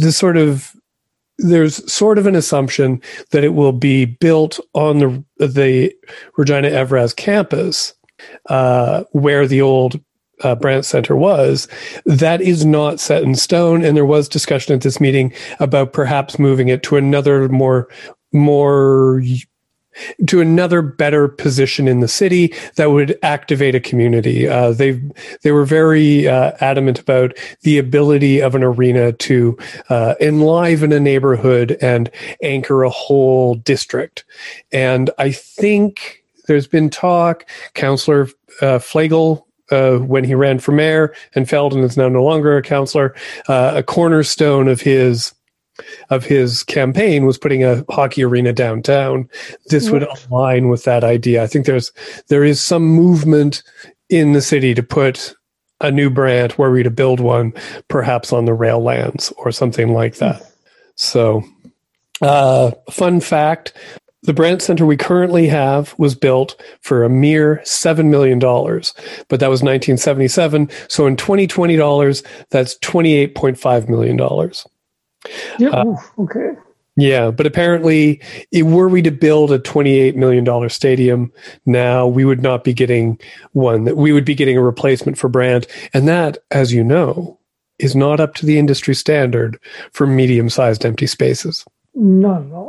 the 0.00 0.10
sort 0.10 0.36
of 0.36 0.74
there's 1.38 1.92
sort 1.92 2.18
of 2.18 2.26
an 2.26 2.34
assumption 2.34 3.00
that 3.30 3.44
it 3.44 3.50
will 3.50 3.72
be 3.72 4.04
built 4.04 4.58
on 4.74 4.98
the 4.98 5.24
the 5.46 5.94
Regina 6.36 6.68
Evraz 6.68 7.14
campus 7.14 7.94
uh, 8.48 9.04
where 9.12 9.46
the 9.46 9.62
old 9.62 10.00
uh, 10.42 10.54
Brandt 10.54 10.84
Center 10.84 11.16
was, 11.16 11.68
that 12.04 12.40
is 12.40 12.64
not 12.64 13.00
set 13.00 13.22
in 13.22 13.34
stone. 13.34 13.84
And 13.84 13.96
there 13.96 14.06
was 14.06 14.28
discussion 14.28 14.74
at 14.74 14.82
this 14.82 15.00
meeting 15.00 15.32
about 15.60 15.92
perhaps 15.92 16.38
moving 16.38 16.68
it 16.68 16.82
to 16.84 16.96
another 16.96 17.48
more 17.48 17.88
more 18.32 19.22
to 20.26 20.40
another 20.40 20.82
better 20.82 21.28
position 21.28 21.88
in 21.88 22.00
the 22.00 22.08
city 22.08 22.52
that 22.76 22.90
would 22.90 23.18
activate 23.22 23.74
a 23.74 23.80
community. 23.80 24.46
Uh, 24.46 24.72
they 24.72 25.00
they 25.42 25.52
were 25.52 25.64
very 25.64 26.28
uh, 26.28 26.52
adamant 26.60 26.98
about 26.98 27.36
the 27.62 27.78
ability 27.78 28.40
of 28.40 28.54
an 28.54 28.62
arena 28.62 29.12
to 29.12 29.56
uh, 29.88 30.14
enliven 30.20 30.92
a 30.92 31.00
neighborhood 31.00 31.78
and 31.80 32.10
anchor 32.42 32.82
a 32.82 32.90
whole 32.90 33.54
district. 33.54 34.24
And 34.72 35.10
I 35.18 35.32
think 35.32 36.22
there's 36.46 36.66
been 36.66 36.90
talk. 36.90 37.46
Councillor 37.74 38.28
uh, 38.60 38.78
Flegel 38.78 39.45
uh, 39.70 39.96
when 39.98 40.24
he 40.24 40.34
ran 40.34 40.58
for 40.58 40.72
mayor, 40.72 41.14
and 41.34 41.48
Feldon 41.48 41.80
is 41.80 41.96
now 41.96 42.08
no 42.08 42.22
longer 42.22 42.56
a 42.56 42.62
councillor. 42.62 43.14
Uh, 43.48 43.72
a 43.76 43.82
cornerstone 43.82 44.68
of 44.68 44.80
his 44.80 45.32
of 46.08 46.24
his 46.24 46.62
campaign 46.62 47.26
was 47.26 47.36
putting 47.36 47.62
a 47.62 47.84
hockey 47.90 48.24
arena 48.24 48.52
downtown. 48.52 49.28
This 49.66 49.90
would 49.90 50.04
align 50.30 50.68
with 50.68 50.84
that 50.84 51.04
idea. 51.04 51.42
I 51.42 51.46
think 51.46 51.66
there's 51.66 51.92
there 52.28 52.44
is 52.44 52.60
some 52.60 52.84
movement 52.84 53.62
in 54.08 54.32
the 54.32 54.40
city 54.40 54.74
to 54.74 54.82
put 54.82 55.34
a 55.80 55.90
new 55.90 56.08
Brandt 56.08 56.58
where 56.58 56.70
we 56.70 56.82
to 56.82 56.90
build 56.90 57.20
one, 57.20 57.52
perhaps 57.88 58.32
on 58.32 58.46
the 58.46 58.54
rail 58.54 58.80
lands 58.80 59.32
or 59.36 59.52
something 59.52 59.92
like 59.92 60.16
that. 60.16 60.42
So, 60.94 61.42
uh, 62.22 62.72
fun 62.90 63.20
fact: 63.20 63.74
the 64.26 64.34
Brandt 64.34 64.62
Center 64.62 64.84
we 64.84 64.96
currently 64.96 65.46
have 65.46 65.94
was 65.98 66.14
built 66.14 66.60
for 66.80 67.04
a 67.04 67.08
mere 67.08 67.62
$7 67.64 68.06
million, 68.06 68.38
but 68.38 69.40
that 69.40 69.48
was 69.48 69.62
1977. 69.62 70.68
So 70.88 71.06
in 71.06 71.16
2020 71.16 71.76
dollars, 71.76 72.22
that's 72.50 72.78
$28.5 72.78 73.88
million. 73.88 74.18
Yeah. 75.58 75.68
Uh, 75.70 75.96
okay. 76.18 76.60
Yeah, 76.98 77.30
but 77.30 77.46
apparently, 77.46 78.22
it, 78.52 78.62
were 78.62 78.88
we 78.88 79.02
to 79.02 79.10
build 79.10 79.52
a 79.52 79.58
$28 79.58 80.16
million 80.16 80.68
stadium 80.70 81.30
now, 81.66 82.06
we 82.06 82.24
would 82.24 82.42
not 82.42 82.64
be 82.64 82.72
getting 82.72 83.20
one, 83.52 83.84
that 83.84 83.98
we 83.98 84.12
would 84.12 84.24
be 84.24 84.34
getting 84.34 84.56
a 84.56 84.62
replacement 84.62 85.18
for 85.18 85.28
Brandt. 85.28 85.66
And 85.92 86.08
that, 86.08 86.38
as 86.50 86.72
you 86.72 86.82
know, 86.82 87.38
is 87.78 87.94
not 87.94 88.18
up 88.18 88.34
to 88.36 88.46
the 88.46 88.58
industry 88.58 88.94
standard 88.94 89.60
for 89.92 90.06
medium 90.06 90.48
sized 90.48 90.86
empty 90.86 91.06
spaces. 91.06 91.66
Not 91.94 92.46
at 92.46 92.52
all. 92.52 92.65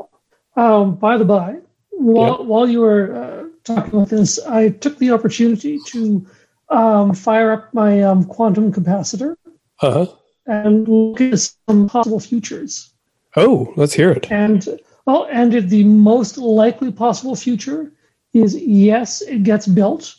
Um, 0.57 0.95
by 0.95 1.17
the 1.17 1.25
by, 1.25 1.59
while, 1.91 2.39
yep. 2.39 2.47
while 2.47 2.67
you 2.67 2.81
were 2.81 3.15
uh, 3.15 3.49
talking 3.63 3.93
about 3.93 4.09
this, 4.09 4.39
I 4.39 4.69
took 4.69 4.97
the 4.97 5.11
opportunity 5.11 5.79
to 5.87 6.27
um, 6.69 7.13
fire 7.13 7.51
up 7.51 7.73
my 7.73 8.01
um, 8.01 8.23
quantum 8.25 8.73
capacitor 8.73 9.35
uh-huh. 9.81 10.07
and 10.47 10.87
look 10.87 11.21
at 11.21 11.39
some 11.69 11.87
possible 11.87 12.19
futures. 12.19 12.91
Oh, 13.35 13.71
let's 13.75 13.93
hear 13.93 14.09
it. 14.09 14.31
And 14.31 14.79
well, 15.05 15.27
and 15.31 15.53
the 15.69 15.83
most 15.83 16.39
likely 16.39 16.91
possible 16.91 17.35
future 17.35 17.93
is 18.33 18.55
yes, 18.55 19.21
it 19.21 19.43
gets 19.43 19.67
built 19.67 20.15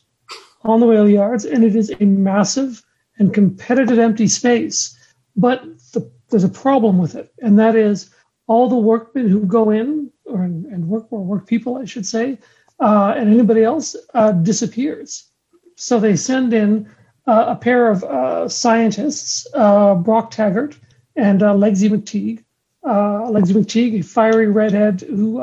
on 0.63 0.79
the 0.79 0.87
rail 0.87 1.09
yards, 1.09 1.45
and 1.45 1.65
it 1.65 1.75
is 1.75 1.93
a 2.01 2.05
massive 2.05 2.83
and 3.19 3.35
competitive 3.35 3.99
empty 3.99 4.29
space. 4.29 4.97
But 5.37 5.63
the, 5.93 6.11
there's 6.31 6.45
a 6.45 6.49
problem 6.49 6.99
with 6.99 7.17
it, 7.17 7.33
and 7.41 7.59
that 7.59 7.75
is 7.75 8.11
all 8.47 8.69
the 8.69 8.77
workmen 8.77 9.29
who 9.29 9.45
go 9.45 9.71
in 9.71 10.11
or 10.29 10.43
and 10.43 10.89
work 10.89 11.07
or 11.11 11.25
work 11.25 11.47
people, 11.47 11.77
I 11.77 11.85
should 11.85 12.07
say, 12.07 12.39
uh, 12.81 13.15
and 13.17 13.29
anybody 13.29 13.65
else 13.65 13.97
uh, 14.15 14.33
disappears. 14.33 15.31
So 15.77 16.01
they 16.01 16.17
send 16.17 16.53
in 16.53 16.89
uh, 17.27 17.47
a 17.49 17.57
pair 17.57 17.91
of 17.91 18.05
uh, 18.05 18.49
scientists, 18.49 19.47
uh, 19.55 19.95
Brock 19.95 20.31
Taggart 20.31 20.79
and 21.17 21.43
uh, 21.43 21.55
Legsy 21.55 21.89
McTeague. 21.91 22.45
Legsy 22.85 23.55
McTeague, 23.55 24.01
a 24.01 24.03
fiery 24.03 24.47
redhead 24.47 25.03
who 25.03 25.43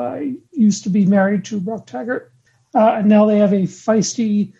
used 0.50 0.82
to 0.82 0.90
be 0.90 1.06
married 1.06 1.44
to 1.44 1.60
Brock 1.60 1.86
Taggart, 1.86 2.32
and 2.74 3.08
now 3.08 3.24
they 3.26 3.38
have 3.38 3.52
a 3.52 3.62
feisty, 3.62 4.52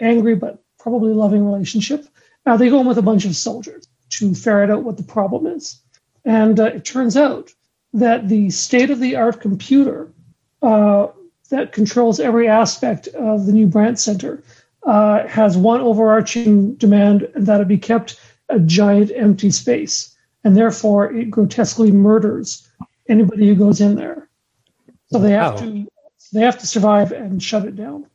angry 0.00 0.34
but 0.34 0.62
probably 0.78 1.14
loving 1.14 1.46
relationship. 1.46 2.06
Now 2.44 2.58
they 2.58 2.68
go 2.68 2.80
in 2.80 2.86
with 2.86 2.98
a 2.98 3.02
bunch 3.02 3.24
of 3.24 3.34
soldiers 3.36 3.88
to 4.10 4.34
ferret 4.34 4.70
out 4.70 4.84
what 4.84 4.98
the 4.98 5.02
problem 5.02 5.46
is. 5.46 5.80
And 6.24 6.60
uh, 6.60 6.64
it 6.64 6.84
turns 6.84 7.16
out 7.16 7.52
that 7.94 8.28
the 8.28 8.50
state 8.50 8.90
of 8.90 9.00
the 9.00 9.16
art 9.16 9.40
computer 9.40 10.12
uh, 10.62 11.06
that 11.50 11.72
controls 11.72 12.20
every 12.20 12.48
aspect 12.48 13.06
of 13.08 13.46
the 13.46 13.52
new 13.52 13.66
Brandt 13.66 13.98
Center 13.98 14.42
uh, 14.82 15.26
has 15.26 15.56
one 15.56 15.80
overarching 15.80 16.74
demand 16.74 17.28
that 17.34 17.60
it 17.60 17.68
be 17.68 17.78
kept 17.78 18.20
a 18.48 18.58
giant 18.58 19.10
empty 19.14 19.50
space. 19.50 20.14
And 20.42 20.56
therefore, 20.56 21.10
it 21.12 21.30
grotesquely 21.30 21.90
murders 21.90 22.68
anybody 23.08 23.48
who 23.48 23.54
goes 23.54 23.80
in 23.80 23.94
there. 23.94 24.28
So 25.10 25.18
they 25.18 25.30
have 25.30 25.54
wow. 25.54 25.60
to 25.60 25.88
they 26.32 26.40
have 26.40 26.58
to 26.58 26.66
survive 26.66 27.12
and 27.12 27.42
shut 27.42 27.64
it 27.64 27.76
down. 27.76 28.06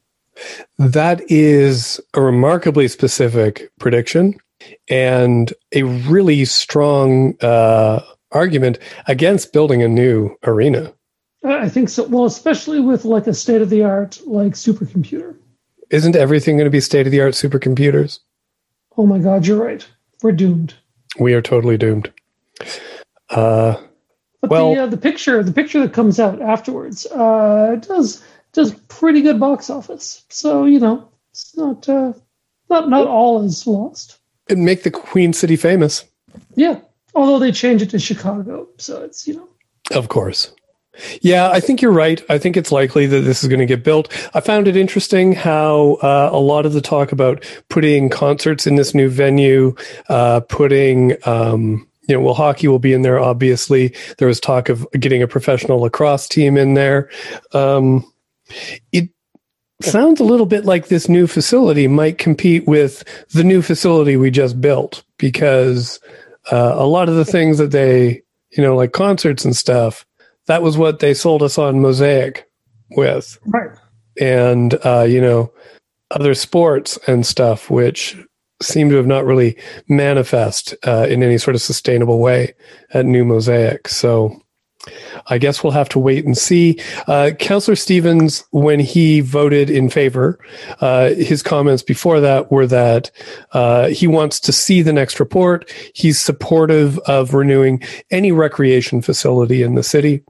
That 0.77 1.21
is 1.31 2.01
a 2.13 2.21
remarkably 2.21 2.87
specific 2.87 3.71
prediction 3.79 4.35
and 4.89 5.53
a 5.71 5.83
really 5.83 6.43
strong 6.45 7.37
uh, 7.41 8.01
argument 8.31 8.79
against 9.07 9.53
building 9.53 9.81
a 9.81 9.87
new 9.87 10.35
arena. 10.43 10.93
I 11.43 11.69
think 11.69 11.89
so. 11.89 12.05
Well, 12.07 12.25
especially 12.25 12.81
with 12.81 13.05
like 13.05 13.27
a 13.27 13.33
state 13.33 13.61
of 13.61 13.69
the 13.69 13.83
art 13.83 14.19
like 14.25 14.53
supercomputer. 14.53 15.37
Isn't 15.89 16.15
everything 16.15 16.57
going 16.57 16.65
to 16.65 16.71
be 16.71 16.81
state 16.81 17.07
of 17.07 17.11
the 17.11 17.21
art 17.21 17.33
supercomputers? 17.33 18.19
Oh 18.97 19.05
my 19.05 19.19
God, 19.19 19.47
you're 19.47 19.63
right. 19.63 19.87
We're 20.21 20.33
doomed. 20.33 20.75
We 21.19 21.33
are 21.33 21.41
totally 21.41 21.77
doomed. 21.77 22.11
Uh, 23.29 23.81
but 24.41 24.49
well, 24.49 24.73
the, 24.73 24.83
uh, 24.83 24.87
the 24.87 24.97
picture, 24.97 25.41
the 25.43 25.53
picture 25.53 25.79
that 25.79 25.93
comes 25.93 26.19
out 26.19 26.41
afterwards, 26.41 27.05
uh, 27.07 27.77
does 27.81 28.23
does 28.51 28.73
pretty 28.87 29.21
good 29.21 29.39
box 29.39 29.69
office. 29.69 30.25
So 30.29 30.65
you 30.65 30.79
know, 30.79 31.09
it's 31.31 31.55
not 31.55 31.87
uh, 31.87 32.13
not 32.69 32.89
not 32.89 33.07
all 33.07 33.43
is 33.43 33.65
lost. 33.65 34.19
And 34.49 34.65
make 34.65 34.83
the 34.83 34.91
Queen 34.91 35.33
City 35.33 35.55
famous. 35.55 36.05
Yeah, 36.55 36.79
although 37.19 37.39
they 37.39 37.51
changed 37.51 37.83
it 37.83 37.89
to 37.91 37.99
Chicago, 37.99 38.67
so 38.77 39.03
it's 39.03 39.27
you 39.27 39.35
know. 39.35 39.47
Of 39.91 40.09
course. 40.09 40.51
Yeah, 41.21 41.49
I 41.49 41.59
think 41.59 41.81
you're 41.81 41.91
right. 41.91 42.21
I 42.29 42.37
think 42.37 42.57
it's 42.57 42.71
likely 42.71 43.05
that 43.05 43.21
this 43.21 43.43
is 43.43 43.49
going 43.49 43.59
to 43.59 43.65
get 43.65 43.83
built. 43.83 44.11
I 44.33 44.41
found 44.41 44.67
it 44.67 44.75
interesting 44.75 45.33
how 45.33 45.97
uh, 46.01 46.29
a 46.31 46.39
lot 46.39 46.65
of 46.65 46.73
the 46.73 46.81
talk 46.81 47.11
about 47.11 47.45
putting 47.69 48.09
concerts 48.09 48.67
in 48.67 48.75
this 48.75 48.93
new 48.93 49.09
venue, 49.09 49.75
uh, 50.09 50.41
putting, 50.41 51.15
um, 51.25 51.87
you 52.07 52.15
know, 52.15 52.21
well, 52.21 52.33
hockey 52.33 52.67
will 52.67 52.79
be 52.79 52.91
in 52.91 53.03
there, 53.03 53.19
obviously. 53.19 53.95
There 54.17 54.27
was 54.27 54.41
talk 54.41 54.67
of 54.67 54.85
getting 54.91 55.21
a 55.21 55.27
professional 55.27 55.79
lacrosse 55.79 56.27
team 56.27 56.57
in 56.57 56.73
there. 56.73 57.09
Um, 57.53 58.11
it 58.91 59.09
sounds 59.81 60.19
a 60.19 60.25
little 60.25 60.45
bit 60.45 60.65
like 60.65 60.87
this 60.87 61.07
new 61.07 61.27
facility 61.27 61.87
might 61.87 62.17
compete 62.17 62.67
with 62.67 63.03
the 63.29 63.43
new 63.43 63.61
facility 63.61 64.17
we 64.17 64.31
just 64.31 64.59
built 64.59 65.03
because 65.17 65.99
uh, 66.51 66.73
a 66.75 66.85
lot 66.85 67.09
of 67.09 67.15
the 67.15 67.25
things 67.25 67.57
that 67.57 67.71
they, 67.71 68.21
you 68.51 68.63
know, 68.63 68.75
like 68.75 68.91
concerts 68.91 69.45
and 69.45 69.55
stuff, 69.55 70.05
that 70.47 70.61
was 70.61 70.77
what 70.77 70.99
they 70.99 71.13
sold 71.13 71.43
us 71.43 71.57
on 71.57 71.81
Mosaic 71.81 72.49
with. 72.91 73.37
Right. 73.45 73.77
And, 74.19 74.73
uh, 74.85 75.05
you 75.07 75.21
know, 75.21 75.51
other 76.11 76.33
sports 76.33 76.97
and 77.07 77.25
stuff, 77.25 77.69
which 77.69 78.17
seem 78.61 78.89
to 78.89 78.95
have 78.95 79.07
not 79.07 79.25
really 79.25 79.57
manifest 79.87 80.75
uh, 80.85 81.07
in 81.09 81.23
any 81.23 81.37
sort 81.37 81.55
of 81.55 81.61
sustainable 81.61 82.19
way 82.19 82.53
at 82.93 83.05
New 83.05 83.23
Mosaic. 83.23 83.87
So 83.87 84.41
I 85.27 85.37
guess 85.37 85.63
we'll 85.63 85.73
have 85.73 85.89
to 85.89 85.99
wait 85.99 86.25
and 86.25 86.37
see. 86.37 86.79
Uh, 87.07 87.31
Councillor 87.37 87.75
Stevens, 87.75 88.45
when 88.51 88.79
he 88.79 89.19
voted 89.19 89.69
in 89.69 89.89
favor, 89.89 90.39
uh, 90.79 91.09
his 91.09 91.43
comments 91.43 91.83
before 91.83 92.19
that 92.21 92.51
were 92.51 92.67
that 92.67 93.11
uh, 93.51 93.87
he 93.89 94.07
wants 94.07 94.39
to 94.41 94.51
see 94.51 94.81
the 94.81 94.93
next 94.93 95.19
report. 95.19 95.69
He's 95.93 96.21
supportive 96.21 96.97
of 96.99 97.33
renewing 97.33 97.83
any 98.09 98.31
recreation 98.31 99.01
facility 99.01 99.63
in 99.63 99.75
the 99.75 99.83
city, 99.83 100.23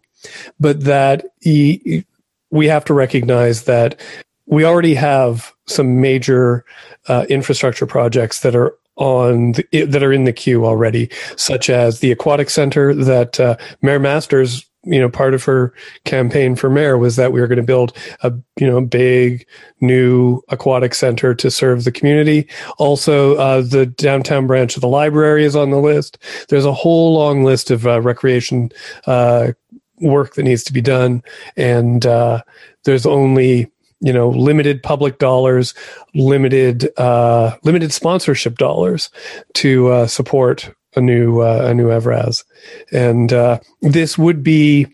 but 0.59 0.83
that 0.83 1.25
he, 1.41 2.05
we 2.49 2.67
have 2.67 2.85
to 2.85 2.93
recognize 2.93 3.63
that 3.63 3.99
we 4.47 4.65
already 4.65 4.95
have 4.95 5.53
some 5.67 6.01
major 6.01 6.65
uh, 7.07 7.25
infrastructure 7.29 7.85
projects 7.85 8.39
that 8.39 8.55
are 8.55 8.75
on 8.99 9.53
the, 9.53 9.85
that 9.85 10.03
are 10.03 10.13
in 10.13 10.25
the 10.25 10.33
queue 10.33 10.65
already, 10.65 11.09
such 11.37 11.69
as 11.69 11.99
the 11.99 12.11
aquatic 12.11 12.49
center 12.49 12.93
that 12.93 13.39
uh, 13.39 13.55
Mayor 13.81 13.99
Masters, 13.99 14.69
you 14.83 14.99
know, 14.99 15.09
part 15.09 15.33
of 15.33 15.43
her 15.43 15.73
campaign 16.05 16.55
for 16.55 16.69
mayor 16.69 16.97
was 16.97 17.15
that 17.15 17.31
we 17.31 17.41
were 17.41 17.47
going 17.47 17.57
to 17.57 17.63
build 17.63 17.95
a 18.21 18.33
you 18.59 18.67
know 18.67 18.81
big 18.81 19.45
new 19.81 20.41
aquatic 20.49 20.93
center 20.93 21.33
to 21.33 21.49
serve 21.49 21.83
the 21.83 21.91
community. 21.91 22.47
Also, 22.77 23.35
uh, 23.35 23.61
the 23.61 23.85
downtown 23.85 24.47
branch 24.47 24.75
of 24.75 24.81
the 24.81 24.87
library 24.87 25.43
is 25.43 25.55
on 25.55 25.71
the 25.71 25.79
list. 25.79 26.17
There's 26.49 26.65
a 26.65 26.73
whole 26.73 27.13
long 27.13 27.43
list 27.43 27.71
of 27.71 27.87
uh, 27.87 28.01
recreation 28.01 28.69
uh, 29.05 29.53
work 30.01 30.35
that 30.35 30.43
needs 30.43 30.63
to 30.63 30.73
be 30.73 30.81
done, 30.81 31.23
and 31.57 32.05
uh, 32.05 32.41
there's 32.83 33.05
only 33.05 33.69
you 34.01 34.13
know 34.13 34.29
limited 34.29 34.81
public 34.81 35.17
dollars 35.17 35.73
limited 36.13 36.89
uh 36.97 37.55
limited 37.63 37.91
sponsorship 37.91 38.57
dollars 38.57 39.09
to 39.53 39.89
uh, 39.89 40.07
support 40.07 40.71
a 40.95 41.01
new 41.01 41.41
uh, 41.41 41.67
a 41.69 41.73
new 41.73 41.87
evraz 41.87 42.43
and 42.91 43.33
uh 43.33 43.59
this 43.81 44.17
would 44.17 44.43
be 44.43 44.87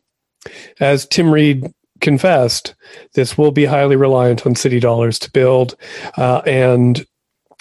as 0.79 1.05
tim 1.07 1.31
reid 1.31 1.71
confessed 2.01 2.75
this 3.13 3.37
will 3.37 3.51
be 3.51 3.65
highly 3.65 3.95
reliant 3.95 4.45
on 4.45 4.55
city 4.55 4.79
dollars 4.79 5.17
to 5.17 5.31
build 5.31 5.75
uh 6.17 6.41
and 6.45 7.05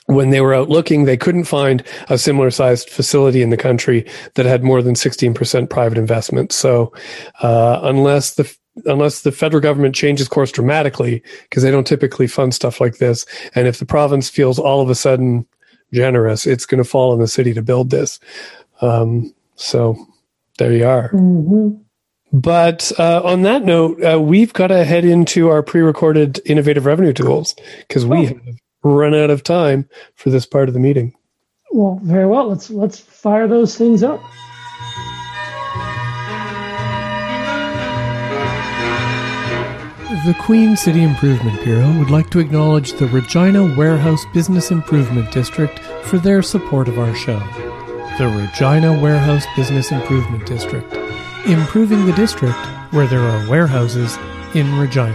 when 0.06 0.30
they 0.30 0.42
were 0.42 0.52
out 0.52 0.68
looking, 0.68 1.04
they 1.04 1.16
couldn't 1.16 1.44
find 1.44 1.82
a 2.10 2.18
similar 2.18 2.50
sized 2.50 2.90
facility 2.90 3.40
in 3.40 3.48
the 3.50 3.56
country 3.56 4.06
that 4.34 4.44
had 4.44 4.62
more 4.62 4.82
than 4.82 4.94
16% 4.94 5.70
private 5.70 5.96
investment. 5.96 6.52
So, 6.52 6.92
uh, 7.40 7.80
unless 7.82 8.34
the 8.34 8.54
unless 8.86 9.22
the 9.22 9.32
federal 9.32 9.60
government 9.60 9.94
changes 9.94 10.28
course 10.28 10.52
dramatically, 10.52 11.22
because 11.42 11.62
they 11.62 11.70
don't 11.70 11.86
typically 11.86 12.26
fund 12.26 12.54
stuff 12.54 12.80
like 12.80 12.98
this. 12.98 13.26
And 13.54 13.66
if 13.66 13.78
the 13.78 13.86
province 13.86 14.28
feels 14.28 14.58
all 14.58 14.80
of 14.80 14.90
a 14.90 14.94
sudden 14.94 15.46
generous, 15.92 16.46
it's 16.46 16.66
going 16.66 16.82
to 16.82 16.88
fall 16.88 17.12
on 17.12 17.20
the 17.20 17.28
city 17.28 17.54
to 17.54 17.62
build 17.62 17.90
this. 17.90 18.18
Um, 18.80 19.34
so 19.54 19.96
there 20.58 20.72
you 20.72 20.86
are. 20.86 21.10
Mm-hmm. 21.10 21.80
But 22.32 22.90
uh, 22.98 23.22
on 23.22 23.42
that 23.42 23.62
note, 23.62 24.02
uh, 24.02 24.20
we've 24.20 24.52
got 24.52 24.66
to 24.66 24.84
head 24.84 25.04
into 25.04 25.50
our 25.50 25.62
pre-recorded 25.62 26.40
innovative 26.44 26.84
revenue 26.84 27.12
tools 27.12 27.54
because 27.86 28.04
we 28.04 28.18
oh. 28.18 28.26
have 28.26 28.40
run 28.82 29.14
out 29.14 29.30
of 29.30 29.44
time 29.44 29.88
for 30.16 30.30
this 30.30 30.44
part 30.44 30.68
of 30.68 30.74
the 30.74 30.80
meeting. 30.80 31.14
Well, 31.70 32.00
very 32.02 32.26
well. 32.26 32.48
Let's 32.48 32.70
let's 32.70 32.98
fire 32.98 33.46
those 33.46 33.76
things 33.76 34.02
up. 34.02 34.20
The 40.24 40.32
Queen 40.32 40.74
City 40.74 41.02
Improvement 41.02 41.62
Bureau 41.62 41.92
would 41.98 42.08
like 42.08 42.30
to 42.30 42.38
acknowledge 42.38 42.94
the 42.94 43.06
Regina 43.08 43.62
Warehouse 43.76 44.24
Business 44.32 44.70
Improvement 44.70 45.30
District 45.30 45.78
for 46.04 46.16
their 46.16 46.40
support 46.40 46.88
of 46.88 46.98
our 46.98 47.14
show. 47.14 47.38
The 48.16 48.28
Regina 48.28 48.98
Warehouse 48.98 49.44
Business 49.54 49.92
Improvement 49.92 50.46
District, 50.46 50.90
improving 51.46 52.06
the 52.06 52.14
district 52.14 52.56
where 52.94 53.06
there 53.06 53.20
are 53.20 53.50
warehouses 53.50 54.16
in 54.54 54.74
Regina. 54.78 55.12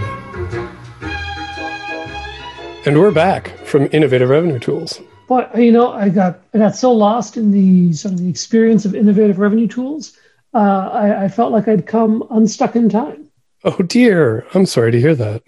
And 2.85 2.99
we're 2.99 3.09
back 3.09 3.57
from 3.65 3.89
Innovative 3.91 4.29
Revenue 4.29 4.59
Tools. 4.59 5.01
But 5.27 5.57
you 5.57 5.71
know, 5.71 5.91
I 5.91 6.09
got 6.09 6.41
I 6.53 6.59
got 6.59 6.75
so 6.75 6.91
lost 6.91 7.35
in 7.35 7.49
the 7.49 7.93
sort 7.93 8.13
of 8.13 8.19
the 8.19 8.29
experience 8.29 8.85
of 8.85 8.93
innovative 8.93 9.39
revenue 9.39 9.67
tools. 9.67 10.15
Uh, 10.53 10.89
I, 10.93 11.23
I 11.23 11.27
felt 11.29 11.51
like 11.51 11.67
I'd 11.67 11.87
come 11.87 12.27
unstuck 12.29 12.75
in 12.75 12.89
time. 12.89 13.28
Oh 13.63 13.81
dear, 13.81 14.45
I'm 14.53 14.65
sorry 14.65 14.91
to 14.91 14.99
hear 14.99 15.15
that. 15.15 15.43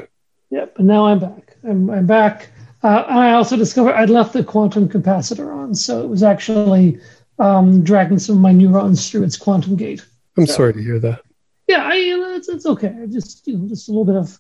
Yep, 0.49 0.79
and 0.79 0.87
now 0.87 1.05
I'm 1.05 1.19
back. 1.19 1.55
I'm, 1.63 1.89
I'm 1.89 2.05
back. 2.05 2.49
Uh, 2.83 3.05
and 3.07 3.19
I 3.19 3.33
also 3.33 3.55
discovered 3.55 3.93
I'd 3.93 4.09
left 4.09 4.33
the 4.33 4.43
quantum 4.43 4.89
capacitor 4.89 5.55
on, 5.55 5.73
so 5.73 6.03
it 6.03 6.07
was 6.07 6.23
actually 6.23 6.99
um, 7.39 7.83
dragging 7.83 8.19
some 8.19 8.35
of 8.35 8.41
my 8.41 8.51
neurons 8.51 9.09
through 9.09 9.23
its 9.23 9.37
quantum 9.37 9.75
gate. 9.75 10.05
I'm 10.37 10.45
so, 10.45 10.53
sorry 10.53 10.73
to 10.73 10.83
hear 10.83 10.99
that. 10.99 11.21
Yeah, 11.67 11.85
I, 11.85 11.95
you 11.95 12.17
know, 12.17 12.33
it's, 12.35 12.49
it's 12.49 12.65
okay. 12.65 12.93
Just 13.09 13.47
you 13.47 13.57
know, 13.57 13.67
just 13.67 13.87
a 13.87 13.91
little 13.91 14.05
bit 14.05 14.15
of 14.15 14.39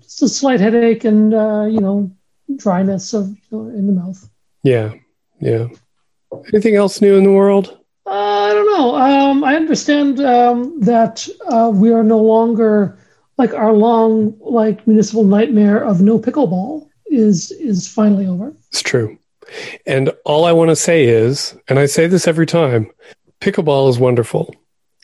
just 0.00 0.22
a 0.22 0.28
slight 0.28 0.60
headache 0.60 1.04
and 1.04 1.34
uh, 1.34 1.66
you 1.68 1.80
know 1.80 2.10
dryness 2.56 3.12
of 3.12 3.28
you 3.28 3.36
know, 3.50 3.68
in 3.68 3.86
the 3.86 3.92
mouth. 3.92 4.28
Yeah, 4.62 4.94
yeah. 5.40 5.68
Anything 6.54 6.76
else 6.76 7.00
new 7.00 7.16
in 7.16 7.24
the 7.24 7.32
world? 7.32 7.78
Uh, 8.06 8.10
I 8.10 8.52
don't 8.52 8.66
know. 8.66 8.94
Um, 8.96 9.44
I 9.44 9.56
understand 9.56 10.20
um, 10.20 10.80
that 10.80 11.28
uh, 11.48 11.70
we 11.72 11.92
are 11.92 12.02
no 12.02 12.18
longer 12.18 12.98
like 13.38 13.54
our 13.54 13.72
long 13.72 14.36
like 14.40 14.86
municipal 14.86 15.24
nightmare 15.24 15.82
of 15.82 16.00
no 16.00 16.18
pickleball 16.18 16.88
is 17.06 17.50
is 17.52 17.88
finally 17.88 18.26
over. 18.26 18.52
It's 18.68 18.82
true. 18.82 19.18
And 19.86 20.12
all 20.24 20.44
I 20.44 20.52
want 20.52 20.70
to 20.70 20.76
say 20.76 21.06
is, 21.06 21.56
and 21.68 21.78
I 21.78 21.86
say 21.86 22.06
this 22.06 22.28
every 22.28 22.46
time, 22.46 22.90
pickleball 23.40 23.90
is 23.90 23.98
wonderful. 23.98 24.54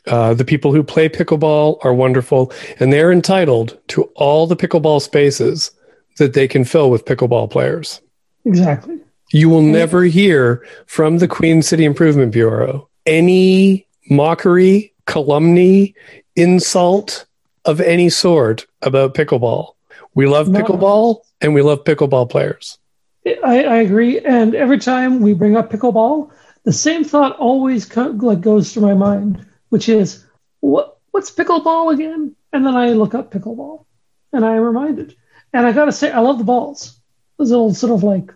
Uh, 0.06 0.34
the 0.34 0.44
people 0.44 0.72
who 0.72 0.84
play 0.84 1.08
pickleball 1.08 1.84
are 1.84 1.92
wonderful, 1.92 2.52
and 2.78 2.92
they're 2.92 3.10
entitled 3.10 3.76
to 3.88 4.04
all 4.14 4.46
the 4.46 4.56
pickleball 4.56 5.02
spaces 5.02 5.72
that 6.18 6.32
they 6.32 6.46
can 6.46 6.64
fill 6.64 6.90
with 6.90 7.04
pickleball 7.04 7.50
players. 7.50 8.00
Exactly. 8.44 9.00
You 9.32 9.48
will 9.48 9.62
never 9.62 10.04
hear 10.04 10.64
from 10.86 11.18
the 11.18 11.26
Queen 11.26 11.60
City 11.60 11.84
Improvement 11.84 12.32
Bureau 12.32 12.88
any 13.04 13.86
mockery, 14.08 14.92
calumny, 15.06 15.94
insult, 16.36 17.25
of 17.66 17.80
any 17.80 18.08
sort 18.08 18.66
about 18.82 19.14
pickleball. 19.14 19.74
We 20.14 20.26
love 20.26 20.48
pickleball 20.48 21.20
and 21.40 21.52
we 21.52 21.62
love 21.62 21.84
pickleball 21.84 22.30
players. 22.30 22.78
I, 23.26 23.64
I, 23.64 23.76
agree. 23.78 24.20
And 24.20 24.54
every 24.54 24.78
time 24.78 25.20
we 25.20 25.34
bring 25.34 25.56
up 25.56 25.70
pickleball, 25.70 26.30
the 26.62 26.72
same 26.72 27.04
thought 27.04 27.36
always 27.36 27.84
co- 27.84 28.10
like 28.10 28.40
goes 28.40 28.72
through 28.72 28.82
my 28.82 28.94
mind, 28.94 29.44
which 29.70 29.88
is, 29.88 30.24
what 30.60 30.98
what's 31.10 31.30
pickleball 31.30 31.92
again? 31.92 32.34
And 32.52 32.64
then 32.64 32.76
I 32.76 32.90
look 32.90 33.14
up 33.14 33.32
pickleball, 33.32 33.84
and 34.32 34.44
I 34.44 34.54
am 34.54 34.62
reminded. 34.62 35.16
And 35.52 35.66
I 35.66 35.72
gotta 35.72 35.92
say, 35.92 36.10
I 36.10 36.20
love 36.20 36.38
the 36.38 36.44
balls. 36.44 37.00
Those 37.36 37.50
little 37.50 37.74
sort 37.74 37.92
of 37.92 38.02
like 38.02 38.32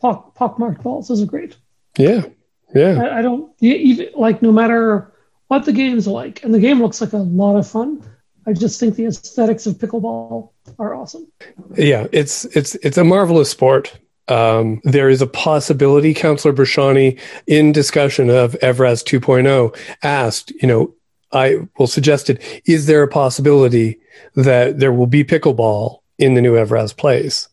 pock 0.00 0.34
pockmarked 0.34 0.82
balls. 0.82 1.08
Those 1.08 1.22
are 1.22 1.26
great. 1.26 1.56
Yeah, 1.98 2.26
yeah. 2.74 3.02
I, 3.02 3.18
I 3.18 3.22
don't 3.22 3.52
even 3.60 4.08
like 4.14 4.42
no 4.42 4.50
matter 4.50 5.12
what 5.48 5.64
the 5.64 5.72
game's 5.72 6.06
like, 6.06 6.42
and 6.42 6.54
the 6.54 6.60
game 6.60 6.80
looks 6.80 7.00
like 7.00 7.12
a 7.12 7.18
lot 7.18 7.56
of 7.56 7.68
fun. 7.68 8.02
I 8.46 8.52
just 8.52 8.80
think 8.80 8.96
the 8.96 9.06
aesthetics 9.06 9.66
of 9.66 9.76
pickleball 9.76 10.50
are 10.78 10.94
awesome. 10.94 11.30
Yeah, 11.76 12.06
it's 12.12 12.44
it's 12.46 12.74
it's 12.76 12.98
a 12.98 13.04
marvelous 13.04 13.50
sport. 13.50 13.98
Um, 14.28 14.80
there 14.84 15.08
is 15.08 15.20
a 15.20 15.26
possibility, 15.26 16.14
Councillor 16.14 16.54
Bresciani, 16.54 17.18
in 17.46 17.72
discussion 17.72 18.30
of 18.30 18.52
Evraz 18.62 19.02
2.0, 19.02 19.76
asked, 20.02 20.52
you 20.62 20.68
know, 20.68 20.94
I 21.32 21.66
will 21.76 21.88
suggested, 21.88 22.40
is 22.64 22.86
there 22.86 23.02
a 23.02 23.08
possibility 23.08 23.98
that 24.36 24.78
there 24.78 24.92
will 24.92 25.08
be 25.08 25.24
pickleball 25.24 25.98
in 26.18 26.34
the 26.34 26.40
new 26.40 26.54
Evraz 26.54 26.96
place? 26.96 27.48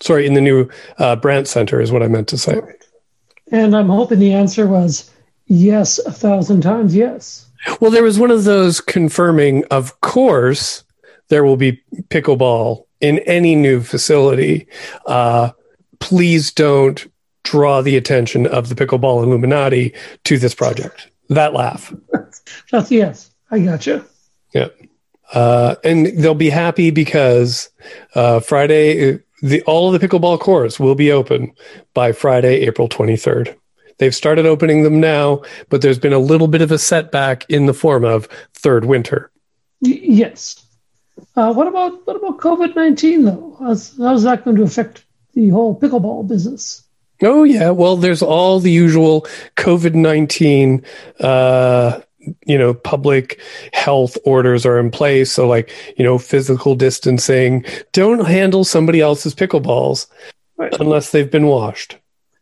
Sorry, 0.00 0.26
in 0.26 0.34
the 0.34 0.40
new 0.40 0.68
uh, 0.98 1.16
Brandt 1.16 1.48
Center 1.48 1.80
is 1.80 1.90
what 1.90 2.02
I 2.02 2.08
meant 2.08 2.28
to 2.28 2.38
say. 2.38 2.60
And 3.50 3.76
I'm 3.76 3.88
hoping 3.88 4.18
the 4.18 4.32
answer 4.32 4.66
was 4.66 5.10
yes, 5.46 5.98
a 5.98 6.12
thousand 6.12 6.62
times 6.62 6.94
yes. 6.94 7.46
Well, 7.80 7.90
there 7.90 8.02
was 8.02 8.18
one 8.18 8.30
of 8.30 8.44
those 8.44 8.80
confirming, 8.80 9.64
of 9.66 10.00
course, 10.00 10.84
there 11.28 11.44
will 11.44 11.56
be 11.56 11.80
pickleball 12.08 12.84
in 13.00 13.18
any 13.20 13.54
new 13.54 13.82
facility. 13.82 14.66
Uh, 15.06 15.50
please 16.00 16.52
don't 16.52 17.10
draw 17.44 17.80
the 17.80 17.96
attention 17.96 18.46
of 18.46 18.68
the 18.68 18.74
pickleball 18.74 19.22
Illuminati 19.24 19.94
to 20.24 20.38
this 20.38 20.54
project. 20.54 21.10
That 21.28 21.54
laugh. 21.54 21.92
That's 22.70 22.90
yes. 22.90 23.30
I 23.50 23.60
gotcha. 23.60 24.04
Yeah. 24.52 24.68
Uh, 25.32 25.76
and 25.82 26.06
they'll 26.18 26.34
be 26.34 26.50
happy 26.50 26.90
because 26.90 27.70
uh, 28.14 28.40
Friday, 28.40 29.20
the, 29.42 29.62
all 29.62 29.92
of 29.92 30.00
the 30.00 30.06
pickleball 30.06 30.38
courts 30.38 30.78
will 30.78 30.94
be 30.94 31.10
open 31.10 31.52
by 31.94 32.12
Friday, 32.12 32.60
April 32.60 32.88
23rd. 32.88 33.56
They've 34.02 34.12
started 34.12 34.46
opening 34.46 34.82
them 34.82 34.98
now, 34.98 35.42
but 35.68 35.80
there's 35.80 36.00
been 36.00 36.12
a 36.12 36.18
little 36.18 36.48
bit 36.48 36.60
of 36.60 36.72
a 36.72 36.78
setback 36.78 37.48
in 37.48 37.66
the 37.66 37.72
form 37.72 38.04
of 38.04 38.26
third 38.52 38.84
winter. 38.84 39.30
Yes. 39.80 40.66
Uh, 41.36 41.52
what 41.52 41.68
about 41.68 42.04
what 42.04 42.16
about 42.16 42.38
COVID 42.38 42.74
nineteen 42.74 43.26
though? 43.26 43.56
How's, 43.60 43.96
how's 43.96 44.24
that 44.24 44.44
going 44.44 44.56
to 44.56 44.64
affect 44.64 45.04
the 45.34 45.50
whole 45.50 45.78
pickleball 45.78 46.26
business? 46.26 46.82
Oh 47.22 47.44
yeah, 47.44 47.70
well, 47.70 47.96
there's 47.96 48.22
all 48.22 48.58
the 48.58 48.72
usual 48.72 49.20
COVID 49.56 49.94
nineteen 49.94 50.84
uh, 51.20 52.00
you 52.44 52.58
know, 52.58 52.74
public 52.74 53.40
health 53.72 54.18
orders 54.24 54.66
are 54.66 54.80
in 54.80 54.90
place. 54.90 55.30
So, 55.30 55.46
like, 55.46 55.70
you 55.96 56.04
know, 56.04 56.18
physical 56.18 56.74
distancing. 56.74 57.64
Don't 57.92 58.26
handle 58.26 58.64
somebody 58.64 59.00
else's 59.00 59.32
pickleballs 59.32 60.08
right. 60.56 60.74
unless 60.80 61.12
they've 61.12 61.30
been 61.30 61.46
washed. 61.46 61.98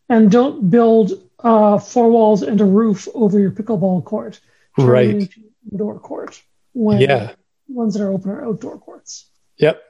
And 0.09 0.29
don't 0.29 0.69
build 0.69 1.13
uh, 1.43 1.77
four 1.77 2.09
walls 2.09 2.41
and 2.41 2.59
a 2.61 2.65
roof 2.65 3.07
over 3.13 3.39
your 3.39 3.51
pickleball 3.51 4.03
court. 4.03 4.39
Right. 4.77 5.29
Indoor 5.71 5.99
court. 5.99 6.41
When 6.73 7.01
yeah. 7.01 7.31
Ones 7.67 7.93
that 7.93 8.03
are 8.03 8.11
open 8.11 8.31
are 8.31 8.45
outdoor 8.45 8.77
courts. 8.79 9.27
Yep. 9.57 9.81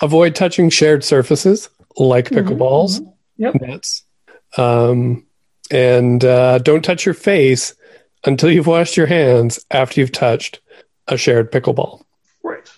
Avoid 0.00 0.34
touching 0.34 0.70
shared 0.70 1.04
surfaces 1.04 1.68
like 1.96 2.26
mm-hmm. 2.26 2.48
pickleballs, 2.48 3.00
mm-hmm. 3.00 3.42
yep. 3.42 3.54
nets. 3.60 4.02
Um, 4.56 5.26
and 5.70 6.24
uh, 6.24 6.58
don't 6.58 6.84
touch 6.84 7.06
your 7.06 7.14
face 7.14 7.74
until 8.24 8.50
you've 8.50 8.66
washed 8.66 8.96
your 8.96 9.06
hands 9.06 9.64
after 9.70 10.00
you've 10.00 10.12
touched 10.12 10.60
a 11.06 11.16
shared 11.16 11.52
pickleball. 11.52 12.02
Right. 12.42 12.68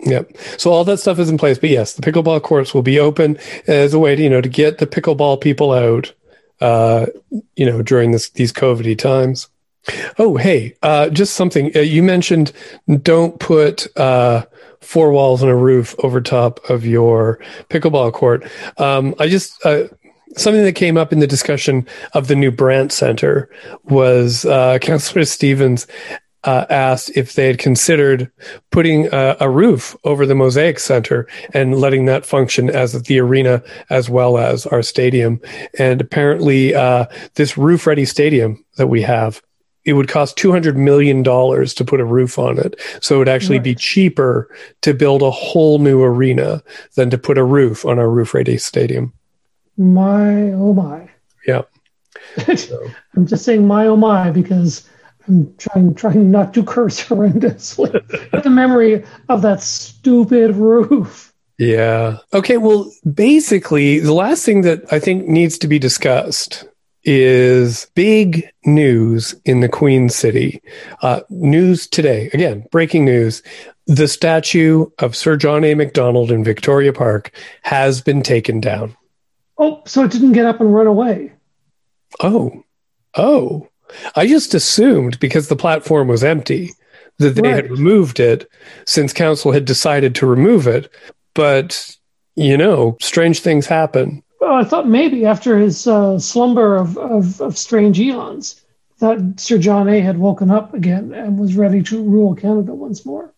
Yep. 0.00 0.36
So 0.58 0.70
all 0.70 0.84
that 0.84 0.98
stuff 0.98 1.18
is 1.18 1.30
in 1.30 1.38
place. 1.38 1.58
But 1.58 1.70
yes, 1.70 1.94
the 1.94 2.02
pickleball 2.02 2.42
courts 2.42 2.74
will 2.74 2.82
be 2.82 3.00
open 3.00 3.38
as 3.66 3.94
a 3.94 3.98
way 3.98 4.14
to, 4.14 4.22
you 4.22 4.30
know, 4.30 4.40
to 4.40 4.48
get 4.48 4.78
the 4.78 4.86
pickleball 4.86 5.40
people 5.40 5.72
out, 5.72 6.12
uh, 6.60 7.06
you 7.56 7.66
know, 7.66 7.82
during 7.82 8.12
this, 8.12 8.30
these 8.30 8.52
COVIDy 8.52 8.98
times. 8.98 9.48
Oh, 10.18 10.36
hey, 10.36 10.74
uh, 10.82 11.08
just 11.08 11.34
something 11.34 11.74
uh, 11.76 11.80
you 11.80 12.02
mentioned. 12.02 12.52
Don't 13.02 13.38
put 13.40 13.86
uh, 13.96 14.44
four 14.80 15.12
walls 15.12 15.42
and 15.42 15.50
a 15.50 15.56
roof 15.56 15.94
over 16.00 16.20
top 16.20 16.60
of 16.68 16.84
your 16.84 17.38
pickleball 17.70 18.12
court. 18.12 18.46
Um, 18.76 19.14
I 19.18 19.28
just 19.28 19.64
uh, 19.64 19.84
something 20.36 20.62
that 20.62 20.74
came 20.74 20.96
up 20.96 21.12
in 21.12 21.20
the 21.20 21.26
discussion 21.26 21.86
of 22.12 22.28
the 22.28 22.36
new 22.36 22.50
Brandt 22.50 22.92
Center 22.92 23.48
was 23.84 24.44
uh, 24.44 24.78
Councillor 24.82 25.24
Stevens 25.24 25.86
uh, 26.48 26.64
asked 26.70 27.10
if 27.14 27.34
they 27.34 27.46
had 27.46 27.58
considered 27.58 28.32
putting 28.70 29.06
a, 29.12 29.36
a, 29.38 29.50
roof 29.50 29.94
over 30.04 30.24
the 30.24 30.34
Mosaic 30.34 30.78
Center 30.78 31.28
and 31.52 31.78
letting 31.78 32.06
that 32.06 32.24
function 32.24 32.70
as 32.70 33.02
the 33.02 33.18
arena 33.18 33.62
as 33.90 34.08
well 34.08 34.38
as 34.38 34.64
our 34.64 34.80
stadium. 34.80 35.42
And 35.78 36.00
apparently, 36.00 36.74
uh, 36.74 37.04
this 37.34 37.58
roof 37.58 37.86
ready 37.86 38.06
stadium 38.06 38.64
that 38.76 38.86
we 38.86 39.02
have. 39.02 39.42
It 39.84 39.92
would 39.92 40.08
cost 40.08 40.38
$200 40.38 40.74
million 40.74 41.22
to 41.22 41.84
put 41.84 42.00
a 42.00 42.04
roof 42.04 42.38
on 42.38 42.58
it. 42.58 42.80
So 43.02 43.16
it 43.16 43.18
would 43.18 43.28
actually 43.28 43.58
right. 43.58 43.64
be 43.64 43.74
cheaper 43.74 44.48
to 44.80 44.94
build 44.94 45.20
a 45.20 45.30
whole 45.30 45.78
new 45.78 46.02
arena 46.02 46.62
than 46.94 47.10
to 47.10 47.18
put 47.18 47.36
a 47.36 47.44
roof 47.44 47.84
on 47.84 47.98
our 47.98 48.08
roof 48.08 48.32
ready 48.32 48.56
stadium. 48.56 49.12
My 49.76 50.52
oh 50.52 50.72
my. 50.72 51.10
Yeah. 51.46 51.62
So. 52.56 52.90
I'm 53.16 53.26
just 53.26 53.44
saying 53.44 53.66
my 53.66 53.86
oh 53.86 53.96
my 53.96 54.30
because 54.30 54.88
I'm 55.28 55.54
trying 55.56 55.94
trying 55.94 56.30
not 56.30 56.54
to 56.54 56.64
curse 56.64 57.02
horrendously 57.08 57.94
at 58.32 58.42
the 58.42 58.50
memory 58.50 59.04
of 59.28 59.42
that 59.42 59.62
stupid 59.62 60.56
roof. 60.56 61.32
Yeah. 61.58 62.18
Okay. 62.32 62.56
Well, 62.56 62.90
basically, 63.12 63.98
the 63.98 64.12
last 64.12 64.44
thing 64.44 64.62
that 64.62 64.90
I 64.92 64.98
think 64.98 65.26
needs 65.26 65.58
to 65.58 65.68
be 65.68 65.78
discussed 65.78 66.64
is 67.04 67.90
big 67.94 68.48
news 68.64 69.34
in 69.44 69.60
the 69.60 69.68
Queen 69.68 70.08
City. 70.08 70.62
Uh, 71.02 71.20
news 71.30 71.86
today, 71.86 72.30
again, 72.32 72.64
breaking 72.70 73.04
news. 73.04 73.42
The 73.86 74.08
statue 74.08 74.86
of 74.98 75.16
Sir 75.16 75.36
John 75.36 75.64
A. 75.64 75.74
Macdonald 75.74 76.30
in 76.30 76.44
Victoria 76.44 76.92
Park 76.92 77.32
has 77.62 78.02
been 78.02 78.22
taken 78.22 78.60
down. 78.60 78.94
Oh, 79.56 79.82
so 79.86 80.04
it 80.04 80.10
didn't 80.10 80.32
get 80.32 80.44
up 80.44 80.60
and 80.60 80.72
run 80.72 80.86
away. 80.86 81.32
Oh, 82.20 82.62
oh. 83.16 83.68
I 84.14 84.26
just 84.26 84.54
assumed 84.54 85.18
because 85.20 85.48
the 85.48 85.56
platform 85.56 86.08
was 86.08 86.24
empty 86.24 86.72
that 87.18 87.34
they 87.34 87.42
right. 87.42 87.54
had 87.54 87.70
removed 87.70 88.20
it 88.20 88.48
since 88.86 89.12
council 89.12 89.52
had 89.52 89.64
decided 89.64 90.14
to 90.16 90.26
remove 90.26 90.66
it. 90.66 90.90
But, 91.34 91.96
you 92.36 92.56
know, 92.56 92.96
strange 93.00 93.40
things 93.40 93.66
happen. 93.66 94.22
Well, 94.40 94.54
I 94.54 94.64
thought 94.64 94.88
maybe 94.88 95.26
after 95.26 95.58
his 95.58 95.86
uh, 95.86 96.18
slumber 96.18 96.76
of, 96.76 96.96
of, 96.96 97.40
of 97.40 97.58
strange 97.58 97.98
eons 97.98 98.62
that 99.00 99.34
Sir 99.38 99.58
John 99.58 99.88
A 99.88 100.00
had 100.00 100.18
woken 100.18 100.50
up 100.50 100.74
again 100.74 101.12
and 101.12 101.38
was 101.38 101.56
ready 101.56 101.82
to 101.84 102.02
rule 102.02 102.34
Canada 102.34 102.74
once 102.74 103.04
more. 103.04 103.32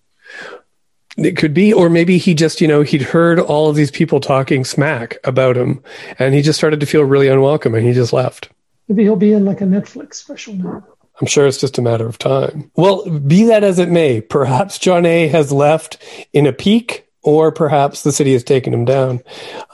It 1.16 1.36
could 1.36 1.52
be, 1.52 1.72
or 1.72 1.90
maybe 1.90 2.18
he 2.18 2.34
just, 2.34 2.60
you 2.60 2.68
know, 2.68 2.82
he'd 2.82 3.02
heard 3.02 3.38
all 3.38 3.68
of 3.68 3.76
these 3.76 3.90
people 3.90 4.20
talking 4.20 4.64
smack 4.64 5.18
about 5.24 5.56
him 5.56 5.82
and 6.18 6.34
he 6.34 6.40
just 6.40 6.58
started 6.58 6.80
to 6.80 6.86
feel 6.86 7.02
really 7.02 7.28
unwelcome 7.28 7.74
and 7.74 7.86
he 7.86 7.92
just 7.92 8.12
left. 8.12 8.48
Maybe 8.90 9.04
he'll 9.04 9.14
be 9.14 9.32
in 9.32 9.44
like 9.44 9.60
a 9.60 9.66
Netflix 9.66 10.14
special 10.14 10.54
now. 10.54 10.84
I'm 11.20 11.28
sure 11.28 11.46
it's 11.46 11.60
just 11.60 11.78
a 11.78 11.82
matter 11.82 12.08
of 12.08 12.18
time. 12.18 12.72
Well, 12.74 13.08
be 13.08 13.44
that 13.44 13.62
as 13.62 13.78
it 13.78 13.88
may, 13.88 14.20
perhaps 14.20 14.80
John 14.80 15.06
A 15.06 15.28
has 15.28 15.52
left 15.52 16.02
in 16.32 16.44
a 16.44 16.52
peak, 16.52 17.06
or 17.22 17.52
perhaps 17.52 18.02
the 18.02 18.10
city 18.10 18.32
has 18.32 18.42
taken 18.42 18.74
him 18.74 18.84
down. 18.84 19.20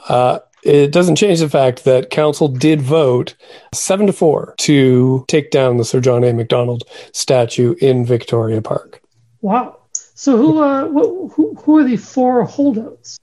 Uh, 0.07 0.39
it 0.61 0.91
doesn't 0.91 1.15
change 1.15 1.39
the 1.39 1.49
fact 1.49 1.83
that 1.85 2.11
council 2.11 2.47
did 2.47 2.79
vote 2.79 3.33
seven 3.73 4.05
to 4.05 4.13
four 4.13 4.53
to 4.59 5.25
take 5.27 5.49
down 5.49 5.77
the 5.77 5.85
Sir 5.85 5.99
John 5.99 6.23
A. 6.23 6.31
Macdonald 6.31 6.83
statue 7.11 7.73
in 7.81 8.05
Victoria 8.05 8.61
Park. 8.61 9.01
Wow. 9.41 9.79
So 10.13 10.37
who 10.37 10.61
uh, 10.61 10.87
who 10.89 11.55
who 11.63 11.77
are 11.79 11.83
the 11.83 11.97
four 11.97 12.43
holdouts? 12.43 13.17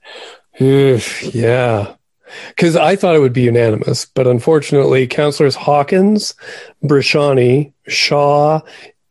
yeah, 0.59 1.94
because 2.49 2.75
I 2.75 2.95
thought 2.95 3.15
it 3.15 3.19
would 3.19 3.33
be 3.33 3.43
unanimous, 3.43 4.05
but 4.05 4.27
unfortunately, 4.27 5.07
councillors 5.07 5.55
Hawkins, 5.55 6.33
Bresciani, 6.83 7.71
Shaw, 7.87 8.61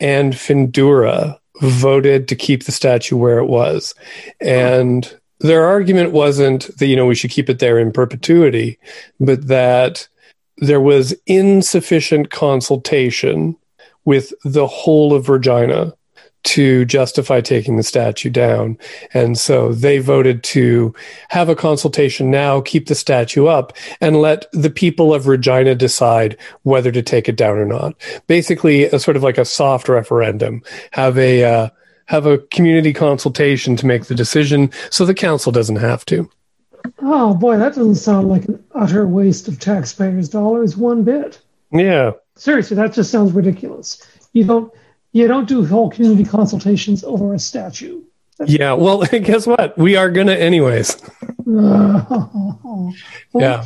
and 0.01 0.35
Findura 0.35 1.39
voted 1.61 2.29
to 2.29 2.37
keep 2.37 2.65
the 2.65 2.73
statue 2.73 3.17
where 3.17 3.39
it 3.39 3.47
was, 3.47 3.95
and 4.41 5.17
their 5.41 5.65
argument 5.65 6.13
wasn't 6.13 6.77
that 6.79 6.87
you 6.87 6.97
know 6.97 7.07
we 7.07 7.15
should 7.15 7.31
keep 7.31 7.49
it 7.49 7.59
there 7.59 7.79
in 7.79 7.93
perpetuity, 7.93 8.79
but 9.21 9.47
that 9.49 10.09
there 10.59 10.81
was 10.81 11.15
insufficient 11.27 12.31
consultation 12.31 13.57
with 14.05 14.33
the 14.45 14.67
whole 14.67 15.15
of 15.15 15.29
Regina 15.29 15.93
to 16.45 16.85
justify 16.85 17.41
taking 17.41 17.77
the 17.77 17.83
statue 17.83 18.31
down. 18.31 18.79
And 19.13 19.37
so 19.39 19.73
they 19.73 19.99
voted 19.99 20.43
to 20.45 20.95
have 21.29 21.49
a 21.49 21.57
consultation 21.57 22.31
now, 22.31 22.61
keep 22.61 22.87
the 22.87 22.95
statue 22.95 23.47
up, 23.47 23.73
and 24.01 24.21
let 24.21 24.47
the 24.53 24.71
people 24.71 25.13
of 25.13 25.27
Regina 25.27 25.75
decide 25.75 26.37
whether 26.63 26.93
to 26.93 27.03
take 27.03 27.29
it 27.29 27.37
down 27.37 27.59
or 27.59 27.67
not. 27.67 27.95
Basically, 28.27 28.85
a 28.85 28.99
sort 28.99 29.17
of 29.17 29.23
like 29.23 29.39
a 29.39 29.45
soft 29.45 29.89
referendum. 29.89 30.63
Have 30.93 31.19
a 31.19 31.45
uh, 31.45 31.69
have 32.07 32.27
a 32.27 32.39
community 32.39 32.93
consultation 32.93 33.77
to 33.77 33.87
make 33.87 34.05
the 34.07 34.15
decision, 34.15 34.71
so 34.91 35.05
the 35.05 35.15
council 35.15 35.51
doesn't 35.51 35.77
have 35.77 36.05
to. 36.07 36.29
Oh 37.01 37.35
boy, 37.35 37.57
that 37.57 37.75
doesn't 37.75 37.95
sound 37.97 38.29
like 38.29 38.45
an 38.45 38.63
utter 38.73 39.07
waste 39.07 39.49
of 39.49 39.59
taxpayers' 39.59 40.29
dollars 40.29 40.77
one 40.77 41.03
bit. 41.03 41.41
Yeah. 41.73 42.13
Seriously, 42.37 42.77
that 42.77 42.93
just 42.93 43.11
sounds 43.11 43.33
ridiculous. 43.33 44.03
You 44.33 44.45
don't 44.45 44.73
you 45.15 45.27
don't 45.29 45.49
do 45.49 45.65
whole 45.65 45.89
community 45.91 46.25
consultations 46.25 47.03
over 47.05 47.33
a 47.33 47.39
statue. 47.39 48.03
Yeah, 48.45 48.73
well, 48.73 48.99
guess 49.13 49.47
what? 49.47 49.79
We 49.79 49.97
are 49.97 50.11
gonna 50.11 50.35
anyways. 50.35 50.97
okay. 51.49 52.93
Yeah, 53.35 53.65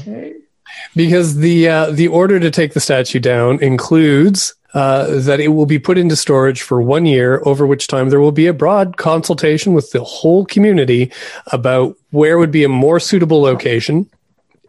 because 0.94 1.36
the 1.36 1.68
uh, 1.68 1.90
the 1.90 2.06
order 2.08 2.38
to 2.38 2.50
take 2.50 2.74
the 2.74 2.80
statue 2.80 3.18
down 3.18 3.60
includes 3.62 4.54
uh, 4.74 5.18
that 5.20 5.40
it 5.40 5.48
will 5.48 5.66
be 5.66 5.78
put 5.78 5.96
into 5.96 6.14
storage 6.14 6.60
for 6.60 6.82
one 6.82 7.06
year, 7.06 7.40
over 7.46 7.66
which 7.66 7.86
time 7.86 8.10
there 8.10 8.20
will 8.20 8.30
be 8.30 8.46
a 8.46 8.52
broad 8.52 8.98
consultation 8.98 9.72
with 9.72 9.90
the 9.92 10.04
whole 10.04 10.44
community 10.44 11.10
about 11.46 11.96
where 12.10 12.38
would 12.38 12.52
be 12.52 12.62
a 12.62 12.68
more 12.68 13.00
suitable 13.00 13.40
location 13.40 14.08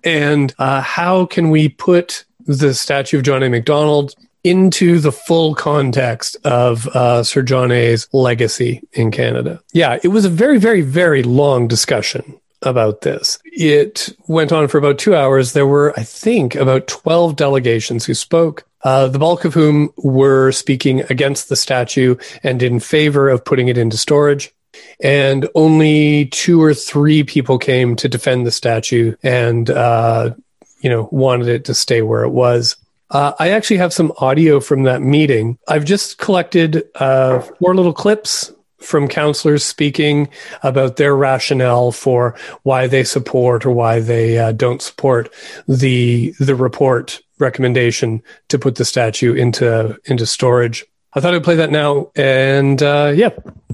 and 0.04 0.56
uh, 0.60 0.82
how 0.82 1.26
can 1.26 1.50
we 1.50 1.68
put 1.68 2.24
the 2.46 2.74
statue 2.74 3.18
of 3.18 3.24
John 3.24 3.44
A. 3.44 3.50
Macdonald 3.50 4.16
into 4.44 5.00
the 5.00 5.12
full 5.12 5.56
context 5.56 6.38
of 6.44 6.88
uh, 6.88 7.24
Sir 7.24 7.42
John 7.42 7.72
A.'s 7.72 8.08
legacy 8.14 8.82
in 8.94 9.12
Canada. 9.12 9.62
Yeah, 9.74 10.00
it 10.02 10.10
was 10.10 10.26
a 10.26 10.30
very, 10.30 10.58
very, 10.58 10.82
very 10.82 11.24
long 11.24 11.68
discussion 11.68 12.40
about 12.62 13.02
this. 13.02 13.40
It 13.46 14.10
went 14.28 14.52
on 14.52 14.68
for 14.68 14.78
about 14.78 15.00
two 15.00 15.16
hours. 15.16 15.54
There 15.54 15.68
were, 15.68 15.94
I 15.98 16.04
think, 16.04 16.56
about 16.56 16.88
12 16.88 17.36
delegations 17.36 18.06
who 18.06 18.14
spoke. 18.14 18.66
Uh, 18.84 19.08
the 19.08 19.20
bulk 19.20 19.44
of 19.44 19.54
whom 19.54 19.90
were 19.98 20.52
speaking 20.52 21.02
against 21.10 21.50
the 21.50 21.56
statue 21.56 22.16
and 22.44 22.64
in 22.64 22.80
favor 22.80 23.30
of 23.30 23.44
putting 23.44 23.68
it 23.68 23.78
into 23.78 23.98
storage. 23.98 24.54
And 25.02 25.48
only 25.56 26.28
two 26.28 26.62
or 26.62 26.74
three 26.74 27.24
people 27.24 27.58
came 27.58 27.96
to 27.98 28.08
defend 28.08 28.48
the 28.48 28.52
statue 28.52 29.16
and, 29.22 29.70
uh, 29.70 30.34
you 30.80 30.90
know, 30.90 31.10
wanted 31.12 31.50
it 31.50 31.66
to 31.66 31.74
stay 31.74 32.02
where 32.02 32.24
it 32.24 32.30
was. 32.30 32.78
Uh, 33.12 33.34
I 33.40 33.50
actually 33.50 33.78
have 33.78 33.94
some 33.94 34.14
audio 34.18 34.60
from 34.60 34.84
that 34.84 35.02
meeting. 35.02 35.58
I've 35.68 35.86
just 35.86 36.20
collected 36.20 36.84
uh, 36.96 37.40
four 37.40 37.76
little 37.76 37.94
clips 37.94 38.54
from 38.78 39.08
counselors 39.08 39.64
speaking 39.64 40.30
about 40.64 40.98
their 40.98 41.16
rationale 41.16 41.92
for 41.92 42.36
why 42.64 42.88
they 42.88 43.04
support 43.04 43.66
or 43.66 43.72
why 43.72 44.00
they 44.00 44.38
uh, 44.38 44.52
don't 44.54 44.82
support 44.82 45.34
the 45.68 46.34
the 46.40 46.56
report 46.56 47.20
recommendation 47.40 48.22
to 48.48 48.60
put 48.60 48.76
the 48.76 48.86
statue 48.86 49.34
into 49.34 49.98
into 50.06 50.26
storage. 50.26 50.86
I 51.14 51.20
thought 51.20 51.34
I'd 51.34 51.44
play 51.44 51.56
that 51.56 51.72
now. 51.72 52.12
And 52.16 52.82
uh, 52.84 53.12
yeah, 53.16 53.30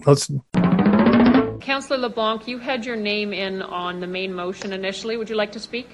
let's. 0.06 0.32
Councillor 1.60 1.98
LeBlanc, 1.98 2.48
you 2.48 2.60
had 2.60 2.86
your 2.86 2.96
name 2.96 3.34
in 3.34 3.62
on 3.62 4.00
the 4.00 4.08
main 4.08 4.34
motion 4.34 4.72
initially. 4.72 5.18
Would 5.18 5.30
you 5.30 5.36
like 5.36 5.52
to 5.54 5.60
speak? 5.60 5.90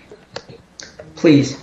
Please. 1.15 1.57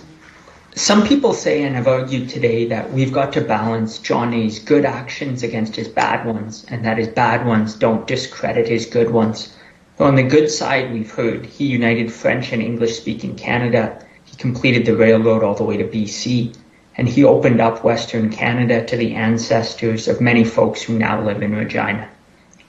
Some 0.79 1.05
people 1.05 1.33
say 1.33 1.63
and 1.63 1.75
have 1.75 1.89
argued 1.89 2.29
today 2.29 2.65
that 2.67 2.93
we've 2.93 3.11
got 3.11 3.33
to 3.33 3.41
balance 3.41 3.97
John 3.97 4.33
A.'s 4.33 4.59
good 4.59 4.85
actions 4.85 5.43
against 5.43 5.75
his 5.75 5.89
bad 5.89 6.25
ones, 6.25 6.65
and 6.69 6.85
that 6.85 6.97
his 6.97 7.09
bad 7.09 7.45
ones 7.45 7.75
don't 7.75 8.07
discredit 8.07 8.69
his 8.69 8.85
good 8.85 9.09
ones. 9.09 9.53
On 9.99 10.15
the 10.15 10.23
good 10.23 10.49
side, 10.49 10.93
we've 10.93 11.11
heard 11.11 11.45
he 11.45 11.65
united 11.65 12.13
French 12.13 12.53
and 12.53 12.61
English 12.61 12.95
speaking 12.95 13.35
Canada, 13.35 13.99
he 14.23 14.37
completed 14.37 14.85
the 14.85 14.95
railroad 14.95 15.43
all 15.43 15.53
the 15.53 15.65
way 15.65 15.75
to 15.75 15.83
BC, 15.83 16.55
and 16.95 17.09
he 17.09 17.25
opened 17.25 17.59
up 17.59 17.83
Western 17.83 18.29
Canada 18.29 18.85
to 18.85 18.95
the 18.95 19.15
ancestors 19.15 20.07
of 20.07 20.21
many 20.21 20.45
folks 20.45 20.81
who 20.81 20.97
now 20.97 21.21
live 21.21 21.43
in 21.43 21.53
Regina. 21.53 22.07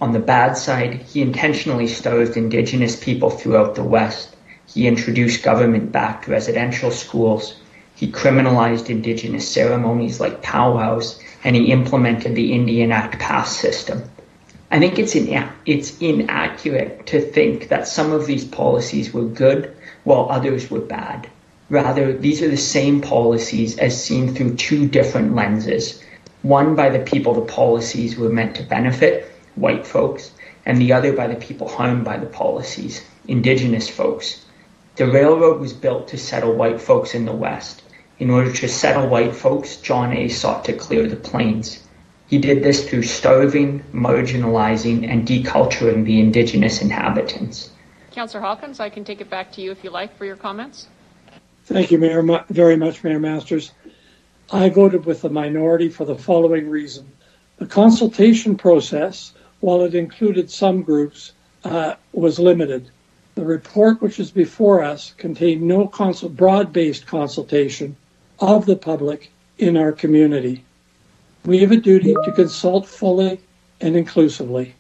On 0.01 0.13
the 0.13 0.19
bad 0.19 0.57
side, 0.57 0.95
he 0.95 1.23
intentionally 1.23 1.87
starved 1.87 2.37
Indigenous 2.37 2.97
people 2.97 3.31
throughout 3.31 3.77
the 3.77 3.85
West. 3.85 4.35
He 4.67 4.89
introduced 4.89 5.45
government 5.45 5.93
backed 5.93 6.27
residential 6.27 6.91
schools 6.91 7.55
he 8.01 8.11
criminalized 8.11 8.89
indigenous 8.89 9.47
ceremonies 9.47 10.21
like 10.21 10.41
powwows, 10.41 11.21
and 11.45 11.55
he 11.55 11.71
implemented 11.71 12.35
the 12.35 12.55
Indian 12.55 12.93
Act 12.93 13.19
pass 13.19 13.55
system. 13.55 14.03
I 14.71 14.79
think 14.79 14.99
it's, 14.99 15.15
in, 15.15 15.47
it's 15.67 15.99
inaccurate 15.99 17.05
to 17.09 17.21
think 17.21 17.69
that 17.69 17.87
some 17.87 18.11
of 18.13 18.25
these 18.25 18.47
policies 18.47 19.13
were 19.13 19.25
good 19.25 19.77
while 20.05 20.29
others 20.31 20.71
were 20.71 20.81
bad. 20.81 21.29
Rather, 21.69 22.15
these 22.15 22.41
are 22.41 22.49
the 22.49 22.57
same 22.57 23.03
policies 23.03 23.77
as 23.77 24.03
seen 24.03 24.35
through 24.35 24.55
two 24.55 24.89
different 24.89 25.35
lenses. 25.35 26.03
One 26.41 26.75
by 26.75 26.89
the 26.89 27.01
people 27.01 27.35
the 27.35 27.43
policies 27.43 28.17
were 28.17 28.31
meant 28.31 28.57
to 28.57 28.63
benefit, 28.63 29.31
white 29.57 29.87
folks, 29.87 30.31
and 30.65 30.81
the 30.81 30.95
other 30.95 31.13
by 31.13 31.27
the 31.27 31.35
people 31.35 31.69
harmed 31.69 32.07
by 32.07 32.17
the 32.17 32.25
policies, 32.25 33.05
indigenous 33.29 33.91
folks. 33.91 34.47
The 34.97 35.07
railroad 35.07 35.61
was 35.61 35.75
built 35.75 36.09
to 36.09 36.17
settle 36.17 36.55
white 36.55 36.81
folks 36.81 37.15
in 37.15 37.27
the 37.27 37.35
West. 37.35 37.83
In 38.21 38.29
order 38.29 38.53
to 38.53 38.69
settle 38.69 39.09
white 39.09 39.35
folks, 39.35 39.77
John 39.77 40.13
A. 40.13 40.29
sought 40.29 40.67
to 40.67 40.75
clear 40.75 41.09
the 41.09 41.17
plains. 41.17 41.83
He 42.27 42.37
did 42.37 42.63
this 42.63 42.87
through 42.87 43.05
starving, 43.05 43.83
marginalizing, 43.95 45.11
and 45.11 45.27
deculturing 45.27 46.05
the 46.05 46.21
indigenous 46.21 46.83
inhabitants. 46.83 47.71
Councillor 48.11 48.43
Hawkins, 48.43 48.79
I 48.79 48.91
can 48.91 49.05
take 49.05 49.23
it 49.23 49.31
back 49.31 49.51
to 49.53 49.63
you 49.63 49.71
if 49.71 49.83
you 49.83 49.89
like 49.89 50.15
for 50.19 50.27
your 50.27 50.37
comments. 50.37 50.89
Thank 51.65 51.91
you, 51.91 51.97
Mayor, 51.97 52.45
very 52.51 52.77
much, 52.77 53.03
Mayor 53.03 53.19
Masters. 53.19 53.73
I 54.53 54.69
voted 54.69 55.07
with 55.07 55.23
the 55.23 55.31
minority 55.31 55.89
for 55.89 56.05
the 56.05 56.15
following 56.15 56.69
reason. 56.69 57.11
The 57.57 57.65
consultation 57.65 58.55
process, 58.55 59.33
while 59.61 59.81
it 59.81 59.95
included 59.95 60.51
some 60.51 60.83
groups, 60.83 61.33
uh, 61.65 61.95
was 62.13 62.39
limited. 62.39 62.91
The 63.35 63.47
report 63.47 64.03
which 64.03 64.21
is 64.21 64.31
before 64.31 64.83
us 64.83 65.15
contained 65.17 65.63
no 65.63 65.87
consult- 65.87 66.37
broad-based 66.37 67.07
consultation 67.07 67.97
of 68.41 68.67
the 68.67 68.77
public 68.77 69.31
in 69.59 69.77
our 69.77 69.93
community. 69.93 70.65
We 71.45 71.59
have 71.59 71.73
a 71.73 71.77
duty 71.77 72.15
to 72.25 72.33
consult 72.33 72.87
fully 72.87 73.41
and 73.81 73.97
inclusively. 73.97 74.75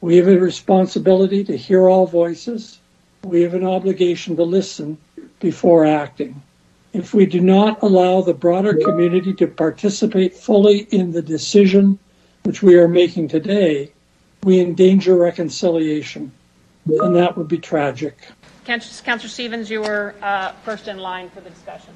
We 0.00 0.16
have 0.16 0.28
a 0.28 0.38
responsibility 0.38 1.44
to 1.44 1.56
hear 1.56 1.88
all 1.88 2.06
voices. 2.06 2.78
We 3.22 3.42
have 3.42 3.54
an 3.54 3.66
obligation 3.66 4.36
to 4.36 4.44
listen 4.44 4.98
before 5.40 5.84
acting. 5.84 6.42
If 6.92 7.14
we 7.14 7.26
do 7.26 7.40
not 7.40 7.82
allow 7.82 8.22
the 8.22 8.34
broader 8.34 8.74
community 8.74 9.32
to 9.34 9.46
participate 9.46 10.34
fully 10.34 10.80
in 10.90 11.12
the 11.12 11.22
decision 11.22 11.98
which 12.42 12.62
we 12.62 12.76
are 12.76 12.88
making 12.88 13.28
today, 13.28 13.92
we 14.42 14.58
endanger 14.60 15.14
reconciliation, 15.14 16.32
and 16.86 17.14
that 17.14 17.36
would 17.36 17.46
be 17.46 17.58
tragic. 17.58 18.16
Councillor 18.64 19.18
Stevens, 19.28 19.70
you 19.70 19.82
were 19.82 20.14
uh, 20.22 20.52
first 20.64 20.88
in 20.88 20.98
line 20.98 21.30
for 21.30 21.40
the 21.40 21.50
discussion. 21.50 21.94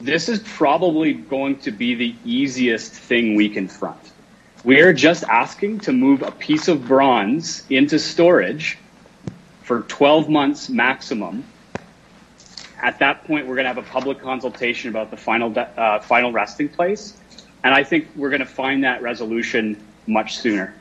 This 0.00 0.30
is 0.30 0.38
probably 0.38 1.12
going 1.12 1.58
to 1.58 1.70
be 1.70 1.94
the 1.94 2.14
easiest 2.24 2.92
thing 2.92 3.34
we 3.34 3.50
confront. 3.50 4.00
We 4.64 4.80
are 4.80 4.94
just 4.94 5.24
asking 5.24 5.80
to 5.80 5.92
move 5.92 6.22
a 6.22 6.30
piece 6.30 6.68
of 6.68 6.86
bronze 6.86 7.64
into 7.68 7.98
storage 7.98 8.78
for 9.62 9.82
12 9.82 10.30
months 10.30 10.70
maximum. 10.70 11.44
At 12.80 12.98
that 13.00 13.24
point, 13.26 13.46
we're 13.46 13.56
going 13.56 13.66
to 13.66 13.74
have 13.74 13.78
a 13.78 13.90
public 13.90 14.20
consultation 14.20 14.88
about 14.88 15.10
the 15.10 15.18
final 15.18 15.52
uh, 15.58 16.00
final 16.00 16.32
resting 16.32 16.70
place, 16.70 17.18
and 17.62 17.74
I 17.74 17.84
think 17.84 18.08
we're 18.16 18.30
going 18.30 18.40
to 18.40 18.46
find 18.46 18.84
that 18.84 19.02
resolution 19.02 19.78
much 20.06 20.38
sooner. 20.38 20.74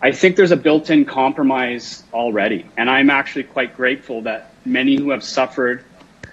I 0.00 0.12
think 0.12 0.36
there's 0.36 0.52
a 0.52 0.56
built-in 0.56 1.06
compromise 1.06 2.04
already, 2.12 2.66
and 2.76 2.88
I'm 2.88 3.10
actually 3.10 3.44
quite 3.44 3.76
grateful 3.76 4.22
that 4.22 4.52
many 4.64 4.94
who 4.94 5.10
have 5.10 5.24
suffered 5.24 5.84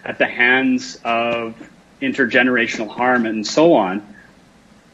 at 0.03 0.19
the 0.19 0.27
hands 0.27 0.99
of 1.03 1.55
intergenerational 2.01 2.89
harm 2.89 3.25
and 3.25 3.45
so 3.45 3.73
on 3.73 4.15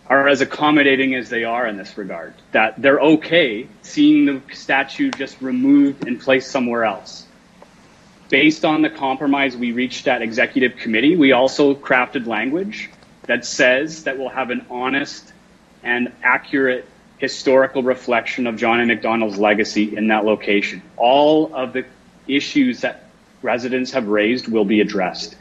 are 0.07 0.27
as 0.27 0.41
accommodating 0.41 1.15
as 1.15 1.29
they 1.29 1.43
are 1.43 1.65
in 1.65 1.77
this 1.77 1.97
regard. 1.97 2.33
That 2.51 2.81
they're 2.81 2.99
okay 2.99 3.67
seeing 3.81 4.25
the 4.25 4.41
statue 4.53 5.09
just 5.11 5.41
removed 5.41 6.05
and 6.05 6.19
placed 6.19 6.51
somewhere 6.51 6.83
else. 6.83 7.25
Based 8.29 8.65
on 8.65 8.81
the 8.81 8.89
compromise 8.89 9.55
we 9.55 9.71
reached 9.71 10.07
at 10.07 10.21
executive 10.21 10.77
committee, 10.77 11.15
we 11.15 11.31
also 11.31 11.75
crafted 11.75 12.27
language 12.27 12.89
that 13.27 13.45
says 13.45 14.03
that 14.03 14.17
we'll 14.17 14.29
have 14.29 14.49
an 14.49 14.65
honest 14.69 15.31
and 15.83 16.11
accurate 16.23 16.85
historical 17.17 17.83
reflection 17.83 18.47
of 18.47 18.57
John 18.57 18.81
A. 18.81 18.85
Macdonald's 18.85 19.37
legacy 19.37 19.95
in 19.95 20.07
that 20.07 20.25
location. 20.25 20.81
All 20.97 21.53
of 21.55 21.71
the 21.71 21.85
issues 22.27 22.81
that 22.81 23.05
residents 23.41 23.91
have 23.91 24.07
raised 24.07 24.47
will 24.47 24.65
be 24.65 24.81
addressed. 24.81 25.35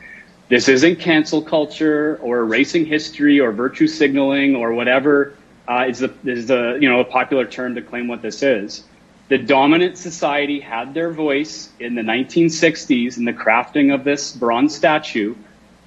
This 0.51 0.68
isn't 0.68 0.96
cancel 0.96 1.42
culture 1.42 2.18
or 2.20 2.40
erasing 2.40 2.84
history 2.84 3.38
or 3.38 3.53
virtue 3.53 3.86
signaling 3.86 4.57
or 4.57 4.72
whatever 4.72 5.36
uh, 5.68 5.86
is 5.88 6.01
the 6.01 6.12
is 6.24 6.48
the 6.48 6.76
you 6.80 6.88
know 6.88 6.98
a 6.98 7.05
popular 7.05 7.46
term 7.46 7.76
to 7.76 7.82
claim 7.82 8.09
what 8.09 8.20
this 8.20 8.42
is. 8.42 8.82
The 9.28 9.38
dominant 9.38 9.96
society 9.96 10.59
had 10.59 10.92
their 10.92 11.12
voice 11.12 11.68
in 11.78 11.94
the 11.94 12.03
1960s 12.03 13.16
in 13.16 13.24
the 13.26 13.32
crafting 13.32 13.94
of 13.94 14.03
this 14.03 14.32
bronze 14.32 14.74
statue, 14.74 15.36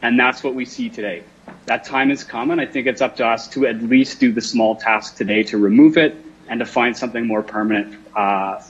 and 0.02 0.18
that's 0.18 0.46
what 0.46 0.56
we 0.56 0.64
see 0.64 0.90
today. 0.90 1.24
That 1.66 1.84
time 1.84 2.10
has 2.10 2.24
come, 2.24 2.50
and 2.50 2.62
I 2.62 2.66
think 2.66 2.88
it's 2.88 3.02
up 3.02 3.18
to 3.18 3.28
us 3.28 3.50
to 3.50 3.68
at 3.68 3.84
least 3.84 4.22
do 4.22 4.32
the 4.32 4.40
small 4.40 4.78
task 4.78 5.18
today 5.18 5.44
to 5.44 5.58
remove 5.58 5.98
it 5.98 6.16
and 6.48 6.62
to 6.62 6.66
find 6.66 6.96
something 6.96 7.28
more 7.28 7.44
permanent. 7.44 7.98
Uh, 8.16 8.62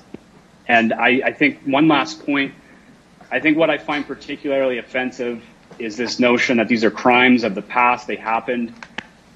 and 0.67 0.91
I, 0.91 1.21
I 1.23 1.33
think 1.33 1.61
one 1.65 1.87
last 1.87 2.25
point. 2.25 2.55
I 3.29 3.39
think 3.39 3.59
what 3.59 3.69
I 3.69 3.77
find 3.77 4.07
particularly 4.07 4.79
offensive 4.79 5.43
is 5.79 5.97
this 5.97 6.19
notion 6.19 6.57
that 6.57 6.67
these 6.67 6.83
are 6.83 6.91
crimes 6.91 7.43
of 7.43 7.55
the 7.55 7.61
past, 7.61 8.07
they 8.07 8.15
happened. 8.15 8.73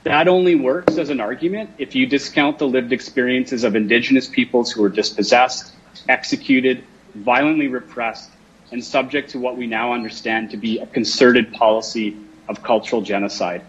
That 0.04 0.28
only 0.28 0.56
works 0.56 0.98
as 0.98 1.10
an 1.10 1.20
argument 1.20 1.72
if 1.78 1.96
you 1.96 2.06
discount 2.06 2.60
the 2.60 2.68
lived 2.68 2.94
experiences 2.94 3.64
of 3.64 3.76
indigenous 3.76 4.28
peoples 4.28 4.72
who 4.72 4.82
were 4.82 4.90
dispossessed, 4.90 5.74
executed, 6.08 6.84
violently 7.16 7.68
repressed, 7.68 8.32
and 8.72 8.84
subject 8.84 9.32
to 9.32 9.40
what 9.40 9.58
we 9.58 9.68
now 9.68 9.94
understand 9.94 10.52
to 10.52 10.58
be 10.58 10.80
a 10.80 10.88
concerted 10.88 11.52
policy 11.54 12.16
of 12.48 12.64
cultural 12.64 13.02
genocide. 13.02 13.62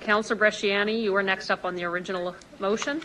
Councillor 0.00 0.38
Bresciani, 0.38 1.00
you 1.00 1.12
were 1.12 1.22
next 1.22 1.50
up 1.50 1.64
on 1.64 1.74
the 1.74 1.84
original 1.84 2.34
motion. 2.58 3.02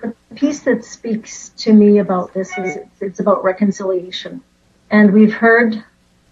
The 0.00 0.14
piece 0.34 0.60
that 0.60 0.84
speaks 0.84 1.50
to 1.58 1.72
me 1.72 1.98
about 1.98 2.32
this 2.32 2.56
is 2.56 2.78
it's 3.00 3.20
about 3.20 3.42
reconciliation. 3.42 4.42
And 4.90 5.12
we've 5.12 5.32
heard 5.32 5.82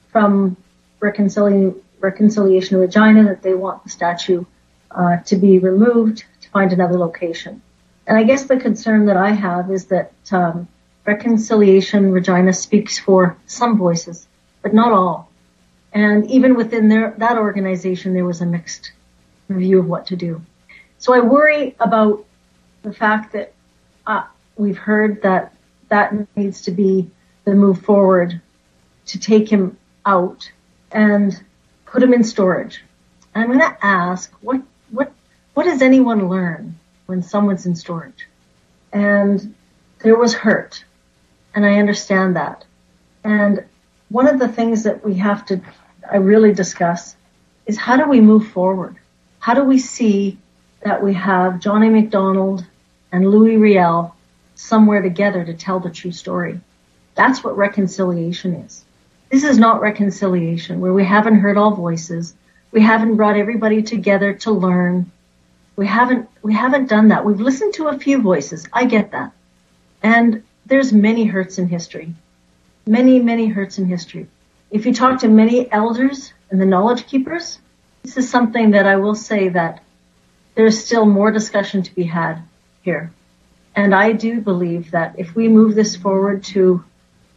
from 0.08 0.56
reconciling 1.00 1.74
Reconciliation 2.10 2.76
Regina 2.78 3.24
that 3.24 3.42
they 3.42 3.54
want 3.54 3.82
the 3.84 3.90
statue 3.90 4.44
uh, 4.90 5.16
to 5.28 5.36
be 5.36 5.58
removed 5.58 6.24
to 6.42 6.48
find 6.50 6.72
another 6.72 6.98
location. 7.06 7.62
And 8.06 8.16
I 8.16 8.22
guess 8.22 8.44
the 8.44 8.56
concern 8.56 9.06
that 9.06 9.16
I 9.16 9.30
have 9.32 9.70
is 9.70 9.86
that 9.86 10.12
um, 10.30 10.68
Reconciliation 11.04 12.12
Regina 12.12 12.52
speaks 12.52 12.98
for 12.98 13.36
some 13.46 13.76
voices, 13.76 14.26
but 14.62 14.72
not 14.72 14.92
all. 14.92 15.30
And 15.92 16.30
even 16.30 16.54
within 16.54 16.88
their, 16.88 17.14
that 17.18 17.36
organization, 17.38 18.14
there 18.14 18.24
was 18.24 18.40
a 18.40 18.46
mixed 18.46 18.92
review 19.48 19.78
of 19.80 19.86
what 19.86 20.06
to 20.06 20.16
do. 20.16 20.42
So 20.98 21.14
I 21.14 21.20
worry 21.20 21.74
about 21.80 22.24
the 22.82 22.92
fact 22.92 23.32
that 23.32 23.52
uh, 24.06 24.24
we've 24.56 24.78
heard 24.78 25.22
that 25.22 25.52
that 25.88 26.14
needs 26.36 26.62
to 26.62 26.70
be 26.70 27.10
the 27.44 27.54
move 27.54 27.80
forward 27.82 28.40
to 29.06 29.18
take 29.18 29.48
him 29.48 29.78
out. 30.04 30.50
And 30.90 31.40
put 31.86 32.00
them 32.00 32.12
in 32.12 32.24
storage. 32.24 32.82
I'm 33.34 33.46
going 33.46 33.60
to 33.60 33.76
ask, 33.84 34.32
what, 34.40 34.62
what, 34.90 35.12
what 35.54 35.64
does 35.64 35.82
anyone 35.82 36.28
learn 36.28 36.78
when 37.06 37.22
someone's 37.22 37.66
in 37.66 37.76
storage? 37.76 38.26
And 38.92 39.54
there 40.00 40.16
was 40.16 40.34
hurt. 40.34 40.84
And 41.54 41.64
I 41.64 41.78
understand 41.78 42.36
that. 42.36 42.64
And 43.24 43.64
one 44.08 44.28
of 44.28 44.38
the 44.38 44.48
things 44.48 44.84
that 44.84 45.04
we 45.04 45.14
have 45.14 45.46
to, 45.46 45.60
I 46.10 46.16
really 46.16 46.52
discuss 46.52 47.16
is 47.66 47.76
how 47.76 47.96
do 47.96 48.08
we 48.08 48.20
move 48.20 48.48
forward? 48.48 48.96
How 49.38 49.54
do 49.54 49.64
we 49.64 49.78
see 49.78 50.38
that 50.80 51.02
we 51.02 51.14
have 51.14 51.60
John 51.60 51.82
A. 51.82 51.90
Macdonald 51.90 52.64
and 53.10 53.28
Louis 53.28 53.56
Riel 53.56 54.14
somewhere 54.54 55.02
together 55.02 55.44
to 55.44 55.54
tell 55.54 55.80
the 55.80 55.90
true 55.90 56.12
story. 56.12 56.60
That's 57.14 57.44
what 57.44 57.56
reconciliation 57.56 58.54
is. 58.54 58.84
This 59.30 59.44
is 59.44 59.58
not 59.58 59.80
reconciliation 59.80 60.80
where 60.80 60.92
we 60.92 61.04
haven't 61.04 61.40
heard 61.40 61.56
all 61.56 61.72
voices. 61.72 62.34
We 62.70 62.80
haven't 62.80 63.16
brought 63.16 63.36
everybody 63.36 63.82
together 63.82 64.34
to 64.34 64.52
learn. 64.52 65.10
We 65.74 65.86
haven't, 65.86 66.28
we 66.42 66.54
haven't 66.54 66.88
done 66.88 67.08
that. 67.08 67.24
We've 67.24 67.40
listened 67.40 67.74
to 67.74 67.88
a 67.88 67.98
few 67.98 68.22
voices. 68.22 68.66
I 68.72 68.84
get 68.84 69.12
that. 69.12 69.32
And 70.02 70.44
there's 70.64 70.92
many 70.92 71.24
hurts 71.24 71.58
in 71.58 71.68
history. 71.68 72.14
Many, 72.86 73.18
many 73.18 73.48
hurts 73.48 73.78
in 73.78 73.86
history. 73.86 74.28
If 74.70 74.86
you 74.86 74.94
talk 74.94 75.20
to 75.20 75.28
many 75.28 75.70
elders 75.70 76.32
and 76.50 76.60
the 76.60 76.66
knowledge 76.66 77.06
keepers, 77.06 77.58
this 78.04 78.16
is 78.16 78.30
something 78.30 78.70
that 78.70 78.86
I 78.86 78.96
will 78.96 79.16
say 79.16 79.48
that 79.48 79.82
there's 80.54 80.84
still 80.84 81.04
more 81.04 81.30
discussion 81.30 81.82
to 81.82 81.94
be 81.94 82.04
had 82.04 82.42
here. 82.82 83.12
And 83.74 83.94
I 83.94 84.12
do 84.12 84.40
believe 84.40 84.92
that 84.92 85.16
if 85.18 85.34
we 85.34 85.48
move 85.48 85.74
this 85.74 85.96
forward 85.96 86.44
to 86.44 86.84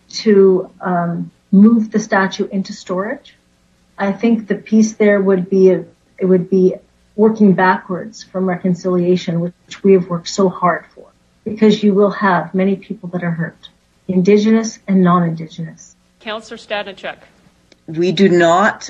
to 0.09 0.71
um, 0.81 1.31
move 1.51 1.91
the 1.91 1.99
statue 1.99 2.47
into 2.47 2.73
storage, 2.73 3.35
I 3.97 4.11
think 4.11 4.47
the 4.47 4.55
piece 4.55 4.93
there 4.93 5.21
would 5.21 5.49
be 5.49 5.71
a, 5.71 5.85
it 6.17 6.25
would 6.25 6.49
be 6.49 6.75
working 7.15 7.53
backwards 7.53 8.23
from 8.23 8.47
reconciliation, 8.47 9.41
which 9.41 9.83
we 9.83 9.93
have 9.93 10.07
worked 10.07 10.29
so 10.29 10.47
hard 10.47 10.85
for, 10.95 11.07
because 11.43 11.83
you 11.83 11.93
will 11.93 12.11
have 12.11 12.53
many 12.53 12.75
people 12.77 13.09
that 13.09 13.23
are 13.23 13.31
hurt, 13.31 13.69
indigenous 14.07 14.79
and 14.87 15.01
non-indigenous. 15.03 15.95
Councillor 16.21 16.57
Stadnichuk. 16.57 17.17
We 17.87 18.11
do 18.11 18.29
not 18.29 18.89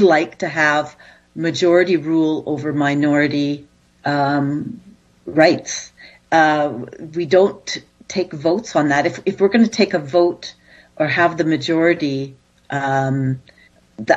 like 0.00 0.38
to 0.38 0.48
have 0.48 0.96
majority 1.34 1.96
rule 1.96 2.42
over 2.46 2.72
minority 2.72 3.66
um, 4.04 4.80
rights. 5.26 5.92
Uh, 6.32 6.86
we 7.14 7.26
don't 7.26 7.82
take 8.06 8.32
votes 8.32 8.76
on 8.76 8.88
that. 8.88 9.06
If, 9.06 9.20
if 9.26 9.40
we're 9.40 9.48
going 9.48 9.64
to 9.64 9.70
take 9.70 9.94
a 9.94 9.98
vote 9.98 10.54
or 10.98 11.06
have 11.06 11.36
the 11.36 11.44
majority, 11.44 12.36
um, 12.70 13.40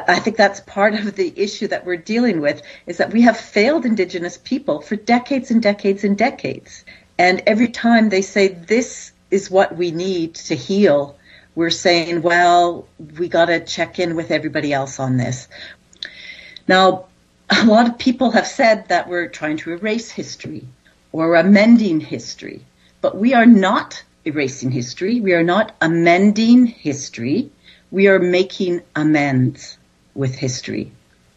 I 0.07 0.19
think 0.19 0.37
that's 0.37 0.59
part 0.61 0.93
of 0.93 1.15
the 1.15 1.33
issue 1.35 1.67
that 1.67 1.85
we're 1.85 1.97
dealing 1.97 2.41
with 2.41 2.61
is 2.85 2.97
that 2.97 3.11
we 3.11 3.21
have 3.23 3.37
failed 3.37 3.85
Indigenous 3.85 4.37
people 4.37 4.81
for 4.81 4.95
decades 4.95 5.49
and 5.49 5.61
decades 5.61 6.03
and 6.03 6.17
decades. 6.17 6.85
And 7.17 7.41
every 7.47 7.67
time 7.67 8.09
they 8.09 8.21
say 8.21 8.49
this 8.49 9.11
is 9.31 9.49
what 9.49 9.75
we 9.75 9.91
need 9.91 10.35
to 10.35 10.55
heal, 10.55 11.17
we're 11.55 11.69
saying, 11.69 12.21
well, 12.21 12.87
we 13.17 13.27
got 13.27 13.45
to 13.45 13.59
check 13.59 13.99
in 13.99 14.15
with 14.15 14.31
everybody 14.31 14.71
else 14.71 14.99
on 14.99 15.17
this. 15.17 15.47
Now, 16.67 17.05
a 17.49 17.65
lot 17.65 17.87
of 17.87 17.97
people 17.97 18.31
have 18.31 18.47
said 18.47 18.87
that 18.89 19.09
we're 19.09 19.27
trying 19.27 19.57
to 19.57 19.71
erase 19.71 20.11
history 20.11 20.67
or 21.11 21.35
amending 21.35 21.99
history, 21.99 22.63
but 23.01 23.17
we 23.17 23.33
are 23.33 23.45
not 23.45 24.03
erasing 24.25 24.71
history. 24.71 25.19
We 25.19 25.33
are 25.33 25.43
not 25.43 25.75
amending 25.81 26.65
history. 26.67 27.51
We 27.89 28.07
are 28.07 28.19
making 28.19 28.81
amends 28.95 29.77
with 30.13 30.35
history. 30.35 30.91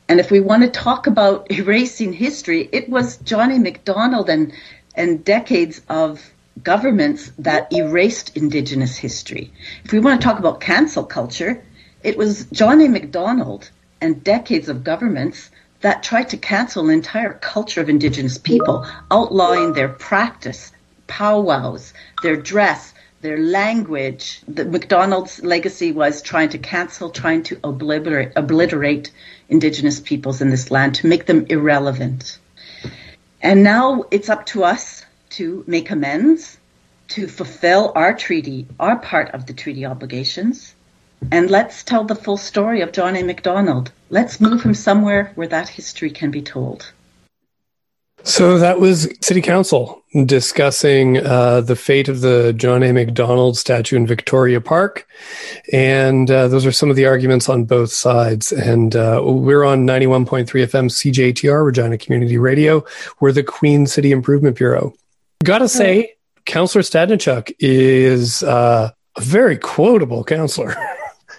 And 0.08 0.20
if 0.20 0.30
we 0.30 0.40
want 0.40 0.62
to 0.62 0.70
talk 0.70 1.06
about 1.06 1.50
erasing 1.50 2.12
history, 2.12 2.68
it 2.72 2.88
was 2.88 3.16
John 3.18 3.50
A. 3.50 3.58
Macdonald 3.58 4.28
and, 4.28 4.52
and 4.94 5.24
decades 5.24 5.80
of 5.88 6.32
governments 6.62 7.32
that 7.38 7.72
erased 7.72 8.36
Indigenous 8.36 8.96
history. 8.96 9.52
If 9.84 9.92
we 9.92 10.00
want 10.00 10.20
to 10.20 10.24
talk 10.24 10.38
about 10.38 10.60
cancel 10.60 11.04
culture, 11.04 11.62
it 12.02 12.16
was 12.16 12.46
John 12.52 12.80
A. 12.80 12.88
Macdonald 12.88 13.70
and 14.00 14.22
decades 14.22 14.68
of 14.68 14.84
governments 14.84 15.50
that 15.80 16.02
tried 16.02 16.28
to 16.30 16.36
cancel 16.36 16.84
an 16.84 16.90
entire 16.90 17.34
culture 17.34 17.80
of 17.80 17.88
Indigenous 17.88 18.38
people, 18.38 18.86
outlawing 19.10 19.72
their 19.72 19.88
practice, 19.88 20.72
powwows, 21.06 21.92
their 22.22 22.36
dress, 22.36 22.94
their 23.20 23.38
language. 23.38 24.42
The 24.46 24.64
Macdonald's 24.64 25.42
legacy 25.42 25.92
was 25.92 26.22
trying 26.22 26.50
to 26.50 26.58
cancel, 26.58 27.10
trying 27.10 27.42
to 27.44 27.58
obliterate, 27.64 28.32
obliterate 28.36 29.10
Indigenous 29.48 30.00
peoples 30.00 30.40
in 30.40 30.50
this 30.50 30.70
land 30.70 30.94
to 30.96 31.06
make 31.06 31.26
them 31.26 31.46
irrelevant. 31.48 32.38
And 33.40 33.62
now 33.62 34.04
it's 34.10 34.28
up 34.28 34.46
to 34.46 34.64
us 34.64 35.04
to 35.30 35.64
make 35.66 35.90
amends, 35.90 36.58
to 37.08 37.26
fulfill 37.28 37.92
our 37.94 38.14
treaty, 38.14 38.66
our 38.80 38.96
part 38.96 39.30
of 39.32 39.46
the 39.46 39.52
treaty 39.52 39.84
obligations, 39.84 40.74
and 41.30 41.50
let's 41.50 41.82
tell 41.82 42.04
the 42.04 42.14
full 42.14 42.36
story 42.36 42.82
of 42.82 42.92
John 42.92 43.16
A. 43.16 43.22
Macdonald. 43.22 43.90
Let's 44.10 44.40
move 44.40 44.62
him 44.62 44.74
somewhere 44.74 45.32
where 45.34 45.48
that 45.48 45.70
history 45.70 46.10
can 46.10 46.30
be 46.30 46.42
told. 46.42 46.92
So 48.24 48.58
that 48.58 48.80
was 48.80 49.08
City 49.20 49.42
Council 49.42 50.02
discussing 50.24 51.18
uh, 51.18 51.60
the 51.60 51.76
fate 51.76 52.08
of 52.08 52.22
the 52.22 52.54
John 52.54 52.82
A. 52.82 52.90
Macdonald 52.92 53.58
statue 53.58 53.96
in 53.96 54.06
Victoria 54.06 54.62
Park. 54.62 55.06
And 55.72 56.30
uh, 56.30 56.48
those 56.48 56.64
are 56.64 56.72
some 56.72 56.88
of 56.88 56.96
the 56.96 57.04
arguments 57.04 57.50
on 57.50 57.64
both 57.64 57.92
sides. 57.92 58.50
And 58.50 58.96
uh, 58.96 59.20
we're 59.22 59.64
on 59.64 59.86
91.3 59.86 60.46
FM 60.46 60.88
CJTR, 60.90 61.66
Regina 61.66 61.98
Community 61.98 62.38
Radio. 62.38 62.84
We're 63.20 63.32
the 63.32 63.42
Queen 63.42 63.86
City 63.86 64.10
Improvement 64.10 64.56
Bureau. 64.56 64.94
Gotta 65.42 65.68
say, 65.68 66.14
Councillor 66.46 66.82
Stadnichuk 66.82 67.54
is 67.58 68.42
uh, 68.42 68.90
a 69.16 69.20
very 69.20 69.58
quotable 69.58 70.24
councillor. 70.24 70.74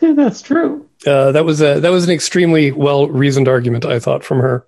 Yeah, 0.02 0.14
that's 0.14 0.42
true. 0.42 0.88
Uh, 1.08 1.32
that 1.32 1.46
was 1.46 1.62
a 1.62 1.80
that 1.80 1.90
was 1.90 2.04
an 2.04 2.12
extremely 2.12 2.72
well 2.72 3.08
reasoned 3.08 3.48
argument, 3.48 3.86
I 3.86 4.00
thought, 4.00 4.24
from 4.24 4.40
her. 4.40 4.66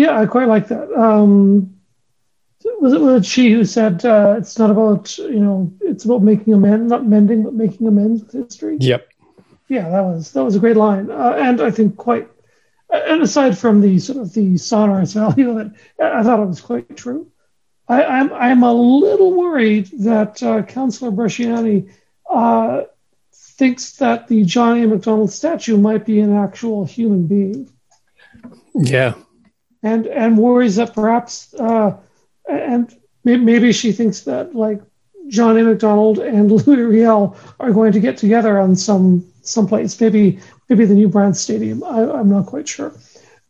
Yeah, 0.00 0.18
I 0.18 0.24
quite 0.24 0.48
like 0.48 0.68
that. 0.68 0.90
Um, 0.94 1.78
was 2.80 2.94
it 2.94 3.00
was 3.02 3.22
it 3.22 3.26
she 3.26 3.52
who 3.52 3.66
said 3.66 4.02
uh, 4.02 4.36
it's 4.38 4.58
not 4.58 4.70
about 4.70 5.18
you 5.18 5.40
know 5.40 5.74
it's 5.82 6.06
about 6.06 6.22
making 6.22 6.54
amends, 6.54 6.88
not 6.90 7.06
mending, 7.06 7.42
but 7.42 7.52
making 7.52 7.86
amends 7.86 8.22
with 8.22 8.32
history? 8.32 8.78
Yep. 8.80 9.06
Yeah, 9.68 9.90
that 9.90 10.00
was 10.00 10.32
that 10.32 10.42
was 10.42 10.56
a 10.56 10.58
great 10.58 10.78
line, 10.78 11.10
uh, 11.10 11.34
and 11.36 11.60
I 11.60 11.70
think 11.70 11.98
quite. 11.98 12.28
And 12.88 13.20
aside 13.20 13.58
from 13.58 13.82
the 13.82 13.98
sort 13.98 14.20
of 14.20 14.32
the 14.32 14.56
sonorous 14.56 15.12
value 15.22 15.50
of 15.50 15.66
it, 15.66 15.72
I 16.02 16.22
thought 16.22 16.40
it 16.40 16.46
was 16.46 16.62
quite 16.62 16.96
true. 16.96 17.30
I, 17.86 18.02
I'm 18.02 18.32
I'm 18.32 18.62
a 18.62 18.72
little 18.72 19.34
worried 19.34 19.90
that 19.98 20.42
uh, 20.42 20.62
Councillor 20.62 21.10
Bresciani 21.10 21.92
uh, 22.30 22.84
thinks 23.34 23.96
that 23.96 24.28
the 24.28 24.44
Johnny 24.44 24.84
A. 24.84 24.86
Macdonald 24.86 25.30
statue 25.30 25.76
might 25.76 26.06
be 26.06 26.20
an 26.20 26.34
actual 26.34 26.86
human 26.86 27.26
being. 27.26 27.70
Yeah. 28.74 29.12
And 29.82 30.06
and 30.06 30.36
worries 30.36 30.76
that 30.76 30.94
perhaps 30.94 31.54
uh, 31.54 31.96
and 32.48 32.94
maybe 33.24 33.72
she 33.72 33.92
thinks 33.92 34.20
that 34.22 34.54
like 34.54 34.82
John 35.28 35.56
A. 35.56 35.62
Macdonald 35.62 36.18
and 36.18 36.50
Louis 36.66 36.82
Riel 36.82 37.36
are 37.58 37.72
going 37.72 37.92
to 37.92 38.00
get 38.00 38.16
together 38.16 38.58
on 38.58 38.76
some 38.76 39.24
someplace, 39.42 40.00
maybe 40.00 40.38
maybe 40.68 40.84
the 40.84 40.94
new 40.94 41.08
Brandt 41.08 41.36
Stadium. 41.36 41.82
I, 41.84 42.10
I'm 42.10 42.28
not 42.28 42.46
quite 42.46 42.68
sure, 42.68 42.92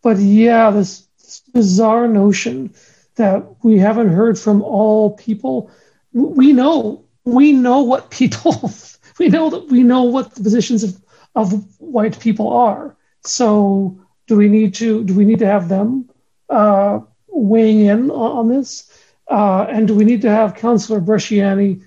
but 0.03 0.19
yeah, 0.19 0.71
this, 0.71 1.07
this 1.19 1.43
bizarre 1.53 2.07
notion 2.07 2.73
that 3.17 3.45
we 3.63 3.79
haven't 3.79 4.09
heard 4.11 4.39
from 4.39 4.63
all 4.63 5.17
people. 5.17 5.71
We 6.13 6.53
know 6.53 7.05
we 7.25 7.53
know 7.53 7.81
what 7.81 8.11
people 8.11 8.73
we 9.19 9.29
know 9.29 9.51
that 9.51 9.69
we 9.69 9.83
know 9.83 10.05
what 10.05 10.35
the 10.35 10.43
positions 10.43 10.83
of, 10.83 11.01
of 11.35 11.81
white 11.81 12.19
people 12.21 12.53
are. 12.53 12.97
So 13.25 13.99
do 14.27 14.37
we 14.37 14.49
need 14.49 14.75
to 14.75 15.05
do 15.05 15.15
we 15.15 15.25
need 15.25 15.39
to 15.41 15.47
have 15.47 15.69
them 15.69 16.10
uh, 16.51 17.01
weighing 17.29 17.81
in 17.87 18.11
on, 18.11 18.39
on 18.39 18.49
this? 18.49 18.93
Uh, 19.29 19.67
and 19.71 19.87
do 19.87 19.95
we 19.95 20.05
need 20.05 20.23
to 20.23 20.31
have 20.31 20.57
Councillor 20.57 21.01
Bresciani 21.01 21.83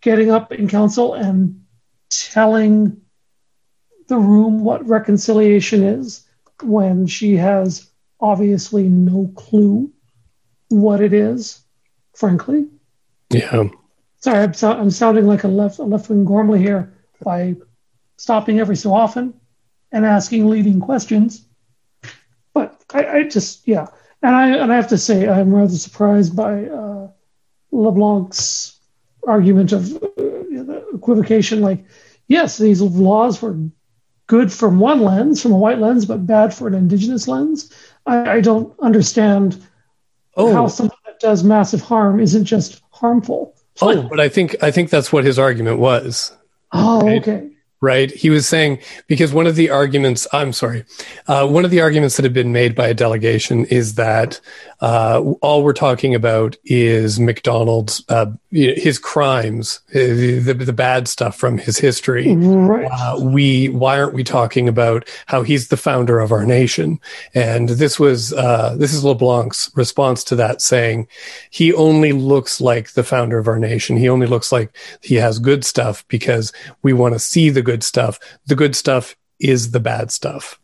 getting 0.00 0.30
up 0.30 0.52
in 0.52 0.68
council 0.68 1.14
and 1.14 1.64
telling 2.10 3.00
the 4.08 4.16
room 4.16 4.62
what 4.62 4.86
reconciliation 4.86 5.82
is 5.82 6.26
when 6.62 7.06
she 7.06 7.36
has 7.36 7.90
obviously 8.20 8.88
no 8.88 9.32
clue 9.34 9.90
what 10.68 11.00
it 11.00 11.12
is, 11.12 11.60
frankly? 12.14 12.66
Yeah. 13.30 13.64
Sorry, 14.20 14.44
I'm, 14.44 14.54
so, 14.54 14.72
I'm 14.72 14.90
sounding 14.90 15.26
like 15.26 15.44
a 15.44 15.48
left 15.48 15.78
a 15.78 15.82
left 15.82 16.08
wing 16.08 16.24
Gormley 16.24 16.60
here 16.60 16.94
by 17.22 17.56
stopping 18.16 18.60
every 18.60 18.76
so 18.76 18.94
often 18.94 19.34
and 19.92 20.06
asking 20.06 20.48
leading 20.48 20.80
questions. 20.80 21.46
I, 22.94 23.06
I 23.18 23.22
just 23.24 23.66
yeah, 23.68 23.86
and 24.22 24.34
I 24.34 24.56
and 24.56 24.72
I 24.72 24.76
have 24.76 24.88
to 24.88 24.98
say 24.98 25.28
I'm 25.28 25.54
rather 25.54 25.76
surprised 25.76 26.34
by 26.34 26.64
uh, 26.66 27.08
LeBlanc's 27.72 28.78
argument 29.26 29.72
of 29.72 30.02
uh, 30.02 30.94
equivocation. 30.94 31.60
Like, 31.60 31.84
yes, 32.28 32.56
these 32.56 32.80
laws 32.80 33.42
were 33.42 33.58
good 34.26 34.52
from 34.52 34.78
one 34.78 35.02
lens, 35.02 35.42
from 35.42 35.52
a 35.52 35.58
white 35.58 35.78
lens, 35.78 36.06
but 36.06 36.26
bad 36.26 36.54
for 36.54 36.68
an 36.68 36.74
indigenous 36.74 37.28
lens. 37.28 37.72
I, 38.06 38.36
I 38.36 38.40
don't 38.40 38.74
understand 38.80 39.62
Oh. 40.36 40.52
how 40.52 40.66
something 40.66 40.98
that 41.06 41.20
does 41.20 41.44
massive 41.44 41.80
harm 41.80 42.18
isn't 42.18 42.44
just 42.44 42.82
harmful. 42.90 43.54
Oh, 43.80 44.02
but 44.08 44.18
I 44.18 44.28
think 44.28 44.56
I 44.64 44.72
think 44.72 44.90
that's 44.90 45.12
what 45.12 45.24
his 45.24 45.38
argument 45.38 45.78
was. 45.78 46.36
Oh, 46.72 47.08
okay. 47.08 47.50
Right? 47.84 48.10
He 48.10 48.30
was 48.30 48.48
saying 48.48 48.78
because 49.08 49.34
one 49.34 49.46
of 49.46 49.56
the 49.56 49.68
arguments, 49.68 50.26
I'm 50.32 50.54
sorry, 50.54 50.86
uh, 51.26 51.46
one 51.46 51.66
of 51.66 51.70
the 51.70 51.82
arguments 51.82 52.16
that 52.16 52.24
have 52.24 52.32
been 52.32 52.50
made 52.50 52.74
by 52.74 52.88
a 52.88 52.94
delegation 52.94 53.66
is 53.66 53.96
that 53.96 54.40
uh, 54.80 55.20
all 55.42 55.62
we're 55.62 55.74
talking 55.74 56.14
about 56.14 56.56
is 56.64 57.20
Macdonald's, 57.20 58.02
uh, 58.08 58.26
his 58.50 58.98
crimes, 58.98 59.80
uh, 59.90 59.98
the, 59.98 60.52
the 60.54 60.72
bad 60.72 61.08
stuff 61.08 61.36
from 61.36 61.58
his 61.58 61.76
history. 61.78 62.34
Right. 62.34 62.88
Uh, 62.90 63.20
we 63.20 63.68
why 63.68 64.00
aren't 64.00 64.14
we 64.14 64.24
talking 64.24 64.68
about 64.68 65.06
how 65.26 65.42
he's 65.42 65.68
the 65.68 65.76
founder 65.76 66.20
of 66.20 66.32
our 66.32 66.46
nation? 66.46 67.00
And 67.34 67.68
this 67.68 68.00
was 68.00 68.32
uh, 68.32 68.76
this 68.78 68.94
is 68.94 69.04
LeBlanc's 69.04 69.70
response 69.74 70.24
to 70.24 70.36
that, 70.36 70.62
saying 70.62 71.08
he 71.50 71.72
only 71.74 72.12
looks 72.12 72.60
like 72.60 72.92
the 72.92 73.04
founder 73.04 73.38
of 73.38 73.48
our 73.48 73.58
nation. 73.58 73.96
He 73.96 74.08
only 74.08 74.26
looks 74.26 74.52
like 74.52 74.74
he 75.02 75.16
has 75.16 75.38
good 75.38 75.64
stuff 75.64 76.06
because 76.08 76.52
we 76.82 76.92
want 76.92 77.14
to 77.14 77.18
see 77.18 77.50
the 77.50 77.62
good 77.62 77.73
stuff. 77.82 78.18
The 78.46 78.54
good 78.54 78.76
stuff 78.76 79.16
is 79.40 79.72
the 79.72 79.80
bad 79.80 80.10
stuff. 80.12 80.60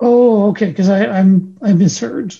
Oh, 0.00 0.50
okay. 0.50 0.66
Because 0.66 0.88
I 0.88 1.06
I'm 1.06 1.56
I 1.62 1.72
misheard 1.72 2.34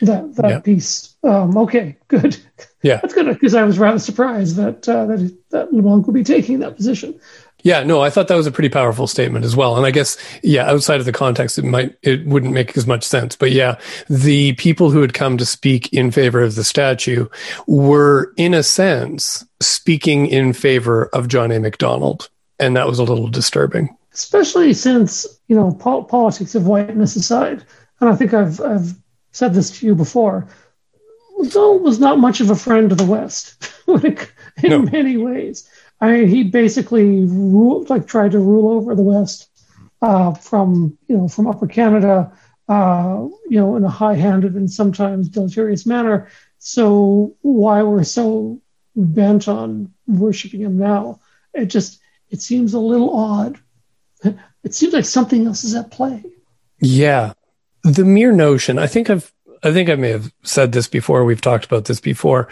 that 0.00 0.36
that 0.36 0.48
yeah. 0.48 0.60
piece. 0.60 1.16
Um, 1.22 1.56
okay, 1.58 1.96
good. 2.08 2.36
Yeah, 2.82 2.98
that's 3.02 3.14
good 3.14 3.26
because 3.26 3.54
I 3.54 3.64
was 3.64 3.78
rather 3.78 3.98
surprised 3.98 4.56
that 4.56 4.88
uh, 4.88 5.06
that 5.06 5.36
that 5.50 5.72
LeBlanc 5.72 6.06
would 6.06 6.14
be 6.14 6.22
taking 6.24 6.60
that 6.60 6.76
position. 6.76 7.18
Yeah, 7.64 7.82
no, 7.82 8.00
I 8.00 8.08
thought 8.08 8.28
that 8.28 8.36
was 8.36 8.46
a 8.46 8.52
pretty 8.52 8.68
powerful 8.68 9.08
statement 9.08 9.44
as 9.44 9.56
well. 9.56 9.76
And 9.76 9.84
I 9.84 9.90
guess, 9.90 10.16
yeah, 10.44 10.70
outside 10.70 11.00
of 11.00 11.06
the 11.06 11.12
context, 11.12 11.58
it 11.58 11.64
might, 11.64 11.96
it 12.02 12.24
wouldn't 12.24 12.54
make 12.54 12.76
as 12.76 12.86
much 12.86 13.02
sense. 13.02 13.34
But 13.34 13.50
yeah, 13.50 13.80
the 14.08 14.52
people 14.52 14.90
who 14.90 15.00
had 15.00 15.12
come 15.12 15.36
to 15.38 15.44
speak 15.44 15.92
in 15.92 16.12
favor 16.12 16.40
of 16.40 16.54
the 16.54 16.62
statue 16.62 17.26
were, 17.66 18.32
in 18.36 18.54
a 18.54 18.62
sense, 18.62 19.44
speaking 19.58 20.26
in 20.28 20.52
favor 20.52 21.06
of 21.06 21.26
John 21.26 21.50
A. 21.50 21.58
Macdonald. 21.58 22.30
And 22.58 22.76
that 22.76 22.86
was 22.86 22.98
a 22.98 23.04
little 23.04 23.28
disturbing. 23.28 23.96
Especially 24.12 24.72
since, 24.72 25.26
you 25.46 25.56
know, 25.56 25.72
po- 25.72 26.04
politics 26.04 26.54
of 26.54 26.66
whiteness 26.66 27.16
aside. 27.16 27.64
And 28.00 28.10
I 28.10 28.16
think 28.16 28.34
I've, 28.34 28.60
I've 28.60 28.94
said 29.32 29.54
this 29.54 29.78
to 29.78 29.86
you 29.86 29.94
before. 29.94 30.48
Macdonald 31.38 31.82
was 31.82 32.00
not 32.00 32.18
much 32.18 32.40
of 32.40 32.50
a 32.50 32.56
friend 32.56 32.90
of 32.90 32.98
the 32.98 33.04
West 33.04 33.70
in 33.86 34.70
no. 34.70 34.82
many 34.82 35.16
ways. 35.16 35.68
I 36.00 36.12
mean, 36.12 36.28
he 36.28 36.44
basically 36.44 37.24
ruled, 37.24 37.90
like 37.90 38.06
tried 38.06 38.32
to 38.32 38.38
rule 38.38 38.70
over 38.70 38.94
the 38.94 39.02
West 39.02 39.48
uh, 40.02 40.32
from 40.34 40.96
you 41.08 41.16
know 41.16 41.28
from 41.28 41.46
Upper 41.46 41.66
Canada, 41.66 42.32
uh, 42.68 43.26
you 43.48 43.58
know, 43.58 43.76
in 43.76 43.84
a 43.84 43.88
high-handed 43.88 44.54
and 44.54 44.70
sometimes 44.70 45.28
deleterious 45.28 45.86
manner. 45.86 46.28
So 46.58 47.36
why 47.42 47.82
we're 47.82 48.04
so 48.04 48.60
bent 48.94 49.48
on 49.48 49.92
worshiping 50.06 50.60
him 50.60 50.78
now? 50.78 51.20
It 51.54 51.66
just 51.66 51.97
it 52.30 52.42
seems 52.42 52.74
a 52.74 52.78
little 52.78 53.16
odd. 53.16 53.58
It 54.64 54.74
seems 54.74 54.92
like 54.92 55.04
something 55.04 55.46
else 55.46 55.64
is 55.64 55.74
at 55.74 55.90
play. 55.90 56.22
Yeah, 56.80 57.32
the 57.84 58.04
mere 58.04 58.32
notion. 58.32 58.78
I 58.78 58.86
think 58.86 59.08
I've 59.08 59.32
I 59.62 59.72
think 59.72 59.88
I 59.88 59.94
may 59.94 60.10
have 60.10 60.32
said 60.42 60.72
this 60.72 60.88
before. 60.88 61.24
We've 61.24 61.40
talked 61.40 61.64
about 61.64 61.86
this 61.86 62.00
before. 62.00 62.48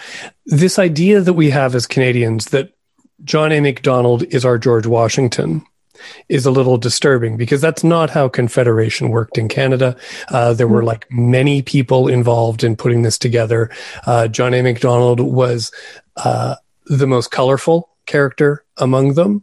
This 0.46 0.78
idea 0.78 1.20
that 1.20 1.34
we 1.34 1.50
have 1.50 1.74
as 1.74 1.86
Canadians 1.86 2.46
that 2.46 2.72
John 3.24 3.52
A. 3.52 3.60
Macdonald 3.60 4.22
is 4.24 4.44
our 4.44 4.58
George 4.58 4.86
Washington 4.86 5.64
is 6.28 6.44
a 6.44 6.50
little 6.50 6.76
disturbing 6.76 7.36
because 7.36 7.60
that's 7.60 7.82
not 7.82 8.10
how 8.10 8.28
Confederation 8.28 9.08
worked 9.08 9.38
in 9.38 9.48
Canada. 9.48 9.96
Uh, 10.28 10.52
there 10.52 10.68
were 10.68 10.84
like 10.84 11.06
many 11.10 11.62
people 11.62 12.08
involved 12.08 12.62
in 12.62 12.76
putting 12.76 13.02
this 13.02 13.18
together. 13.18 13.70
Uh, 14.06 14.28
John 14.28 14.52
A. 14.52 14.62
Macdonald 14.62 15.20
was 15.20 15.72
uh, 16.16 16.56
the 16.86 17.06
most 17.06 17.30
colorful 17.30 17.88
character 18.06 18.64
among 18.76 19.14
them 19.14 19.42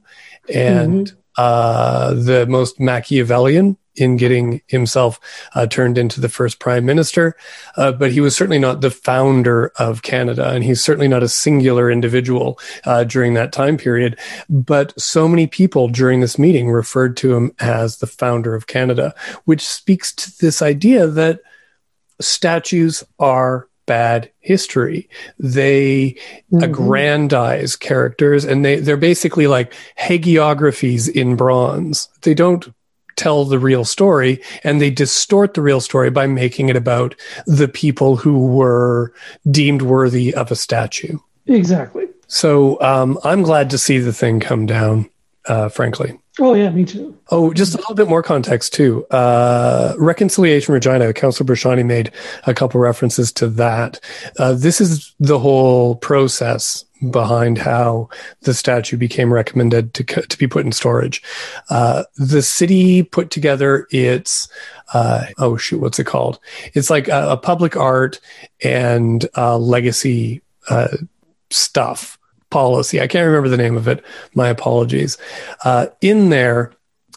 and 0.53 1.07
mm-hmm. 1.07 1.19
Uh, 1.35 2.13
the 2.13 2.45
most 2.47 2.79
Machiavellian 2.79 3.75
in 3.95 4.17
getting 4.17 4.61
himself 4.67 5.19
uh, 5.55 5.67
turned 5.67 5.97
into 5.97 6.19
the 6.19 6.29
first 6.29 6.59
prime 6.59 6.85
minister. 6.85 7.35
Uh, 7.75 7.91
but 7.91 8.11
he 8.11 8.19
was 8.19 8.35
certainly 8.35 8.59
not 8.59 8.81
the 8.81 8.91
founder 8.91 9.71
of 9.77 10.01
Canada, 10.01 10.49
and 10.49 10.63
he's 10.63 10.83
certainly 10.83 11.07
not 11.07 11.23
a 11.23 11.29
singular 11.29 11.91
individual 11.91 12.59
uh, 12.85 13.03
during 13.03 13.33
that 13.33 13.51
time 13.51 13.77
period. 13.77 14.17
But 14.49 14.99
so 14.99 15.27
many 15.27 15.47
people 15.47 15.87
during 15.87 16.21
this 16.21 16.39
meeting 16.39 16.69
referred 16.69 17.17
to 17.17 17.35
him 17.35 17.51
as 17.59 17.97
the 17.97 18.07
founder 18.07 18.55
of 18.55 18.67
Canada, 18.67 19.13
which 19.45 19.65
speaks 19.65 20.13
to 20.15 20.37
this 20.39 20.61
idea 20.61 21.07
that 21.07 21.41
statues 22.19 23.03
are 23.19 23.67
bad 23.85 24.31
history. 24.39 25.09
They 25.39 26.17
mm-hmm. 26.51 26.63
aggrandize 26.63 27.75
characters 27.75 28.45
and 28.45 28.63
they, 28.63 28.77
they're 28.77 28.97
basically 28.97 29.47
like 29.47 29.73
hagiographies 29.99 31.09
in 31.09 31.35
bronze. 31.35 32.09
They 32.21 32.33
don't 32.33 32.73
tell 33.15 33.45
the 33.45 33.59
real 33.59 33.85
story 33.85 34.41
and 34.63 34.81
they 34.81 34.89
distort 34.89 35.53
the 35.53 35.61
real 35.61 35.79
story 35.79 36.09
by 36.09 36.27
making 36.27 36.69
it 36.69 36.75
about 36.75 37.15
the 37.45 37.67
people 37.67 38.15
who 38.15 38.47
were 38.47 39.13
deemed 39.49 39.81
worthy 39.81 40.33
of 40.33 40.51
a 40.51 40.55
statue. 40.55 41.17
Exactly. 41.45 42.07
So 42.27 42.81
um, 42.81 43.19
I'm 43.23 43.43
glad 43.43 43.69
to 43.71 43.77
see 43.77 43.99
the 43.99 44.13
thing 44.13 44.39
come 44.39 44.65
down, 44.65 45.09
uh, 45.47 45.69
frankly. 45.69 46.17
Oh 46.39 46.55
yeah, 46.55 46.71
me 46.71 46.83
too. 46.83 47.15
Oh, 47.29 47.53
just 47.53 47.75
a 47.75 47.77
little 47.77 47.93
bit 47.93 48.07
more 48.07 48.23
context 48.23 48.73
too. 48.73 49.05
Uh, 49.11 49.93
Reconciliation 49.99 50.73
Regina, 50.73 51.13
Councillor 51.13 51.53
Bresciani 51.53 51.85
made 51.85 52.11
a 52.47 52.55
couple 52.55 52.79
references 52.79 53.31
to 53.33 53.47
that. 53.49 53.99
Uh, 54.39 54.53
this 54.53 54.81
is 54.81 55.13
the 55.19 55.37
whole 55.37 55.95
process 55.95 56.85
behind 57.11 57.57
how 57.59 58.09
the 58.41 58.53
statue 58.53 58.97
became 58.97 59.31
recommended 59.31 59.93
to 59.93 60.03
to 60.03 60.37
be 60.37 60.47
put 60.47 60.65
in 60.65 60.71
storage. 60.71 61.21
Uh, 61.69 62.03
the 62.15 62.41
city 62.41 63.03
put 63.03 63.29
together 63.29 63.87
its 63.91 64.47
uh, 64.93 65.25
oh 65.37 65.55
shoot, 65.55 65.81
what's 65.81 65.99
it 65.99 66.05
called? 66.05 66.39
It's 66.73 66.89
like 66.89 67.09
a, 67.09 67.31
a 67.31 67.37
public 67.37 67.77
art 67.77 68.19
and 68.63 69.23
uh, 69.37 69.57
legacy 69.57 70.41
uh, 70.67 70.97
stuff 71.51 72.17
policy. 72.53 73.01
I 73.01 73.07
can't 73.07 73.25
remember 73.25 73.49
the 73.49 73.57
name 73.57 73.75
of 73.75 73.87
it. 73.87 74.05
My 74.35 74.47
apologies. 74.47 75.17
Uh, 75.65 75.87
in 76.01 76.29
there 76.29 76.71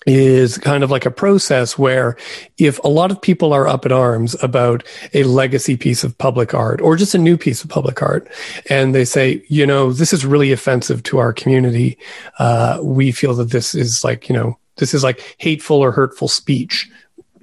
is 0.06 0.56
kind 0.56 0.82
of 0.82 0.90
like 0.90 1.04
a 1.04 1.10
process 1.10 1.76
where 1.76 2.16
if 2.58 2.78
a 2.84 2.88
lot 2.88 3.10
of 3.10 3.20
people 3.20 3.52
are 3.52 3.68
up 3.68 3.84
in 3.84 3.92
arms 3.92 4.34
about 4.42 4.82
a 5.12 5.24
legacy 5.24 5.76
piece 5.76 6.04
of 6.04 6.16
public 6.16 6.54
art 6.54 6.80
or 6.80 6.96
just 6.96 7.14
a 7.14 7.18
new 7.18 7.36
piece 7.36 7.62
of 7.62 7.68
public 7.68 8.00
art, 8.00 8.26
and 8.70 8.94
they 8.94 9.04
say, 9.04 9.44
you 9.48 9.66
know, 9.66 9.92
this 9.92 10.14
is 10.14 10.24
really 10.24 10.52
offensive 10.52 11.02
to 11.02 11.18
our 11.18 11.34
community, 11.34 11.98
uh, 12.38 12.78
we 12.82 13.12
feel 13.12 13.34
that 13.34 13.50
this 13.50 13.74
is 13.74 14.04
like, 14.04 14.30
you 14.30 14.34
know, 14.34 14.56
this 14.76 14.94
is 14.94 15.04
like 15.04 15.36
hateful 15.38 15.78
or 15.78 15.92
hurtful 15.92 16.28
speech 16.28 16.88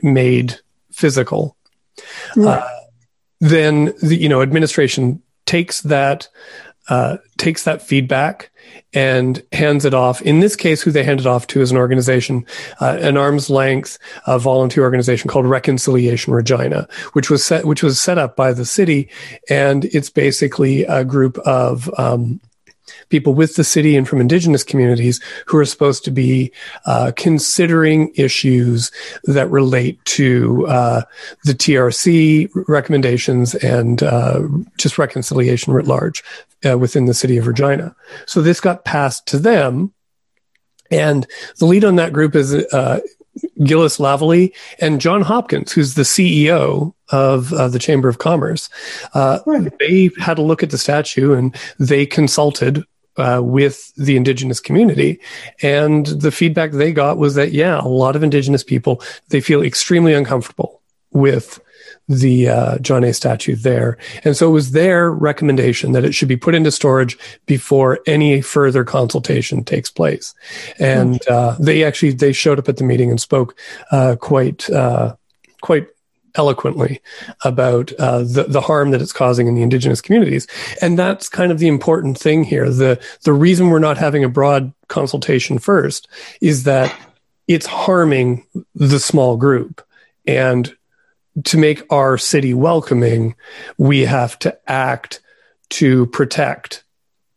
made 0.02 0.56
physical. 0.92 1.56
Uh, 2.42 2.68
then 3.40 3.94
the 4.02 4.16
you 4.16 4.30
know 4.30 4.42
administration 4.42 5.22
takes 5.46 5.82
that 5.82 6.28
uh, 6.90 7.18
takes 7.38 7.64
that 7.64 7.82
feedback 7.82 8.52
and 8.94 9.44
hands 9.52 9.86
it 9.86 9.94
off. 9.94 10.22
In 10.22 10.40
this 10.40 10.56
case, 10.56 10.82
who 10.82 10.92
they 10.92 11.04
handed 11.04 11.26
it 11.26 11.30
off 11.30 11.48
to 11.48 11.62
is 11.62 11.72
an 11.72 11.78
organization, 11.78 12.46
uh, 12.82 12.98
an 13.00 13.18
arm's 13.18 13.50
length 13.50 13.98
uh, 14.26 14.38
volunteer 14.38 14.84
organization 14.84 15.30
called 15.30 15.46
Reconciliation 15.46 16.34
Regina, 16.34 16.88
which 17.14 17.30
was 17.30 17.44
set, 17.44 17.66
which 17.66 17.84
was 17.84 18.00
set 18.00 18.18
up 18.18 18.36
by 18.36 18.54
the 18.54 18.66
city, 18.66 19.10
and 19.50 19.86
it's 19.86 20.10
basically 20.10 20.84
a 20.86 21.04
group 21.04 21.38
of 21.40 21.90
um, 21.98 22.40
people 23.10 23.34
with 23.34 23.56
the 23.56 23.64
city 23.64 23.96
and 23.96 24.08
from 24.08 24.20
indigenous 24.20 24.64
communities 24.64 25.22
who 25.46 25.58
are 25.58 25.66
supposed 25.66 26.04
to 26.04 26.12
be 26.12 26.52
uh, 26.86 27.12
considering 27.16 28.12
issues 28.16 28.92
that 29.26 29.50
relate 29.50 30.04
to 30.06 30.66
uh, 30.68 31.02
the 31.44 31.54
TRC 31.54 32.50
recommendations 32.68 33.56
and 33.56 34.04
uh, 34.04 34.42
just 34.78 34.98
reconciliation 34.98 35.74
writ 35.74 35.88
large 35.88 36.24
uh, 36.68 36.78
within 36.78 37.06
the 37.06 37.14
city 37.14 37.38
of 37.38 37.48
Regina. 37.48 37.96
So 38.26 38.42
this 38.42 38.60
got 38.60 38.86
passed 38.86 39.28
to 39.28 39.38
them. 39.38 39.94
And 40.92 41.26
the 41.58 41.66
lead 41.66 41.84
on 41.86 41.96
that 41.96 42.14
group 42.14 42.36
is 42.36 42.54
uh, 42.54 43.00
Gilles 43.64 43.98
Lavallee 43.98 44.54
and 44.80 45.02
John 45.02 45.22
Hopkins, 45.22 45.72
who's 45.72 45.96
the 45.96 46.04
CEO 46.04 46.94
of 47.10 47.52
uh, 47.54 47.68
the 47.68 47.80
Chamber 47.80 48.10
of 48.10 48.20
Commerce. 48.20 48.70
Uh, 49.14 49.40
right. 49.46 49.72
They 49.80 50.12
had 50.20 50.38
a 50.38 50.44
look 50.44 50.64
at 50.64 50.70
the 50.70 50.78
statue 50.78 51.34
and 51.34 51.56
they 51.80 52.06
consulted 52.06 52.84
uh, 53.18 53.42
with 53.44 53.94
the 53.96 54.18
indigenous 54.18 54.60
community. 54.60 55.20
And 55.62 56.06
the 56.08 56.32
feedback 56.32 56.72
they 56.72 56.92
got 56.92 57.18
was 57.18 57.36
that, 57.36 57.52
yeah, 57.52 57.80
a 57.80 57.88
lot 57.88 58.16
of 58.16 58.24
indigenous 58.24 58.64
people, 58.64 59.02
they 59.30 59.42
feel 59.42 59.62
extremely 59.62 60.14
uncomfortable 60.14 60.82
with 61.12 61.60
the 62.08 62.50
uh, 62.50 62.78
John 62.80 63.04
A 63.04 63.14
statue 63.14 63.56
there. 63.56 63.98
And 64.24 64.36
so 64.36 64.50
it 64.50 64.54
was 64.54 64.72
their 64.72 65.12
recommendation 65.12 65.94
that 65.94 66.04
it 66.04 66.14
should 66.14 66.28
be 66.28 66.38
put 66.38 66.56
into 66.56 66.72
storage 66.72 67.18
before 67.46 68.00
any 68.08 68.42
further 68.42 68.84
consultation 68.84 69.64
takes 69.64 69.90
place. 69.90 70.34
And 70.80 71.26
uh, 71.28 71.56
they 71.60 71.84
actually, 71.84 72.12
they 72.14 72.34
showed 72.34 72.60
up 72.60 72.70
at 72.70 72.78
the 72.78 72.84
meeting 72.84 73.10
and 73.10 73.22
spoke 73.22 73.58
uh, 73.92 74.16
quite, 74.20 74.70
uh, 74.70 75.16
quite 75.62 75.88
eloquently 76.36 77.00
about 77.44 77.92
uh, 77.94 78.20
the 78.20 78.46
the 78.48 78.62
harm 78.62 78.92
that 78.92 79.02
it's 79.02 79.14
causing 79.14 79.48
in 79.48 79.56
the 79.56 79.62
indigenous 79.62 80.02
communities, 80.02 80.48
and 80.82 80.98
that's 80.98 81.30
kind 81.30 81.52
of 81.52 81.60
the 81.60 81.68
important 81.68 82.18
thing 82.18 82.44
here. 82.44 82.70
the 82.70 83.00
The 83.22 83.34
reason 83.34 83.70
we're 83.70 83.80
not 83.80 83.98
having 83.98 84.24
a 84.24 84.30
broad 84.30 84.74
consultation 84.88 85.60
first 85.60 86.08
is 86.42 86.64
that 86.64 86.94
it's 87.48 87.66
harming 87.66 88.46
the 88.74 89.00
small 89.00 89.38
group. 89.38 89.86
And 90.26 90.76
to 91.44 91.58
make 91.58 91.84
our 91.92 92.18
city 92.18 92.54
welcoming, 92.54 93.36
we 93.78 94.02
have 94.02 94.38
to 94.40 94.58
act 94.70 95.22
to 95.70 96.06
protect 96.08 96.84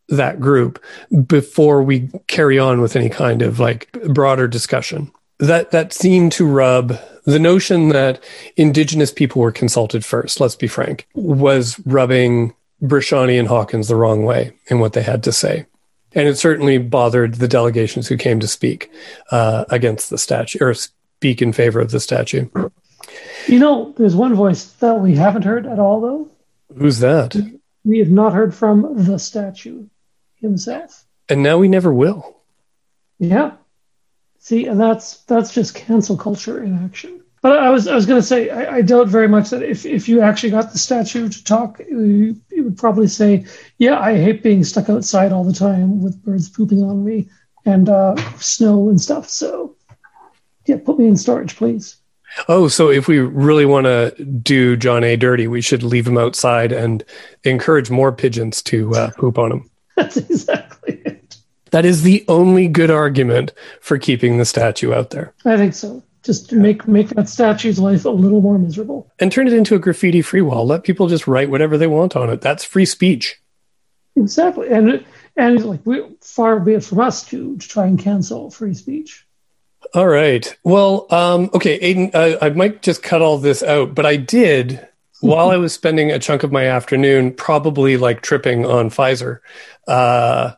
that 0.09 0.39
group 0.39 0.81
before 1.25 1.83
we 1.83 2.09
carry 2.27 2.57
on 2.57 2.81
with 2.81 2.95
any 2.95 3.09
kind 3.09 3.41
of 3.41 3.59
like 3.59 3.91
broader 4.07 4.47
discussion. 4.47 5.11
That 5.39 5.71
that 5.71 5.93
seemed 5.93 6.31
to 6.33 6.45
rub 6.45 6.99
the 7.25 7.39
notion 7.39 7.89
that 7.89 8.23
indigenous 8.55 9.11
people 9.11 9.41
were 9.41 9.51
consulted 9.51 10.05
first, 10.05 10.39
let's 10.39 10.55
be 10.55 10.67
frank, 10.67 11.07
was 11.13 11.79
rubbing 11.85 12.55
Bresciani 12.81 13.37
and 13.37 13.47
Hawkins 13.47 13.87
the 13.87 13.95
wrong 13.95 14.23
way 14.23 14.53
in 14.67 14.79
what 14.79 14.93
they 14.93 15.01
had 15.03 15.23
to 15.23 15.31
say. 15.31 15.65
And 16.13 16.27
it 16.27 16.37
certainly 16.37 16.77
bothered 16.77 17.35
the 17.35 17.47
delegations 17.47 18.07
who 18.07 18.17
came 18.17 18.39
to 18.39 18.47
speak 18.47 18.89
uh, 19.29 19.65
against 19.69 20.09
the 20.09 20.17
statue 20.17 20.59
or 20.61 20.73
speak 20.73 21.41
in 21.41 21.51
favor 21.51 21.79
of 21.79 21.91
the 21.91 21.99
statue. 21.99 22.47
You 23.47 23.59
know, 23.59 23.93
there's 23.97 24.15
one 24.15 24.35
voice 24.35 24.65
that 24.73 24.99
we 24.99 25.15
haven't 25.15 25.43
heard 25.43 25.65
at 25.65 25.79
all, 25.79 26.01
though. 26.01 26.29
Who's 26.75 26.99
that? 26.99 27.35
We 27.85 27.99
have 27.99 28.09
not 28.09 28.33
heard 28.33 28.53
from 28.53 29.05
the 29.05 29.17
statue 29.19 29.87
himself. 30.35 31.05
And 31.29 31.43
now 31.43 31.57
we 31.57 31.67
never 31.67 31.93
will. 31.93 32.41
Yeah. 33.19 33.53
See, 34.39 34.65
and 34.65 34.79
that's 34.79 35.23
that's 35.23 35.53
just 35.53 35.75
cancel 35.75 36.17
culture 36.17 36.63
in 36.63 36.83
action. 36.85 37.21
But 37.41 37.59
I 37.59 37.69
was 37.69 37.87
I 37.87 37.95
was 37.95 38.05
going 38.05 38.21
to 38.21 38.25
say 38.27 38.49
I, 38.49 38.77
I, 38.77 38.81
doubt 38.81 39.07
very 39.07 39.27
much 39.27 39.49
that 39.51 39.61
if, 39.61 39.85
if 39.85 40.09
you 40.09 40.21
actually 40.21 40.49
got 40.51 40.71
the 40.71 40.77
statue 40.77 41.29
to 41.29 41.43
talk, 41.43 41.79
you, 41.79 42.35
you, 42.49 42.63
would 42.63 42.77
probably 42.77 43.07
say, 43.07 43.45
"Yeah, 43.77 43.99
I 43.99 44.17
hate 44.17 44.43
being 44.43 44.63
stuck 44.63 44.89
outside 44.89 45.31
all 45.31 45.43
the 45.43 45.53
time 45.53 46.01
with 46.01 46.23
birds 46.23 46.49
pooping 46.49 46.81
on 46.83 47.03
me 47.03 47.29
and 47.65 47.89
uh, 47.89 48.15
snow 48.39 48.89
and 48.89 48.99
stuff." 48.99 49.29
So, 49.29 49.75
yeah, 50.65 50.77
put 50.83 50.97
me 50.97 51.07
in 51.07 51.15
storage, 51.15 51.55
please. 51.55 51.97
Oh, 52.47 52.67
so 52.67 52.89
if 52.89 53.07
we 53.07 53.19
really 53.19 53.65
want 53.65 53.85
to 53.85 54.11
do 54.23 54.75
John 54.75 55.03
A. 55.03 55.15
dirty, 55.15 55.47
we 55.47 55.61
should 55.61 55.83
leave 55.83 56.07
him 56.07 56.17
outside 56.17 56.71
and 56.71 57.03
encourage 57.43 57.89
more 57.89 58.11
pigeons 58.11 58.61
to 58.63 58.93
uh, 58.95 59.11
poop 59.17 59.37
on 59.37 59.51
him. 59.51 59.69
That's 59.95 60.17
exactly 60.17 61.01
it. 61.05 61.37
That 61.71 61.85
is 61.85 62.03
the 62.03 62.23
only 62.27 62.67
good 62.67 62.91
argument 62.91 63.53
for 63.81 63.97
keeping 63.97 64.37
the 64.37 64.45
statue 64.45 64.93
out 64.93 65.09
there. 65.09 65.33
I 65.45 65.57
think 65.57 65.73
so. 65.73 66.03
Just 66.23 66.51
make 66.51 66.87
make 66.87 67.09
that 67.09 67.29
statue's 67.29 67.79
life 67.79 68.05
a 68.05 68.09
little 68.09 68.41
more 68.41 68.59
miserable. 68.59 69.09
And 69.19 69.31
turn 69.31 69.47
it 69.47 69.53
into 69.53 69.75
a 69.75 69.79
graffiti 69.79 70.21
free 70.21 70.41
wall. 70.41 70.65
Let 70.65 70.83
people 70.83 71.07
just 71.07 71.27
write 71.27 71.49
whatever 71.49 71.77
they 71.77 71.87
want 71.87 72.15
on 72.15 72.29
it. 72.29 72.41
That's 72.41 72.63
free 72.63 72.85
speech. 72.85 73.41
Exactly. 74.15 74.69
And 74.69 75.05
and 75.35 75.63
like 75.63 75.81
we, 75.85 76.03
far 76.21 76.59
be 76.59 76.73
it 76.73 76.83
from 76.83 76.99
us 76.99 77.23
to, 77.27 77.57
to 77.57 77.67
try 77.67 77.85
and 77.85 77.99
cancel 77.99 78.49
free 78.49 78.73
speech. 78.73 79.26
All 79.93 80.07
right. 80.07 80.55
Well, 80.63 81.07
um, 81.09 81.49
okay, 81.53 81.75
Aidan, 81.75 82.11
uh, 82.13 82.37
I 82.41 82.49
might 82.49 82.81
just 82.81 83.03
cut 83.03 83.21
all 83.21 83.37
this 83.37 83.63
out, 83.63 83.95
but 83.95 84.05
I 84.05 84.15
did 84.15 84.87
while 85.21 85.49
I 85.49 85.57
was 85.57 85.73
spending 85.73 86.11
a 86.11 86.19
chunk 86.19 86.43
of 86.43 86.51
my 86.51 86.65
afternoon, 86.65 87.33
probably 87.33 87.97
like 87.97 88.21
tripping 88.21 88.65
on 88.65 88.89
Pfizer. 88.89 89.39
Uh, 89.87 90.53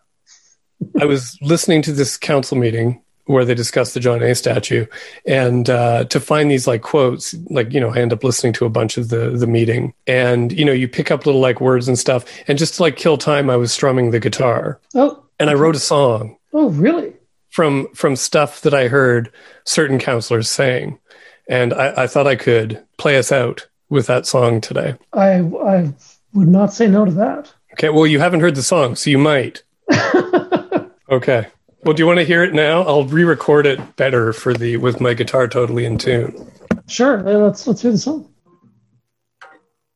I 1.00 1.06
was 1.06 1.38
listening 1.42 1.82
to 1.84 1.92
this 1.92 2.18
council 2.18 2.58
meeting 2.58 3.02
where 3.26 3.46
they 3.46 3.54
discussed 3.54 3.94
the 3.94 4.00
John 4.00 4.24
A. 4.24 4.34
statue, 4.34 4.88
and 5.26 5.70
uh, 5.70 6.06
to 6.06 6.20
find 6.20 6.50
these 6.50 6.66
like 6.66 6.82
quotes, 6.82 7.36
like 7.50 7.72
you 7.72 7.80
know, 7.80 7.90
I 7.90 8.00
end 8.00 8.12
up 8.12 8.24
listening 8.24 8.54
to 8.54 8.66
a 8.66 8.70
bunch 8.70 8.98
of 8.98 9.10
the 9.10 9.30
the 9.30 9.46
meeting, 9.46 9.94
and 10.08 10.52
you 10.52 10.66
know, 10.66 10.72
you 10.72 10.88
pick 10.88 11.12
up 11.12 11.26
little 11.26 11.42
like 11.42 11.62
words 11.62 11.88
and 11.88 11.98
stuff, 12.00 12.26
and 12.48 12.58
just 12.58 12.76
to 12.76 12.82
like 12.82 12.96
kill 12.96 13.18
time, 13.18 13.50
I 13.50 13.56
was 13.56 13.72
strumming 13.72 14.12
the 14.12 14.20
guitar. 14.20 14.80
Oh, 14.96 15.24
and 15.40 15.50
I 15.50 15.54
wrote 15.54 15.76
a 15.76 15.80
song. 15.80 16.38
Oh, 16.54 16.70
really? 16.70 17.14
From 17.50 17.88
from 17.94 18.16
stuff 18.16 18.62
that 18.62 18.74
I 18.74 18.88
heard 18.88 19.32
certain 19.66 20.00
counselors 20.00 20.50
saying, 20.50 21.00
and 21.48 21.74
I, 21.74 22.04
I 22.04 22.08
thought 22.08 22.28
I 22.28 22.36
could 22.36 22.84
play 22.98 23.18
us 23.18 23.32
out 23.32 23.68
with 23.90 24.08
that 24.08 24.26
song 24.26 24.62
today. 24.62 24.96
I 25.14 25.40
I 25.40 25.94
would 26.34 26.48
not 26.48 26.74
say 26.74 26.88
no 26.88 27.06
to 27.06 27.12
that. 27.12 27.54
Okay, 27.74 27.90
well 27.90 28.08
you 28.08 28.20
haven't 28.20 28.42
heard 28.42 28.56
the 28.56 28.64
song, 28.64 28.96
so 28.96 29.10
you 29.10 29.18
might. 29.18 29.64
okay. 31.10 31.48
Well, 31.84 31.94
do 31.94 32.04
you 32.04 32.08
want 32.08 32.20
to 32.20 32.26
hear 32.26 32.44
it 32.44 32.54
now? 32.54 32.82
I'll 32.82 33.06
re-record 33.06 33.66
it 33.66 33.96
better 33.96 34.34
for 34.34 34.54
the 34.54 34.78
with 34.78 35.00
my 35.00 35.14
guitar 35.14 35.48
totally 35.48 35.86
in 35.86 35.98
tune. 35.98 36.52
Sure. 36.88 37.22
Let's 37.22 37.66
let's 37.66 37.82
hear 37.82 37.92
the 37.92 37.98
song. 37.98 38.30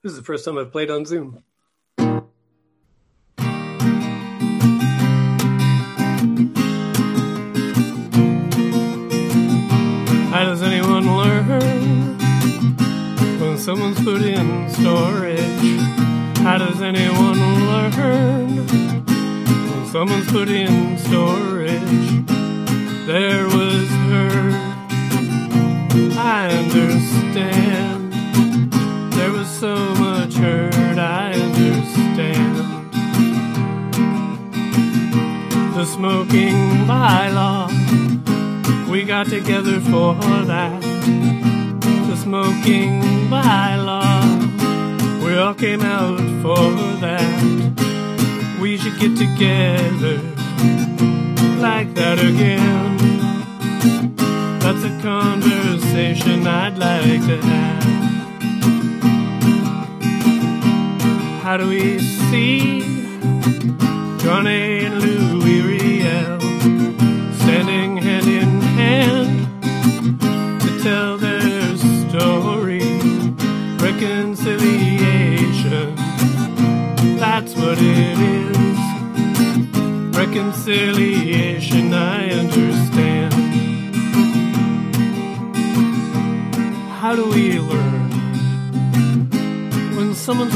This 0.01 0.11
is 0.11 0.17
the 0.17 0.23
first 0.23 0.45
time 0.45 0.57
I've 0.57 0.71
played 0.71 0.91
on 0.91 1.05
Zoom. 1.05 1.43
Someone's 13.63 14.03
put 14.03 14.21
in 14.21 14.69
storage? 14.71 15.79
How 16.39 16.57
does 16.57 16.81
anyone 16.81 17.39
learn 17.69 18.67
when 18.67 19.85
someone's 19.89 20.29
put 20.29 20.49
in 20.49 20.97
storage? 20.97 22.25
There 23.07 23.45
was 23.45 23.87
hurt, 24.09 24.53
I 26.17 26.49
understand. 26.49 28.11
There 29.13 29.31
was 29.31 29.47
so 29.47 29.75
much 29.95 30.33
hurt, 30.33 30.97
I 30.97 31.31
understand. 31.31 32.57
The 35.73 35.85
smoking 35.85 36.85
bylaw 36.85 37.71
we 38.89 39.05
got 39.05 39.27
together 39.27 39.79
for 39.79 40.15
that. 40.47 40.83
Smoking 42.23 43.01
bylaw, 43.29 44.23
we 45.25 45.37
all 45.37 45.53
came 45.53 45.81
out 45.81 46.21
for 46.41 46.71
that. 47.01 48.59
We 48.61 48.77
should 48.77 48.97
get 48.97 49.17
together 49.17 50.21
like 51.59 51.93
that 51.95 52.19
again. 52.19 52.97
That's 54.59 54.85
a 54.85 55.01
conversation 55.01 56.47
I'd 56.47 56.77
like 56.77 57.25
to 57.27 57.37
have. 57.41 57.83
How 61.43 61.57
do 61.57 61.67
we 61.67 61.99
see 61.99 62.79
Johnny 64.19 64.85
and 64.85 65.01
Louis 65.01 65.22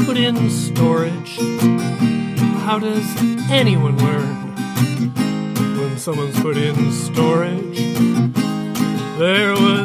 put 0.04 0.16
in 0.16 0.50
storage? 0.50 1.38
How 2.66 2.78
does 2.78 3.06
anyone 3.50 3.96
learn? 3.98 4.48
when 5.78 5.96
someone's 5.98 6.38
put 6.40 6.56
in 6.56 6.92
storage. 6.92 7.78
There 9.18 9.52
was 9.52 9.77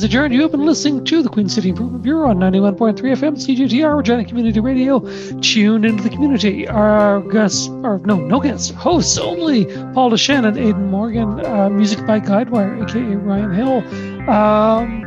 meeting 0.00 0.18
adjourned. 0.18 0.34
You 0.34 0.42
have 0.42 0.50
been 0.50 0.64
listening 0.64 1.04
to 1.04 1.22
the 1.22 1.28
Queen 1.28 1.48
City 1.48 1.70
Improvement 1.70 2.02
Bureau 2.02 2.30
on 2.30 2.38
91.3 2.38 2.96
FM 2.96 3.36
CJTR, 3.36 3.98
Regina 3.98 4.24
Community 4.24 4.60
Radio. 4.60 5.00
Tune 5.40 5.84
into 5.84 6.02
the 6.02 6.10
community. 6.10 6.68
Our 6.68 7.20
guests, 7.20 7.68
or 7.68 8.00
no, 8.04 8.16
no 8.16 8.40
guests, 8.40 8.70
hosts 8.70 9.18
only 9.18 9.66
Paul 9.92 10.10
Dechene, 10.10 10.46
Aidan 10.46 10.90
Morgan. 10.90 11.44
Uh, 11.44 11.68
music 11.70 12.06
by 12.06 12.20
Guidewire, 12.20 12.82
aka 12.82 13.16
Ryan 13.16 13.52
Hill. 13.52 14.30
Um, 14.30 15.02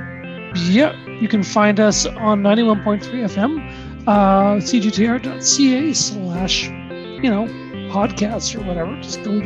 yeah, 0.69 0.93
you 1.19 1.27
can 1.27 1.43
find 1.43 1.79
us 1.79 2.05
on 2.05 2.43
91.3 2.43 3.01
FM, 3.01 4.07
uh, 4.07 4.55
cjtr.ca 4.57 5.93
slash, 5.93 6.65
you 6.67 7.29
know, 7.29 7.47
podcasts 7.91 8.55
or 8.55 8.63
whatever. 8.65 8.95
Just 9.01 9.23
go, 9.23 9.39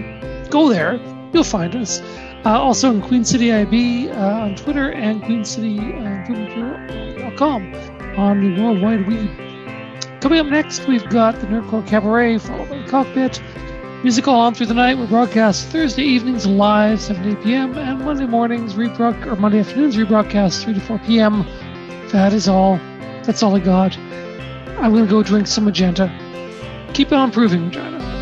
go 0.50 0.70
there. 0.70 1.00
You'll 1.34 1.43
find 1.43 1.76
us. 1.76 2.02
Uh, 2.48 2.60
also 2.62 2.89
in 2.89 3.02
Queen 3.02 3.26
City 3.26 3.52
IB 3.52 4.10
uh, 4.10 4.16
on 4.16 4.56
Twitter 4.56 4.93
and 4.93 5.22
QueenCityImprovementBureau.com 5.22 7.74
on 8.18 8.39
the 8.39 8.62
World 8.62 8.82
Wide 8.82 9.06
Web. 9.06 10.22
Coming 10.22 10.39
up 10.39 10.48
next, 10.48 10.88
we've 10.88 11.10
got 11.10 11.41
the 11.41 11.48
Nerdcore 11.48 11.86
Cabaret, 11.86 12.38
followed 12.38 12.70
by 12.70 12.88
Cockpit. 12.88 13.41
Musical 14.02 14.34
on 14.34 14.54
through 14.54 14.68
the 14.68 14.74
night. 14.74 14.98
We're 14.98 15.08
broadcast 15.08 15.68
Thursday 15.68 16.04
evenings 16.04 16.48
live, 16.48 17.02
7 17.02 17.22
to 17.22 17.32
8 17.38 17.43
p.m., 17.43 17.78
and 17.78 18.00
Monday 18.06 18.26
mornings, 18.26 18.76
rebroad- 18.76 19.26
or 19.26 19.36
Monday 19.36 19.60
afternoons, 19.60 19.98
rebroadcast 19.98 20.64
3 20.64 20.76
to 20.76 20.80
4 20.80 21.00
p.m. 21.00 21.45
That 22.14 22.32
is 22.32 22.48
all. 22.48 22.78
That's 23.24 23.43
all 23.43 23.58
I 23.58 23.60
got. 23.60 23.98
I'm 23.98 24.93
gonna 24.93 25.06
go 25.06 25.22
drink 25.22 25.48
some 25.48 25.66
magenta. 25.66 26.10
Keep 26.93 27.12
on 27.12 27.30
proving, 27.30 27.66
Regina. 27.66 28.16